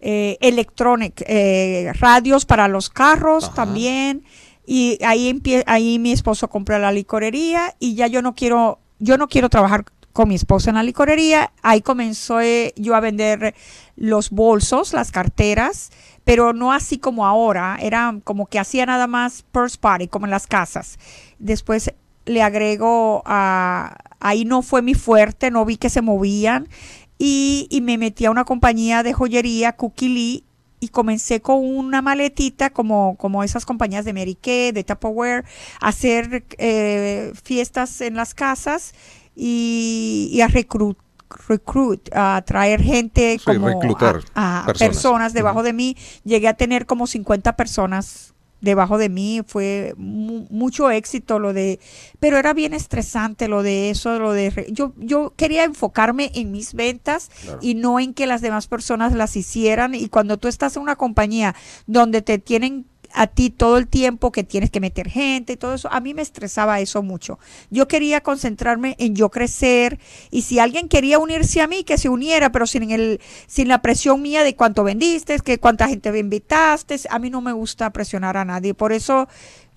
eh, 0.00 0.38
electronic, 0.40 1.22
eh, 1.26 1.92
radios 1.98 2.44
para 2.46 2.68
los 2.68 2.90
carros 2.90 3.44
Ajá. 3.44 3.54
también. 3.54 4.24
Y 4.66 4.98
ahí, 5.04 5.42
ahí 5.66 5.98
mi 5.98 6.12
esposo 6.12 6.48
compró 6.48 6.78
la 6.78 6.92
licorería 6.92 7.74
y 7.78 7.94
ya 7.94 8.06
yo 8.06 8.22
no 8.22 8.34
quiero, 8.34 8.78
yo 8.98 9.18
no 9.18 9.28
quiero 9.28 9.48
trabajar 9.48 9.84
con 10.12 10.28
mi 10.28 10.34
esposo 10.34 10.70
en 10.70 10.76
la 10.76 10.82
licorería. 10.82 11.52
Ahí 11.62 11.80
comenzó 11.80 12.40
eh, 12.40 12.72
yo 12.76 12.94
a 12.94 13.00
vender 13.00 13.54
los 13.96 14.30
bolsos, 14.30 14.92
las 14.92 15.12
carteras, 15.12 15.90
pero 16.24 16.52
no 16.52 16.72
así 16.72 16.98
como 16.98 17.26
ahora. 17.26 17.78
Era 17.80 18.14
como 18.24 18.46
que 18.46 18.58
hacía 18.58 18.86
nada 18.86 19.06
más 19.06 19.44
purse 19.50 19.78
party, 19.78 20.08
como 20.08 20.26
en 20.26 20.30
las 20.30 20.46
casas. 20.46 20.98
Después 21.38 21.92
le 22.26 22.42
agrego 22.42 23.22
a... 23.26 23.96
Ahí 24.20 24.44
no 24.44 24.62
fue 24.62 24.82
mi 24.82 24.94
fuerte, 24.94 25.50
no 25.50 25.64
vi 25.64 25.76
que 25.76 25.90
se 25.90 26.02
movían. 26.02 26.68
Y, 27.18 27.66
y 27.70 27.80
me 27.82 27.98
metí 27.98 28.24
a 28.24 28.30
una 28.30 28.44
compañía 28.44 29.02
de 29.02 29.12
joyería, 29.12 29.72
Cookie 29.72 30.08
Lee, 30.08 30.44
y 30.80 30.88
comencé 30.88 31.42
con 31.42 31.58
una 31.62 32.00
maletita 32.00 32.70
como, 32.70 33.16
como 33.16 33.44
esas 33.44 33.66
compañías 33.66 34.06
de 34.06 34.14
Mary 34.14 34.34
Kay, 34.34 34.72
de 34.72 34.84
Tupperware, 34.84 35.44
a 35.80 35.88
hacer 35.88 36.44
eh, 36.56 37.32
fiestas 37.44 38.00
en 38.00 38.14
las 38.14 38.32
casas 38.34 38.94
y, 39.36 40.30
y 40.32 40.40
a 40.40 40.48
reclutar 40.48 41.04
recruit, 41.48 42.08
a 42.12 42.42
traer 42.44 42.82
gente 42.82 43.38
Sí, 43.38 43.44
como 43.44 43.68
reclutar 43.68 44.20
a, 44.34 44.62
a 44.62 44.66
personas. 44.66 44.88
personas. 44.94 45.32
debajo 45.32 45.62
de 45.62 45.72
mí. 45.72 45.96
Llegué 46.24 46.48
a 46.48 46.54
tener 46.54 46.86
como 46.86 47.06
50 47.06 47.54
personas 47.56 48.34
debajo 48.60 48.98
de 48.98 49.08
mí. 49.08 49.42
Fue 49.46 49.94
mu- 49.96 50.46
mucho 50.50 50.90
éxito 50.90 51.38
lo 51.38 51.52
de, 51.52 51.80
pero 52.18 52.36
era 52.38 52.52
bien 52.54 52.74
estresante 52.74 53.48
lo 53.48 53.62
de 53.62 53.90
eso, 53.90 54.18
lo 54.18 54.32
de 54.32 54.66
yo 54.72 54.92
yo 54.98 55.32
quería 55.36 55.64
enfocarme 55.64 56.30
en 56.34 56.50
mis 56.52 56.74
ventas 56.74 57.30
Claro. 57.42 57.58
y 57.62 57.74
no 57.74 58.00
en 58.00 58.14
que 58.14 58.26
las 58.26 58.40
demás 58.40 58.66
personas 58.66 59.12
las 59.14 59.36
hicieran 59.36 59.94
y 59.94 60.08
cuando 60.08 60.36
tú 60.38 60.48
estás 60.48 60.76
en 60.76 60.82
una 60.82 60.96
compañía 60.96 61.54
donde 61.86 62.22
te 62.22 62.38
tienen 62.38 62.86
a 63.12 63.26
ti 63.26 63.50
todo 63.50 63.76
el 63.76 63.88
tiempo 63.88 64.32
que 64.32 64.44
tienes 64.44 64.70
que 64.70 64.80
meter 64.80 65.08
gente 65.08 65.54
y 65.54 65.56
todo 65.56 65.74
eso, 65.74 65.88
a 65.90 66.00
mí 66.00 66.14
me 66.14 66.22
estresaba 66.22 66.80
eso 66.80 67.02
mucho. 67.02 67.38
Yo 67.70 67.88
quería 67.88 68.20
concentrarme 68.22 68.96
en 68.98 69.14
yo 69.14 69.30
crecer 69.30 69.98
y 70.30 70.42
si 70.42 70.58
alguien 70.58 70.88
quería 70.88 71.18
unirse 71.18 71.60
a 71.60 71.66
mí, 71.66 71.84
que 71.84 71.98
se 71.98 72.08
uniera, 72.08 72.52
pero 72.52 72.66
sin 72.66 72.90
el 72.90 73.20
sin 73.46 73.68
la 73.68 73.82
presión 73.82 74.22
mía 74.22 74.44
de 74.44 74.56
cuánto 74.56 74.84
vendiste, 74.84 75.38
que 75.40 75.58
cuánta 75.58 75.88
gente 75.88 76.12
me 76.12 76.18
invitaste, 76.18 77.00
a 77.08 77.18
mí 77.18 77.30
no 77.30 77.40
me 77.40 77.52
gusta 77.52 77.90
presionar 77.90 78.36
a 78.36 78.44
nadie. 78.44 78.74
Por 78.74 78.92
eso 78.92 79.28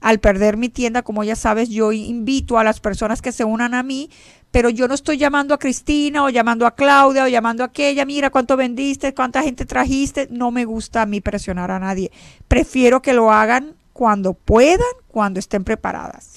al 0.04 0.20
perder 0.20 0.58
mi 0.58 0.68
tienda, 0.68 1.02
como 1.02 1.24
ya 1.24 1.38
sabes, 1.38 1.70
yo 1.70 1.94
invito 1.94 2.60
a 2.60 2.66
las 2.66 2.82
personas 2.82 3.22
que 3.22 3.32
se 3.32 3.46
unan 3.46 3.74
a 3.74 3.84
mí, 3.84 4.10
pero 4.54 4.70
yo 4.70 4.88
no 4.88 4.94
estoy 4.94 5.18
llamando 5.18 5.56
a 5.56 5.58
Cristina 5.58 6.24
o 6.24 6.30
llamando 6.30 6.68
a 6.68 6.76
Claudia 6.76 7.24
o 7.24 7.28
llamando 7.28 7.64
a 7.64 7.66
aquella, 7.66 8.06
mira 8.06 8.30
cuánto 8.30 8.56
vendiste, 8.56 9.16
cuánta 9.16 9.42
gente 9.42 9.66
trajiste. 9.66 10.28
No 10.30 10.52
me 10.52 10.64
gusta 10.66 11.02
a 11.02 11.06
mí 11.08 11.22
presionar 11.22 11.72
a 11.72 11.80
nadie. 11.80 12.12
Prefiero 12.48 13.02
que 13.02 13.14
lo 13.14 13.32
hagan 13.32 13.74
cuando 13.94 14.36
puedan, 14.36 14.86
cuando 15.08 15.40
estén 15.40 15.64
preparadas. 15.64 16.36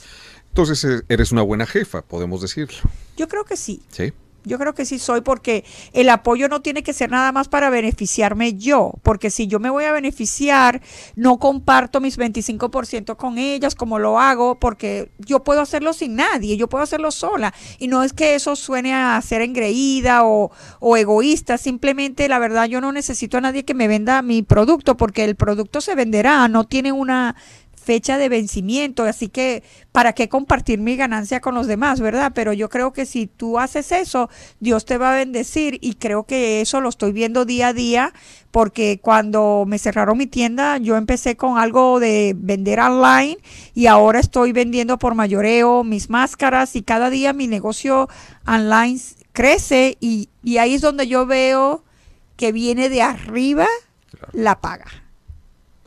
Entonces 0.48 0.82
eh, 0.84 1.02
eres 1.10 1.30
una 1.30 1.42
buena 1.42 1.66
jefa, 1.66 2.00
podemos 2.00 2.40
decirlo. 2.40 2.78
Yo 3.18 3.28
creo 3.28 3.44
que 3.44 3.58
sí. 3.58 3.82
¿Sí? 3.90 4.14
Yo 4.46 4.58
creo 4.58 4.74
que 4.74 4.84
sí 4.84 5.00
soy 5.00 5.22
porque 5.22 5.64
el 5.92 6.08
apoyo 6.08 6.48
no 6.48 6.62
tiene 6.62 6.84
que 6.84 6.92
ser 6.92 7.10
nada 7.10 7.32
más 7.32 7.48
para 7.48 7.68
beneficiarme 7.68 8.54
yo, 8.54 8.92
porque 9.02 9.28
si 9.28 9.48
yo 9.48 9.58
me 9.58 9.70
voy 9.70 9.84
a 9.84 9.92
beneficiar, 9.92 10.80
no 11.16 11.38
comparto 11.38 12.00
mis 12.00 12.16
25% 12.16 13.16
con 13.16 13.38
ellas 13.38 13.74
como 13.74 13.98
lo 13.98 14.20
hago, 14.20 14.60
porque 14.60 15.10
yo 15.18 15.42
puedo 15.42 15.60
hacerlo 15.60 15.92
sin 15.92 16.14
nadie, 16.14 16.56
yo 16.56 16.68
puedo 16.68 16.84
hacerlo 16.84 17.10
sola. 17.10 17.52
Y 17.80 17.88
no 17.88 18.04
es 18.04 18.12
que 18.12 18.36
eso 18.36 18.54
suene 18.54 18.94
a 18.94 19.20
ser 19.20 19.42
engreída 19.42 20.24
o, 20.24 20.52
o 20.78 20.96
egoísta, 20.96 21.58
simplemente 21.58 22.28
la 22.28 22.38
verdad 22.38 22.66
yo 22.66 22.80
no 22.80 22.92
necesito 22.92 23.38
a 23.38 23.40
nadie 23.40 23.64
que 23.64 23.74
me 23.74 23.88
venda 23.88 24.22
mi 24.22 24.42
producto, 24.42 24.96
porque 24.96 25.24
el 25.24 25.34
producto 25.34 25.80
se 25.80 25.96
venderá, 25.96 26.46
no 26.46 26.64
tiene 26.64 26.92
una 26.92 27.34
fecha 27.86 28.18
de 28.18 28.28
vencimiento, 28.28 29.04
así 29.04 29.28
que 29.28 29.62
para 29.92 30.12
qué 30.12 30.28
compartir 30.28 30.80
mi 30.80 30.96
ganancia 30.96 31.40
con 31.40 31.54
los 31.54 31.68
demás, 31.68 32.00
¿verdad? 32.00 32.32
Pero 32.34 32.52
yo 32.52 32.68
creo 32.68 32.92
que 32.92 33.06
si 33.06 33.28
tú 33.28 33.60
haces 33.60 33.92
eso, 33.92 34.28
Dios 34.58 34.84
te 34.84 34.98
va 34.98 35.12
a 35.12 35.16
bendecir 35.18 35.78
y 35.80 35.94
creo 35.94 36.24
que 36.24 36.60
eso 36.60 36.80
lo 36.80 36.88
estoy 36.88 37.12
viendo 37.12 37.44
día 37.44 37.68
a 37.68 37.72
día, 37.72 38.12
porque 38.50 38.98
cuando 39.00 39.64
me 39.68 39.78
cerraron 39.78 40.18
mi 40.18 40.26
tienda, 40.26 40.78
yo 40.78 40.96
empecé 40.96 41.36
con 41.36 41.58
algo 41.58 42.00
de 42.00 42.34
vender 42.36 42.80
online 42.80 43.38
y 43.72 43.86
ahora 43.86 44.18
estoy 44.18 44.50
vendiendo 44.50 44.98
por 44.98 45.14
mayoreo 45.14 45.84
mis 45.84 46.10
máscaras 46.10 46.74
y 46.74 46.82
cada 46.82 47.08
día 47.08 47.32
mi 47.32 47.46
negocio 47.46 48.08
online 48.48 48.98
crece 49.32 49.96
y, 50.00 50.28
y 50.42 50.58
ahí 50.58 50.74
es 50.74 50.80
donde 50.80 51.06
yo 51.06 51.24
veo 51.24 51.84
que 52.36 52.50
viene 52.50 52.88
de 52.88 53.02
arriba 53.02 53.68
Claro. 54.10 54.28
la 54.32 54.60
paga. 54.60 54.86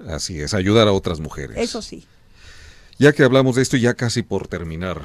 Así 0.08 0.39
es, 0.39 0.54
ayudar 0.54 0.88
a 0.88 0.93
otras 0.93 1.20
mujeres. 1.20 1.58
Eso 1.58 1.82
sí. 1.82 2.06
Ya 2.97 3.14
que 3.14 3.24
hablamos 3.24 3.56
de 3.56 3.62
esto, 3.62 3.78
y 3.78 3.82
ya 3.82 3.93
casi 3.93 4.24
por 4.24 4.47
terminar, 4.47 5.02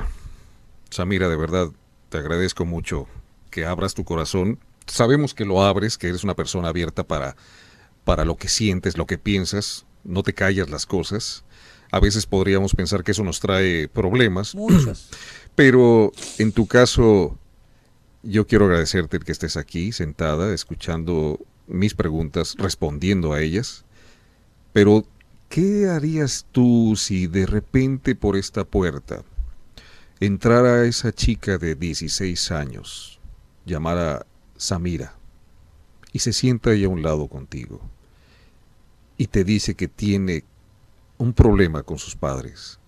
Samira, 0.90 1.28
de 1.28 1.36
verdad, 1.36 1.68
te 2.09 2.18
agradezco 2.18 2.64
mucho 2.64 3.07
que 3.51 3.66
abras 3.66 3.95
tu 3.95 4.05
corazón. 4.05 4.59
Sabemos 4.86 5.34
que 5.34 5.45
lo 5.45 5.62
abres, 5.62 5.97
que 5.97 6.09
eres 6.09 6.24
una 6.24 6.34
persona 6.34 6.68
abierta 6.68 7.05
para, 7.05 7.36
para 8.05 8.24
lo 8.24 8.36
que 8.36 8.49
sientes, 8.49 8.99
lo 8.99 9.07
que 9.07 9.18
piensas, 9.18 9.86
no 10.03 10.22
te 10.22 10.34
callas 10.34 10.70
las 10.70 10.86
cosas. 10.86 11.45
A 11.90 12.01
veces 12.01 12.26
podríamos 12.26 12.74
pensar 12.74 13.05
que 13.05 13.12
eso 13.12 13.22
nos 13.22 13.40
trae 13.40 13.88
problemas, 13.88 14.55
Muchos. 14.55 15.09
pero 15.55 16.12
en 16.38 16.53
tu 16.53 16.66
caso, 16.66 17.38
yo 18.22 18.47
quiero 18.47 18.66
agradecerte 18.66 19.16
el 19.16 19.24
que 19.24 19.32
estés 19.32 19.57
aquí, 19.57 19.92
sentada, 19.92 20.53
escuchando 20.53 21.38
mis 21.66 21.95
preguntas, 21.95 22.57
respondiendo 22.59 23.32
a 23.32 23.40
ellas. 23.40 23.84
Pero, 24.75 25.07
¿qué 25.49 25.89
harías 25.89 26.47
tú 26.51 26.97
si 26.97 27.29
de 27.29 27.47
repente 27.47 28.16
por 28.16 28.37
esta 28.37 28.64
puerta 28.64 29.22
entrara 30.18 30.85
esa 30.85 31.12
chica 31.12 31.59
de 31.59 31.77
16 31.77 32.51
años, 32.51 33.20
llamada 33.64 34.27
Samira, 34.57 35.14
y 36.12 36.18
se 36.18 36.33
sienta 36.33 36.70
ahí 36.70 36.83
a 36.83 36.89
un 36.89 37.03
lado 37.03 37.29
contigo, 37.29 37.81
y 39.16 39.29
te 39.29 39.45
dice 39.45 39.77
que 39.77 39.87
tiene 39.87 40.43
un 41.18 41.35
problema 41.35 41.85
con 41.85 42.01
sus 42.01 42.16
padres, 42.16 42.81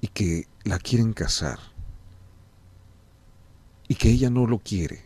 y 0.00 0.08
que 0.08 0.48
la 0.64 0.80
quieren 0.80 1.12
casar, 1.12 1.60
y 3.86 3.94
que 3.94 4.10
ella 4.10 4.28
no 4.28 4.48
lo 4.48 4.58
quiere, 4.58 5.04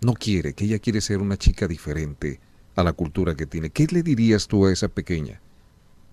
no 0.00 0.12
quiere, 0.12 0.54
que 0.54 0.66
ella 0.66 0.78
quiere 0.78 1.00
ser 1.00 1.18
una 1.18 1.36
chica 1.36 1.66
diferente 1.66 2.38
a 2.76 2.82
la 2.82 2.92
cultura 2.92 3.34
que 3.34 3.46
tiene. 3.46 3.70
¿Qué 3.70 3.86
le 3.90 4.02
dirías 4.02 4.48
tú 4.48 4.66
a 4.66 4.72
esa 4.72 4.88
pequeña 4.88 5.40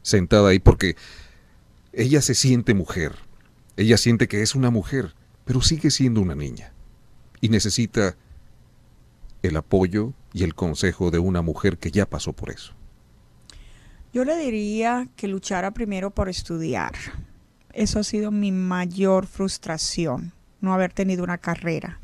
sentada 0.02 0.50
ahí? 0.50 0.60
Porque 0.60 0.96
ella 1.94 2.22
se 2.22 2.36
siente 2.36 2.74
mujer, 2.74 3.16
ella 3.78 3.98
siente 3.98 4.28
que 4.28 4.42
es 4.42 4.56
una 4.56 4.70
mujer, 4.70 5.14
pero 5.46 5.62
sigue 5.62 5.92
siendo 5.92 6.22
una 6.22 6.36
niña 6.36 6.74
y 7.42 7.50
necesita 7.50 8.16
el 9.42 9.58
apoyo 9.58 10.14
y 10.34 10.44
el 10.44 10.56
consejo 10.56 11.12
de 11.12 11.20
una 11.20 11.42
mujer 11.42 11.78
que 11.78 11.92
ya 11.92 12.06
pasó 12.06 12.34
por 12.34 12.52
eso. 12.52 12.74
Yo 14.14 14.26
le 14.26 14.38
diría 14.38 15.08
que 15.16 15.28
luchara 15.28 15.72
primero 15.72 16.12
por 16.12 16.30
estudiar. 16.30 16.94
Eso 17.74 18.00
ha 18.00 18.04
sido 18.04 18.30
mi 18.30 18.52
mayor 18.52 19.26
frustración, 19.26 20.34
no 20.60 20.74
haber 20.74 20.92
tenido 20.92 21.24
una 21.24 21.38
carrera. 21.38 22.00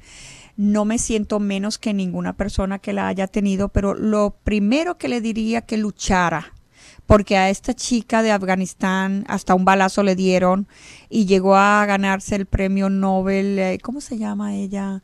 No 0.57 0.85
me 0.85 0.97
siento 0.97 1.39
menos 1.39 1.77
que 1.77 1.93
ninguna 1.93 2.33
persona 2.33 2.79
que 2.79 2.91
la 2.91 3.07
haya 3.07 3.27
tenido, 3.27 3.69
pero 3.69 3.93
lo 3.93 4.35
primero 4.43 4.97
que 4.97 5.07
le 5.07 5.21
diría 5.21 5.61
que 5.61 5.77
luchara, 5.77 6.53
porque 7.05 7.37
a 7.37 7.51
esta 7.51 7.75
chica 7.75 8.23
de 8.23 8.31
Afganistán 8.31 9.23
hasta 9.27 9.53
un 9.53 9.65
balazo 9.65 10.01
le 10.01 10.15
dieron 10.15 10.67
y 11.09 11.27
llegó 11.27 11.55
a 11.55 11.85
ganarse 11.85 12.35
el 12.35 12.47
premio 12.47 12.89
Nobel, 12.89 13.59
eh, 13.59 13.77
¿cómo 13.83 14.01
se 14.01 14.17
llama 14.17 14.55
ella? 14.55 15.03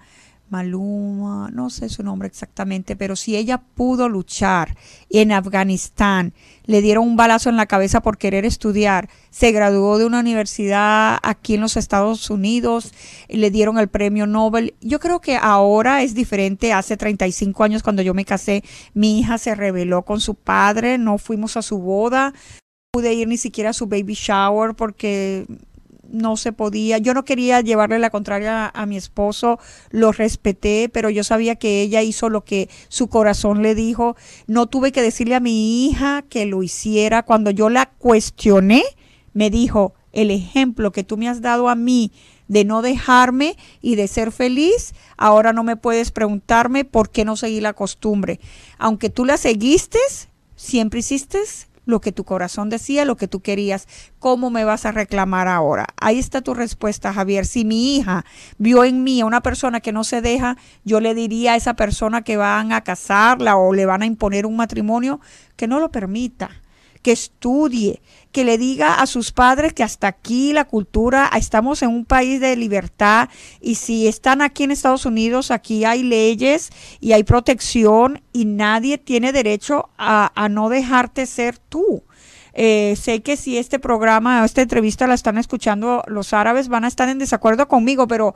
Maluma, 0.54 1.50
no 1.52 1.72
sé 1.72 1.90
su 1.90 2.04
nombre 2.04 2.28
exactamente, 2.28 2.96
pero 2.96 3.16
si 3.16 3.36
ella 3.36 3.58
pudo 3.58 4.08
luchar 4.08 4.78
en 5.10 5.32
Afganistán, 5.32 6.34
le 6.66 6.84
dieron 6.84 7.08
un 7.08 7.16
balazo 7.16 7.50
en 7.50 7.58
la 7.58 7.66
cabeza 7.66 8.04
por 8.04 8.20
querer 8.20 8.46
estudiar, 8.46 9.10
se 9.32 9.52
graduó 9.52 9.98
de 9.98 10.06
una 10.06 10.20
universidad 10.20 11.18
aquí 11.24 11.56
en 11.56 11.62
los 11.62 11.76
Estados 11.76 12.30
Unidos, 12.30 12.94
le 13.30 13.50
dieron 13.50 13.80
el 13.80 13.88
premio 13.88 14.28
Nobel. 14.28 14.76
Yo 14.80 15.00
creo 15.00 15.22
que 15.22 15.38
ahora 15.38 16.04
es 16.04 16.14
diferente. 16.14 16.72
Hace 16.72 16.98
35 16.98 17.64
años 17.64 17.82
cuando 17.82 18.04
yo 18.04 18.14
me 18.14 18.24
casé, 18.24 18.64
mi 18.94 19.20
hija 19.20 19.40
se 19.40 19.56
rebeló 19.56 20.04
con 20.04 20.22
su 20.22 20.36
padre, 20.36 21.00
no 21.00 21.18
fuimos 21.18 21.58
a 21.58 21.64
su 21.64 21.80
boda, 21.80 22.30
no 22.30 23.00
pude 23.00 23.12
ir 23.16 23.28
ni 23.28 23.38
siquiera 23.38 23.72
a 23.72 23.74
su 23.74 23.88
baby 23.88 24.14
shower 24.14 24.76
porque 24.76 25.48
no 26.10 26.38
se 26.38 26.52
podía. 26.52 26.98
Yo 26.98 27.14
no 27.14 27.26
quería 27.26 27.62
llevarle 27.62 28.00
la 28.00 28.10
contraria 28.10 28.68
a, 28.68 28.86
mi 28.86 28.98
esposo, 28.98 29.60
lo 29.90 30.12
respeté, 30.12 30.90
pero 30.90 31.10
yo 31.10 31.24
sabía 31.24 31.56
que 31.56 31.82
ella 31.82 32.02
hizo 32.02 32.30
lo 32.30 32.44
que 32.44 32.70
su 32.90 33.08
corazón 33.08 33.62
le 33.62 33.76
dijo. 33.76 34.16
No 34.48 34.68
tuve 34.68 34.92
que 34.92 35.02
decirle 35.02 35.36
a 35.36 35.40
mi 35.40 35.86
hija 35.86 36.24
que 36.30 36.46
lo 36.46 36.64
hiciera. 36.64 37.24
Cuando 37.24 37.52
yo 37.52 37.70
la 37.70 37.88
cuestioné, 37.88 38.84
me 39.34 39.50
dijo, 39.50 39.94
el 40.12 40.30
ejemplo 40.32 40.92
que 40.92 41.04
tú 41.04 41.18
me 41.18 41.28
has 41.28 41.42
dado 41.42 41.70
a 41.70 41.76
mí 41.76 42.12
de 42.48 42.66
no 42.66 42.82
dejarme 42.82 43.58
y 43.82 43.96
de 43.96 44.08
ser 44.08 44.32
feliz, 44.32 44.94
ahora 45.18 45.54
no 45.54 45.64
me 45.64 45.76
puedes 45.76 46.12
preguntarme 46.12 46.86
por 46.86 47.10
qué 47.10 47.26
no 47.26 47.36
seguí 47.36 47.62
la 47.62 47.74
costumbre. 47.74 48.40
Aunque 48.78 49.10
tú 49.10 49.26
la 49.26 49.38
seguiste, 49.38 49.98
siempre 50.56 51.00
hiciste 51.00 51.40
lo 51.86 52.02
que 52.02 52.12
tu 52.12 52.24
corazón 52.24 52.70
decía, 52.70 53.06
lo 53.06 53.18
que 53.18 53.28
tú 53.28 53.42
querías, 53.42 53.88
¿cómo 54.20 54.50
me 54.50 54.64
vas 54.64 54.86
a 54.86 54.92
reclamar 54.92 55.48
ahora? 55.48 55.88
Ahí 55.98 56.20
está 56.20 56.42
tu 56.42 56.54
respuesta, 56.54 57.14
Javier. 57.14 57.46
Si 57.46 57.66
mi 57.66 57.96
hija 57.96 58.26
vio 58.58 58.84
en 58.84 59.04
mí 59.04 59.22
a 59.22 59.26
una 59.26 59.42
persona 59.42 59.82
que 59.82 59.92
no 59.92 60.04
se 60.04 60.22
deja, 60.22 60.58
yo 60.84 61.00
le 61.00 61.14
diría 61.14 61.54
a 61.54 61.56
esa 61.56 61.76
persona 61.76 62.24
que 62.24 62.38
van 62.38 62.72
a 62.72 62.82
casarla 62.82 63.58
o 63.58 63.74
le 63.74 63.86
van 63.86 64.02
a 64.02 64.06
imponer 64.06 64.46
un 64.46 64.56
matrimonio 64.56 65.20
que 65.56 65.68
no 65.68 65.80
lo 65.80 65.92
permita, 65.92 66.50
que 67.02 67.12
estudie, 67.12 68.02
que 68.34 68.44
le 68.44 68.58
diga 68.58 68.96
a 68.96 69.06
sus 69.06 69.32
padres 69.32 69.74
que 69.74 69.84
hasta 69.84 70.08
aquí 70.08 70.52
la 70.52 70.66
cultura, 70.66 71.30
estamos 71.38 71.84
en 71.84 71.90
un 71.90 72.04
país 72.04 72.42
de 72.42 72.56
libertad 72.58 73.30
y 73.62 73.76
si 73.76 74.08
están 74.08 74.42
aquí 74.42 74.64
en 74.64 74.72
Estados 74.72 75.06
Unidos, 75.06 75.52
aquí 75.52 75.86
hay 75.86 76.04
leyes 76.04 76.72
y 77.00 77.14
hay 77.14 77.24
protección 77.24 78.22
y 78.34 78.46
nadie 78.46 78.98
tiene 78.98 79.32
derecho 79.32 79.90
a, 79.98 80.32
a 80.36 80.50
no 80.50 80.68
dejarte 80.68 81.28
ser 81.28 81.60
tú. 81.60 82.04
Eh, 82.54 82.96
sé 83.00 83.22
que 83.22 83.38
si 83.38 83.58
este 83.58 83.80
programa, 83.80 84.44
esta 84.44 84.62
entrevista 84.62 85.08
la 85.08 85.14
están 85.14 85.38
escuchando 85.38 86.04
los 86.08 86.34
árabes, 86.34 86.68
van 86.68 86.86
a 86.86 86.88
estar 86.88 87.10
en 87.10 87.20
desacuerdo 87.20 87.68
conmigo, 87.68 88.08
pero 88.08 88.36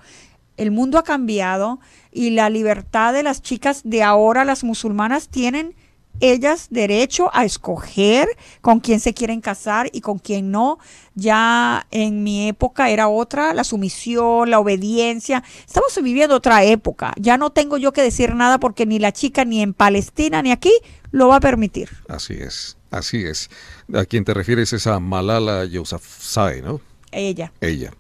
el 0.58 0.72
mundo 0.72 1.00
ha 1.00 1.04
cambiado 1.04 1.80
y 2.12 2.32
la 2.32 2.50
libertad 2.50 3.14
de 3.14 3.24
las 3.24 3.42
chicas 3.42 3.82
de 3.84 4.04
ahora, 4.04 4.46
las 4.46 4.64
musulmanas, 4.64 5.30
tienen 5.30 5.76
ellas 6.20 6.68
derecho 6.70 7.30
a 7.34 7.46
escoger 7.46 8.28
con 8.62 8.80
quién 8.80 9.00
se 9.00 9.14
quieren 9.14 9.42
casar 9.42 9.90
y 9.92 10.02
con 10.02 10.20
quién 10.20 10.52
no. 10.52 10.80
Ya 11.16 11.88
en 11.92 12.24
mi 12.24 12.48
época 12.48 12.90
era 12.90 13.08
otra, 13.08 13.54
la 13.54 13.64
sumisión, 13.64 14.50
la 14.50 14.60
obediencia. 14.60 15.44
Estamos 15.66 15.98
viviendo 16.02 16.36
otra 16.36 16.64
época. 16.64 17.14
Ya 17.18 17.38
no 17.38 17.52
tengo 17.52 17.78
yo 17.78 17.94
que 17.94 18.02
decir 18.02 18.36
nada 18.36 18.60
porque 18.60 18.86
ni 18.86 19.00
la 19.00 19.12
chica 19.12 19.46
ni 19.46 19.62
en 19.62 19.74
Palestina 19.74 20.42
ni 20.42 20.52
aquí 20.52 20.74
lo 21.12 21.28
va 21.28 21.38
a 21.38 21.40
permitir. 21.40 21.90
Así 22.08 22.34
es, 22.34 22.78
así 22.92 23.24
es. 23.24 23.50
A 23.94 24.06
quien 24.06 24.26
te 24.26 24.34
refieres 24.34 24.74
es 24.74 24.88
a 24.88 25.00
Malala 25.00 25.66
Yousafzai, 25.66 26.62
¿no? 26.62 26.82
Ella. 27.12 27.52
Ella. 27.62 27.92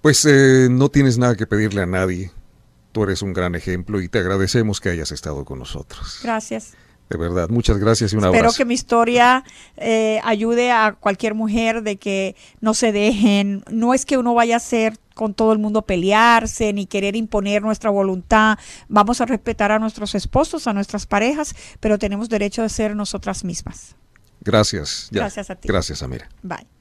Pues 0.00 0.24
eh, 0.24 0.68
no 0.70 0.88
tienes 0.88 1.18
nada 1.18 1.36
que 1.36 1.46
pedirle 1.46 1.82
a 1.82 1.86
nadie. 1.86 2.30
Tú 2.92 3.04
eres 3.04 3.22
un 3.22 3.32
gran 3.32 3.54
ejemplo 3.54 4.00
y 4.00 4.08
te 4.08 4.18
agradecemos 4.18 4.80
que 4.80 4.90
hayas 4.90 5.12
estado 5.12 5.44
con 5.44 5.58
nosotros. 5.58 6.20
Gracias. 6.22 6.74
De 7.10 7.16
verdad, 7.16 7.48
muchas 7.48 7.78
gracias 7.78 8.12
y 8.12 8.16
un 8.16 8.24
Espero 8.24 8.38
abrazo. 8.38 8.56
que 8.56 8.64
mi 8.64 8.74
historia 8.74 9.44
eh, 9.76 10.20
ayude 10.24 10.70
a 10.70 10.92
cualquier 10.92 11.34
mujer 11.34 11.82
de 11.82 11.96
que 11.96 12.36
no 12.60 12.74
se 12.74 12.92
dejen. 12.92 13.64
No 13.70 13.94
es 13.94 14.04
que 14.04 14.18
uno 14.18 14.34
vaya 14.34 14.56
a 14.56 14.60
ser 14.60 14.98
con 15.14 15.34
todo 15.34 15.52
el 15.52 15.58
mundo 15.58 15.82
pelearse 15.82 16.72
ni 16.72 16.86
querer 16.86 17.16
imponer 17.16 17.62
nuestra 17.62 17.90
voluntad. 17.90 18.58
Vamos 18.88 19.20
a 19.20 19.26
respetar 19.26 19.72
a 19.72 19.78
nuestros 19.78 20.14
esposos, 20.14 20.66
a 20.66 20.72
nuestras 20.72 21.06
parejas, 21.06 21.54
pero 21.80 21.98
tenemos 21.98 22.28
derecho 22.28 22.62
de 22.62 22.68
ser 22.68 22.94
nosotras 22.94 23.42
mismas. 23.42 23.96
Gracias. 24.40 25.08
ya. 25.10 25.22
Gracias 25.22 25.50
a 25.50 25.56
ti. 25.56 25.66
Gracias, 25.66 26.02
Amira. 26.02 26.28
Bye. 26.42 26.77